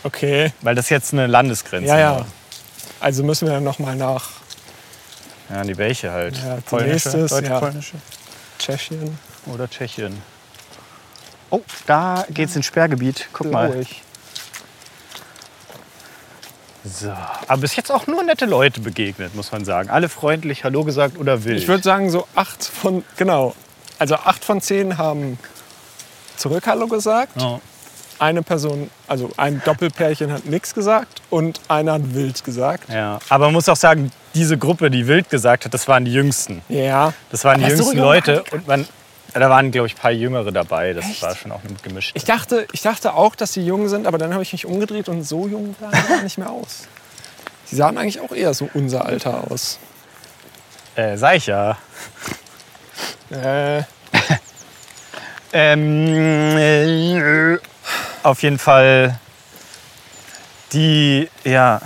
[0.05, 0.53] Okay.
[0.61, 1.89] Weil das jetzt eine Landesgrenze.
[1.89, 2.13] Ja, ja.
[2.15, 2.27] nur.
[3.01, 4.31] Also müssen wir dann noch mal nach
[5.51, 6.37] Ja, die welche halt.
[6.37, 7.59] Ja, die polnische, nächste ist, deutsche, ja.
[7.61, 7.95] polnische
[8.59, 9.19] Tschechien.
[9.47, 10.23] oder Tschechien.
[11.51, 13.29] Oh, da geht's ins Sperrgebiet.
[13.33, 13.85] Guck mal.
[16.85, 17.13] So.
[17.47, 19.89] Aber bis jetzt auch nur nette Leute begegnet, muss man sagen.
[19.91, 21.59] Alle freundlich Hallo gesagt oder wild.
[21.59, 23.55] Ich würde sagen, so acht von, genau.
[23.99, 25.39] Also acht von zehn haben
[26.37, 27.41] zurück Hallo gesagt.
[27.41, 27.61] ja.
[28.19, 32.89] Eine Person, also ein Doppelpärchen hat nichts gesagt und einer hat wild gesagt.
[32.89, 33.19] ja.
[33.29, 36.63] Aber man muss auch sagen, diese Gruppe, die wild gesagt hat, das waren die Jüngsten.
[36.69, 37.13] Ja.
[37.33, 38.45] Das waren die Aber so jüngsten jung Leute.
[38.49, 38.87] die Und man,
[39.41, 40.93] da waren, glaube ich, ein paar Jüngere dabei.
[40.93, 41.23] Das Echt?
[41.23, 42.17] war schon auch eine gemischte.
[42.17, 45.09] Ich dachte, ich dachte auch, dass sie jung sind, aber dann habe ich mich umgedreht
[45.09, 46.89] und so jung sahen sie gar nicht mehr aus.
[47.65, 49.79] Sie sahen eigentlich auch eher so unser Alter aus.
[50.95, 51.79] Äh, sag ich ja.
[53.31, 53.83] Äh,
[55.55, 57.59] Ähm, äh,
[58.23, 59.19] auf jeden Fall
[60.73, 61.81] die, ja.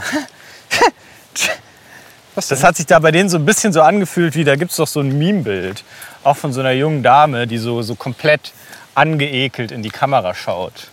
[2.37, 4.71] was Das hat sich da bei denen so ein bisschen so angefühlt, wie da gibt
[4.71, 5.83] es doch so ein Meme-Bild.
[6.27, 8.53] Auch von so einer jungen Dame, die so, so komplett
[8.97, 10.89] angeekelt in die Kamera schaut.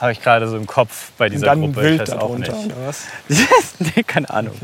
[0.00, 1.82] Habe ich gerade so im Kopf bei und dieser dann Gruppe.
[1.82, 2.52] wild ich weiß auch darunter.
[2.54, 2.66] nicht.
[2.66, 3.04] Oder was?
[3.78, 4.54] nee, keine Ahnung.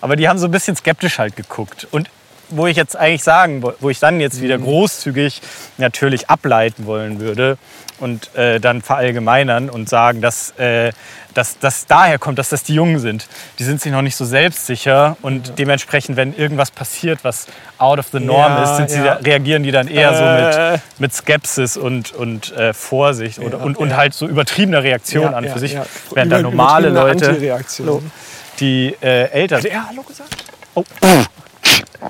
[0.00, 1.86] Aber die haben so ein bisschen skeptisch halt geguckt.
[1.90, 2.08] Und
[2.50, 4.64] wo ich jetzt eigentlich sagen, wo ich dann jetzt wieder Mhm.
[4.64, 5.40] großzügig
[5.78, 7.58] natürlich ableiten wollen würde
[8.00, 10.92] und äh, dann verallgemeinern und sagen, dass, äh,
[11.32, 13.26] dass das daher kommt, dass das die Jungen sind.
[13.58, 17.46] Die sind sich noch nicht so selbstsicher und dementsprechend, wenn irgendwas passiert, was
[17.78, 19.14] out of the norm Ja, ist, sind sie, ja.
[19.14, 20.16] reagieren die dann eher Äh.
[20.16, 23.96] so mit, mit Skepsis und, und äh, Vorsicht Ja, und, und ja.
[23.96, 25.72] halt so übertriebener Reaktion an für sich.
[25.74, 25.86] ja.
[26.12, 28.02] Während da Über- normale übertriebene Leute,
[28.60, 30.44] die äh, älter Hat er Hallo gesagt?
[30.74, 30.84] Oh.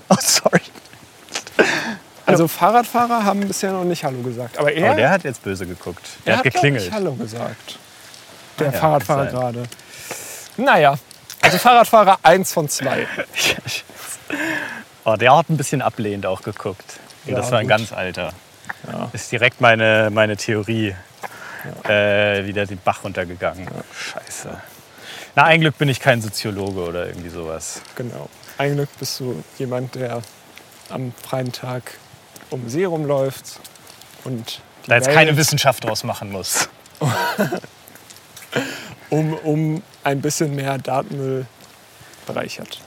[0.09, 0.61] oh, sorry.
[2.27, 4.59] Also Fahrradfahrer haben bisher noch nicht Hallo gesagt.
[4.59, 6.03] Aber er, Oh, der hat jetzt böse geguckt.
[6.27, 6.87] Der er hat glaub geklingelt.
[6.87, 7.79] Ich, Hallo gesagt.
[8.59, 9.63] Der Ah ja, Fahrradfahrer gerade.
[10.57, 10.95] Naja,
[11.43, 13.07] also Fahrradfahrer eins von zwei.
[15.07, 16.99] Oh, der hat ein bisschen ablehnend auch geguckt.
[17.27, 17.77] Und Ja, das war ein gut.
[17.77, 18.33] ganz alter.
[19.13, 20.95] Ist direkt meine, meine Theorie
[21.87, 23.69] äh, wieder den Bach runtergegangen.
[23.95, 24.49] Scheiße.
[25.35, 27.83] Na, ein Glück bin ich kein Soziologe oder irgendwie sowas.
[27.97, 28.31] Genau.
[28.57, 30.23] Ein Glück bist du jemand, der
[30.91, 31.99] am freien Tag
[32.51, 33.61] um See rumläuft
[34.25, 36.69] und Da jetzt Welt keine Wissenschaft draus machen muss.
[39.11, 41.47] um, um ein bisschen mehr Datenmüll
[42.27, 42.81] bereichert.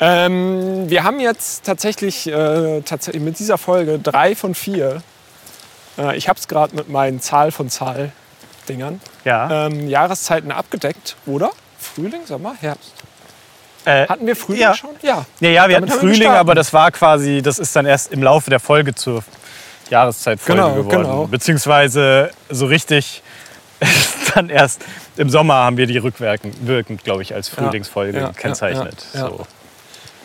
[0.00, 5.02] Ähm, wir haben jetzt tatsächlich, äh, tatsächlich mit dieser Folge drei von vier.
[5.98, 8.12] Äh, ich habe es gerade mit meinen Zahl von Zahl
[8.68, 9.00] Dingern.
[9.24, 9.66] Ja.
[9.66, 11.50] Ähm, Jahreszeiten abgedeckt, oder?
[11.78, 12.92] Frühling, Sommer, Herbst.
[13.88, 14.74] Äh, Hatten wir Frühling ja.
[14.74, 14.90] schon?
[15.02, 15.24] Ja.
[15.40, 16.40] Ja, ja, wir Damit hatten wir Frühling, gestartet.
[16.40, 19.24] aber das war quasi, das ist dann erst im Laufe der Folge zur
[19.90, 20.88] Jahreszeitfolge Genau, geworden.
[21.02, 21.26] genau.
[21.26, 23.22] Beziehungsweise so richtig
[24.34, 24.84] dann erst
[25.16, 29.06] im Sommer haben wir die rückwirkend, wirkend, glaube ich, als Frühlingsfolge ja, gekennzeichnet.
[29.14, 29.20] ja.
[29.20, 29.46] So.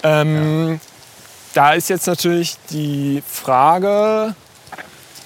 [0.04, 0.80] Ähm,
[1.54, 4.36] Da ist jetzt natürlich die Frage,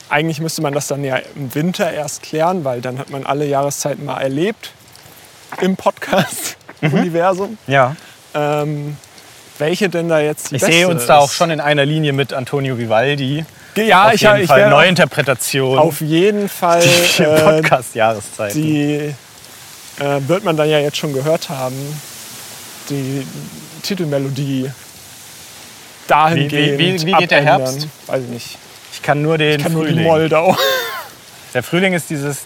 [0.10, 3.46] eigentlich müsste man das dann ja im Winter erst klären, weil dann hat man alle
[3.46, 4.72] Jahreszeiten mal erlebt
[5.62, 7.58] im Podcast-Universum.
[7.68, 7.96] Ja.
[8.34, 8.98] Ähm,
[9.60, 12.34] welche denn da jetzt die Ich sehe uns da auch schon in einer Linie mit
[12.34, 13.44] Antonio Vivaldi.
[13.76, 16.82] Ja, auf ich, jeden ich Fall Neuinterpretation auf jeden Fall
[17.18, 18.62] die äh, Podcast-Jahreszeiten.
[18.62, 19.14] die
[20.00, 21.76] äh, wird man dann ja jetzt schon gehört haben,
[22.90, 23.26] die
[23.84, 24.72] Titelmelodie
[26.08, 27.44] dahingehend Wie- wie- wie- wie geht der.
[27.44, 27.88] Herbst?
[28.08, 28.58] Weiß ich nicht.
[28.94, 29.96] Ich kann nur den Ich kann nur die.
[29.96, 30.56] Moldau.
[31.54, 32.40] Der Frühling ist dieses.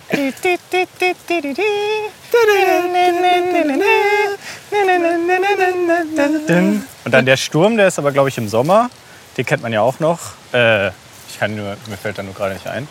[7.03, 8.89] Und dann der Sturm, der ist aber, glaube ich, im Sommer.
[9.37, 10.19] Den kennt man ja auch noch.
[10.53, 10.89] Äh,
[11.29, 12.87] ich kann nur, mir fällt da nur gerade nicht ein.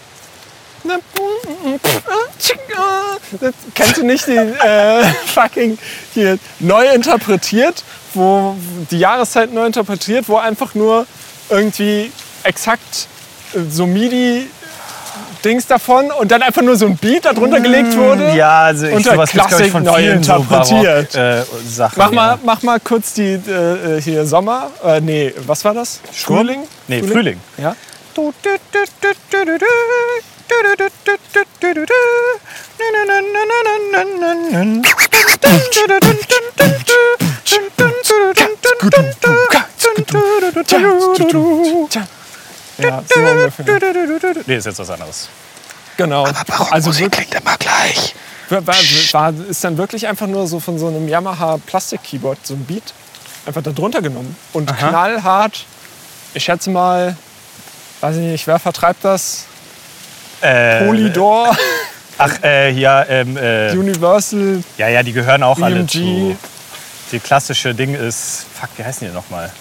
[3.40, 5.78] Das, kennst du nicht die äh, fucking
[6.14, 7.84] hier neu interpretiert,
[8.14, 8.56] wo
[8.90, 11.06] die Jahreszeit neu interpretiert, wo einfach nur
[11.50, 12.10] irgendwie
[12.44, 13.08] exakt
[13.68, 14.48] so MIDI
[15.44, 18.32] Dings davon und dann einfach nur so ein Beat darunter gelegt wurde?
[18.34, 21.12] Ja, also ich Unter sowas glaub ich, Klassik neu vielen so interpretiert.
[21.12, 21.98] Barock, äh, Sachen.
[21.98, 22.38] Mach mal, ja.
[22.44, 24.70] mach mal kurz die äh, äh, hier Sommer.
[24.84, 26.00] Äh, nee, was war das?
[26.12, 26.64] Frühling?
[26.88, 27.38] Nee, Frühling.
[27.58, 27.74] Ja.
[42.82, 43.64] Ja, so ungefähr.
[44.46, 45.28] Nee, ist jetzt was anderes.
[45.96, 46.26] Genau.
[46.70, 48.14] also wirklich, klingt immer gleich.
[48.48, 52.64] war, war, ist dann wirklich einfach nur so von so einem Yamaha Plastik-Keyboard so ein
[52.64, 52.94] Beat
[53.46, 54.36] einfach da drunter genommen.
[54.52, 55.64] Und knallhart,
[56.34, 57.16] ich schätze mal,
[58.00, 59.46] weiß ich nicht, wer vertreibt das?
[60.40, 61.54] Äh, Polydor,
[62.18, 65.90] ach, äh, ja, ähm, äh, Universal, ja, ja, die gehören auch alle EMG.
[65.90, 66.36] zu.
[67.12, 69.52] Die klassische Ding ist, fuck, wie heißen die nochmal?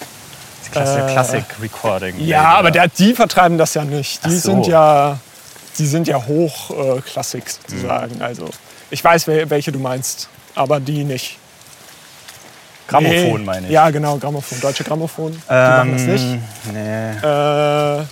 [0.72, 2.14] Klassische Äh, Classic Recording.
[2.20, 2.56] Ja, Label.
[2.58, 4.24] aber der, die vertreiben das ja nicht.
[4.24, 4.52] Die so.
[4.52, 5.18] sind ja,
[5.78, 8.20] die sind ja Hochklassik sozusagen.
[8.22, 8.48] Also
[8.90, 11.38] ich weiß, wel- welche du meinst, aber die nicht.
[12.88, 13.44] Grammophon Nee.
[13.46, 13.72] meine ich.
[13.72, 14.60] Ja, genau, Grammophon.
[14.60, 15.30] Deutsche Grammophon.
[15.32, 16.24] die machen das nicht.
[16.24, 16.42] Ähm,
[16.72, 17.10] Nee.
[18.00, 18.04] Äh,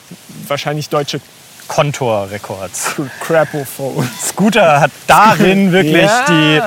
[0.46, 1.20] wahrscheinlich deutsche
[1.66, 2.92] Kontor Records.
[3.20, 4.08] Crapophone.
[4.22, 6.24] Scooter hat darin wirklich Ja.
[6.28, 6.60] die,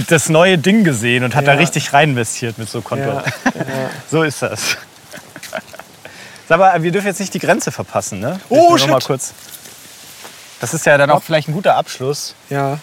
[0.00, 1.52] die, das neue Ding gesehen und hat Ja.
[1.52, 3.22] da richtig rein investiert mit so Kontor.
[3.54, 3.62] Ja,
[4.10, 4.78] So ist das.
[6.48, 8.40] Sag mal, wir dürfen jetzt nicht die Grenze verpassen, ne?
[8.48, 8.90] Oh, Ich shit.
[8.90, 9.32] mal kurz.
[10.60, 12.34] Das ist ja dann auch vielleicht ein guter Abschluss.
[12.50, 12.78] ja,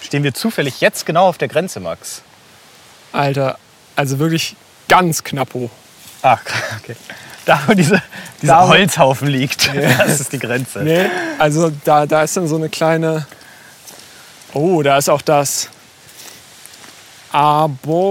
[0.00, 2.22] Stehen wir zufällig jetzt genau auf der Grenze, Max?
[3.12, 3.58] Alter,
[3.96, 4.54] also wirklich
[4.88, 5.70] ganz knappo.
[6.22, 6.40] Ach,
[6.78, 6.96] okay.
[7.44, 8.00] Da, wo diese,
[8.40, 10.80] dieser Da, Holzhaufen liegt, das ist die Grenze.
[10.80, 11.06] Nee,
[11.38, 13.26] also da, da ist dann so eine kleine.
[14.54, 15.68] Oh, da ist auch das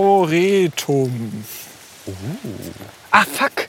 [0.07, 1.43] Arboretum.
[3.11, 3.67] Ah, fuck.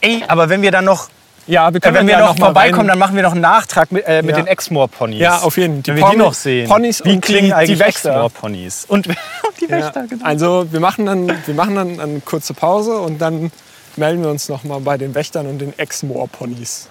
[0.00, 1.08] Ey, aber wenn wir dann noch,
[1.46, 3.40] Ja, wir äh, können wenn wir ja noch, noch vorbeikommen, dann machen wir noch einen
[3.40, 4.42] Nachtrag mit, äh, mit Ja.
[4.42, 5.20] den Exmoor-Ponys.
[5.20, 5.94] Ja, auf jeden Fall.
[5.96, 6.68] Wenn wir die noch sehen.
[6.68, 8.10] Ponys Wie und klingen die, eigentlich die Wächter.
[8.10, 8.84] Exmoor-Ponys?
[8.88, 10.24] Und die Ja, Wächter, genau.
[10.24, 13.50] also wir machen, dann, wir machen dann eine kurze Pause und dann
[13.96, 16.88] melden wir uns noch mal bei den Wächtern und den Ex-Moor-Ponys.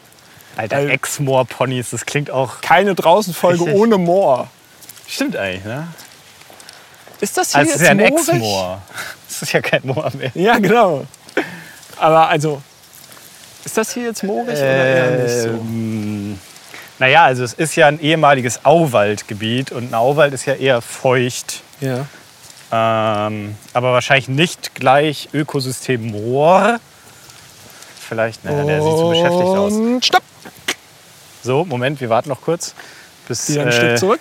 [0.57, 2.61] Alter, Weil- Exmoor-Ponys, das klingt auch...
[2.61, 3.75] Keine Draußenfolge Richtig.
[3.79, 4.47] ohne Moor.
[5.07, 5.87] Stimmt eigentlich, ne?
[7.21, 7.99] Ist das hier Also jetzt ist ja ein?
[7.99, 8.81] Ex-Moor.
[9.27, 10.31] Das ist ja kein Moor mehr.
[10.33, 11.05] Ja, genau.
[11.97, 12.61] Aber also,
[13.65, 15.49] ist das hier jetzt moorig oder eher nicht so?
[15.49, 16.39] Ähm,
[16.99, 21.61] naja, also es ist ja ein ehemaliges Auwaldgebiet und ein Auwald ist ja eher feucht.
[21.81, 22.05] Ja.
[22.71, 26.79] Ähm, aber wahrscheinlich nicht gleich Ökosystem Moor.
[27.99, 29.73] Vielleicht, naja, der sieht so beschäftigt aus.
[30.05, 30.23] Stopp!
[31.43, 32.73] So, Moment, wir warten noch kurz.
[33.27, 34.19] Bis, Wieder ein äh, Stück zurück.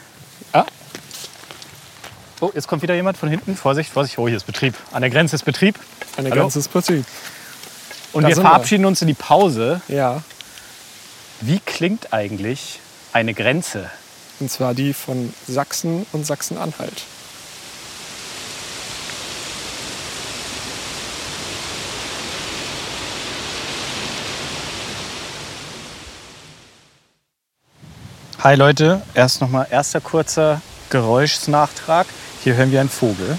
[2.44, 3.56] Oh, jetzt kommt wieder jemand von hinten.
[3.56, 4.18] Vorsicht, Vorsicht.
[4.18, 4.74] Oh, hier ist Betrieb.
[4.92, 5.78] An der Grenze ist Betrieb.
[6.18, 6.42] Ein Hallo?
[6.42, 7.06] ganzes Prinzip.
[8.14, 8.50] Und Da wir sind wir.
[8.50, 9.80] verabschieden uns in die Pause.
[9.88, 10.22] Ja.
[11.40, 12.80] Wie klingt eigentlich
[13.12, 13.90] eine Grenze?
[14.40, 17.02] Und zwar die von Sachsen und Sachsen-Anhalt.
[28.40, 30.60] Hi Leute, erst noch mal erster kurzer
[30.90, 32.06] Geräuschsnachtrag.
[32.42, 33.38] Hier hören wir einen Vogel.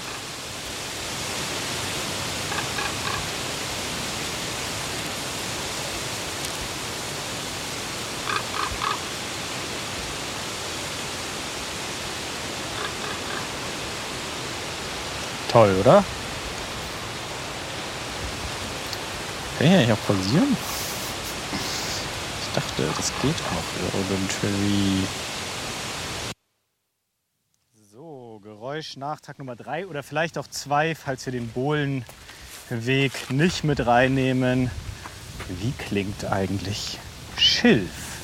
[15.56, 16.04] Toll, oder?
[19.56, 20.54] Kann ich eigentlich auch pausieren?
[22.42, 23.64] Ich dachte, das geht auch
[23.94, 25.06] irgendwie.
[27.90, 33.86] So, Geräusch, Nachtrag Nummer drei oder vielleicht auch zwei, falls wir den Bohlenweg nicht mit
[33.86, 34.70] reinnehmen.
[35.48, 36.98] Wie klingt eigentlich
[37.38, 38.15] Schilf?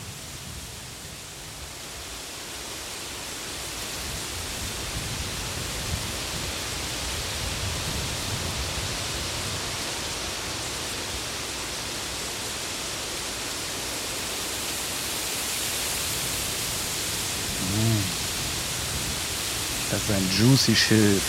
[20.39, 21.23] Juicy Schilf.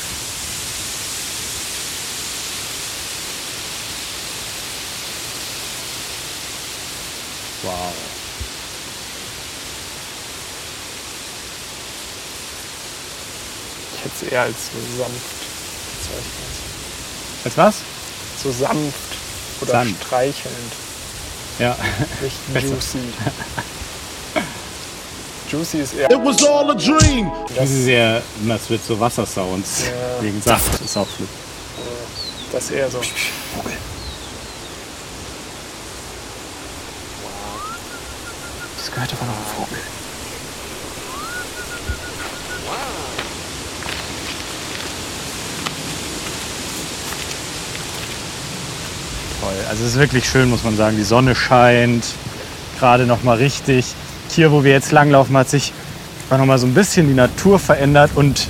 [7.64, 7.94] Wow.
[13.94, 15.40] Ich hätte es eher als so sanft
[16.00, 17.46] bezeichnet.
[17.46, 17.76] Als was?
[18.42, 18.94] So sanft
[19.62, 20.04] oder Sanft.
[20.04, 20.74] streichelnd.
[21.60, 21.78] Ja.
[22.22, 23.00] Nicht juicy.
[25.54, 26.10] Juicy ist eher.
[26.10, 27.32] It was all a dream.
[27.56, 29.84] Das ist sehr, das wird so Wassersounds.
[30.20, 31.28] Wegen Saft ist auch flip.
[32.52, 32.98] Das ist eher so.
[38.78, 39.78] Das gehört aber noch ein Vogel.
[49.40, 49.54] Toll.
[49.70, 50.98] Also es ist wirklich schön, muss man sagen.
[50.98, 52.06] Die Sonne scheint
[52.80, 53.94] gerade noch mal richtig.
[54.36, 55.74] Hier, wo wir jetzt langlaufen, hat sich
[56.32, 58.48] noch mal so ein bisschen die Natur verändert und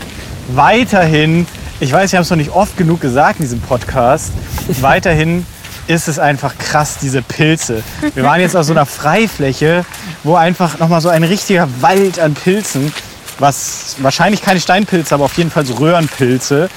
[0.48, 1.46] weiterhin,
[1.82, 4.32] ich weiß, wir haben es noch nicht oft genug gesagt in diesem Podcast,
[4.80, 5.46] weiterhin
[5.88, 7.84] ist es einfach krass, diese Pilze.
[8.16, 9.84] Wir waren jetzt auf so einer Freifläche,
[10.24, 12.94] wo einfach noch mal so ein richtiger Wald an Pilzen,
[13.40, 16.70] was wahrscheinlich keine Steinpilze, aber auf jeden Fall so Röhrenpilze,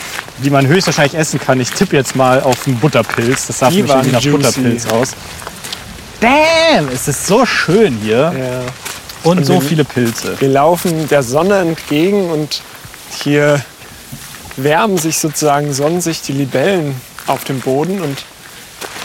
[0.43, 1.61] die man höchstwahrscheinlich essen kann.
[1.61, 3.47] Ich tippe jetzt mal auf einen Butterpilz.
[3.47, 4.37] Das sah für mich irgendwie nach juicy.
[4.39, 5.13] Butterpilz aus.
[6.19, 8.61] Damn, es ist so schön hier Ja.
[9.27, 10.41] Und so wir- viele Pilze.
[10.41, 12.63] Wir laufen der Sonne entgegen und
[13.23, 13.63] hier
[14.57, 18.25] wärmen sich sozusagen, sonnen sich die Libellen auf dem Boden und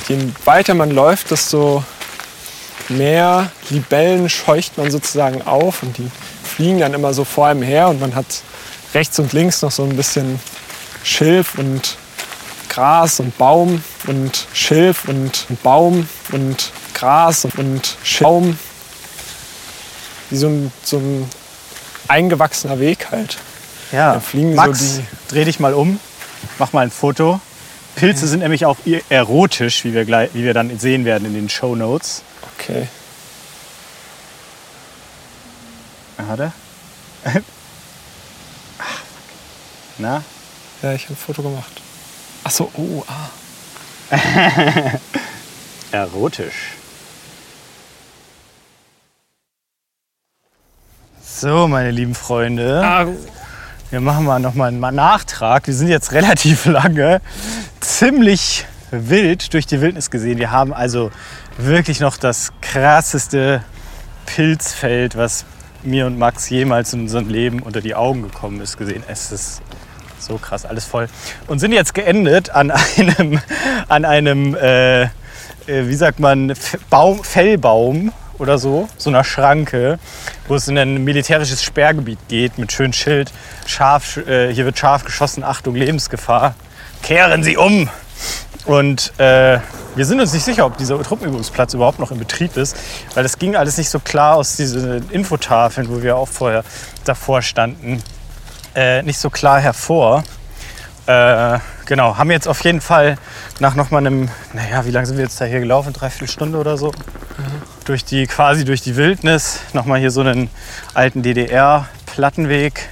[0.08, 1.84] je weiter man läuft, desto
[2.90, 6.10] mehr Libellen scheucht man sozusagen auf und die
[6.44, 8.26] fliegen dann immer so vor einem her und man hat
[8.94, 10.40] rechts und links noch so ein bisschen
[11.04, 11.96] Schilf und
[12.70, 18.58] Gras und Baum und Schilf und Baum und Gras und Schaum.
[20.32, 21.30] Wie so ein, so ein
[22.08, 23.38] eingewachsener Weg halt.
[23.92, 26.00] Ja, fliegen so Max, die- dreh dich mal um,
[26.58, 27.40] mach mal ein Foto.
[27.96, 28.78] Pilze sind nämlich auch
[29.10, 32.24] erotisch, wie wir, gleich, wie wir dann sehen werden in den Show Notes.
[32.58, 32.88] Okay.
[36.18, 36.54] Hat er?
[39.98, 40.24] Na?
[40.82, 41.82] Ja, ich habe ein Foto gemacht.
[42.44, 43.30] Ach so, oh, ah.
[45.92, 46.54] Erotisch.
[51.42, 52.84] So, meine lieben Freunde.
[52.86, 53.08] ah
[53.90, 55.66] Wir machen mal noch mal einen Nachtrag.
[55.66, 57.20] Wir sind jetzt relativ lange
[57.80, 60.38] ziemlich wild durch die Wildnis gesehen.
[60.38, 61.10] Wir haben also
[61.58, 63.64] wirklich noch das krasseste
[64.28, 65.46] Pilzfeld, was
[65.82, 69.04] mir und Max jemals in unserem Leben unter die Augen gekommen ist, gesehen.
[69.08, 69.64] Es ist
[70.20, 71.08] so krass, alles voll.
[71.48, 73.40] Und sind jetzt geendet an einem,
[73.88, 75.06] an einem äh,
[75.72, 76.54] äh, wie sagt man,
[76.92, 78.12] Baum, Fellbaum
[78.42, 80.00] oder so, so einer Schranke,
[80.48, 83.32] wo es in ein militärisches Sperrgebiet geht mit schönem Schild.
[83.68, 86.56] Scharf, äh, hier wird scharf geschossen, Achtung, Lebensgefahr.
[87.04, 87.88] Kehren Sie um!
[88.66, 89.60] Und äh,
[89.96, 92.76] wir sind uns nicht sicher, ob dieser Truppenübungsplatz überhaupt noch in Betrieb ist,
[93.14, 96.64] weil das ging alles nicht so klar aus diesen Infotafeln, wo wir auch vorher
[97.06, 98.02] davor standen,
[98.76, 100.24] äh, nicht so klar hervor.
[101.08, 103.18] Äh, genau, haben jetzt auf jeden Fall
[103.60, 105.94] nach noch mal einem, naja, wie lange sind wir jetzt da hier gelaufen?
[105.94, 106.92] Dreiviertel Stunde oder so?
[107.86, 110.50] Durch die, quasi durch die Wildnis, noch mal hier so einen
[110.94, 112.88] alten DDR-Plattenweg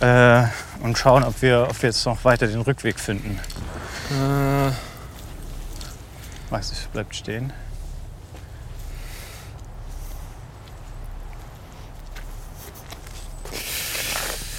[0.00, 0.42] äh,
[0.82, 3.38] und schauen, ob wir, ob wir jetzt noch weiter den Rückweg finden.
[4.10, 4.72] Äh,
[6.50, 7.52] Max bleibt stehen.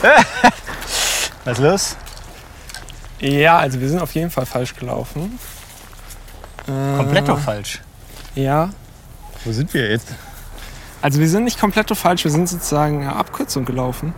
[1.43, 1.97] Was ist los?
[3.21, 5.39] Ja, also wir sind auf jeden Fall falsch gelaufen.
[6.67, 7.81] Äh, Komplett doch falsch.
[8.35, 8.69] Ja.
[9.45, 10.13] Wo sind wir jetzt?
[11.01, 14.13] Also wir sind nicht komplett falsch, wir sind sozusagen eine Abkürzung gelaufen.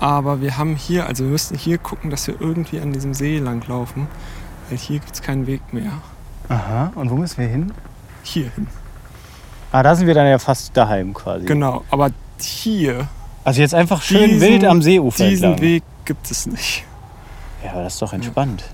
[0.00, 3.38] Aber wir haben hier, also wir müssten hier gucken, dass wir irgendwie an diesem See
[3.38, 4.06] lang laufen.
[4.68, 5.92] Weil hier gibt es keinen Weg mehr.
[6.48, 7.72] Aha, und wo müssen wir hin?
[8.22, 8.68] Hier hin.
[9.72, 11.46] Ah, da sind wir dann ja fast daheim quasi.
[11.46, 12.10] Genau, aber
[12.40, 13.08] hier,
[13.44, 15.60] Also jetzt einfach schön Diesen- wild am Seeufer diesen entlang.
[15.62, 16.84] Weg gibt es nicht.
[17.64, 18.64] Ja, aber das ist doch entspannt.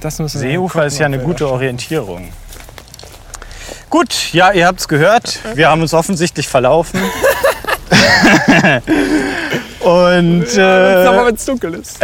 [0.00, 2.32] Das müssen wir Seeufer gucken, ist ja eine gute Orientierung.
[3.90, 5.40] Gut, ja, ihr habt es gehört.
[5.54, 7.00] Wir haben uns offensichtlich verlaufen.
[9.80, 11.98] Und äh, wenn es dunkel ist.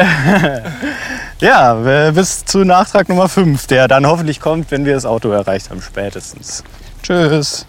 [1.40, 1.74] ja,
[2.10, 5.82] bis zu Nachtrag Nummer 5, der dann hoffentlich kommt, wenn wir das Auto erreicht haben,
[5.82, 6.64] spätestens.
[7.02, 7.66] Tschüss.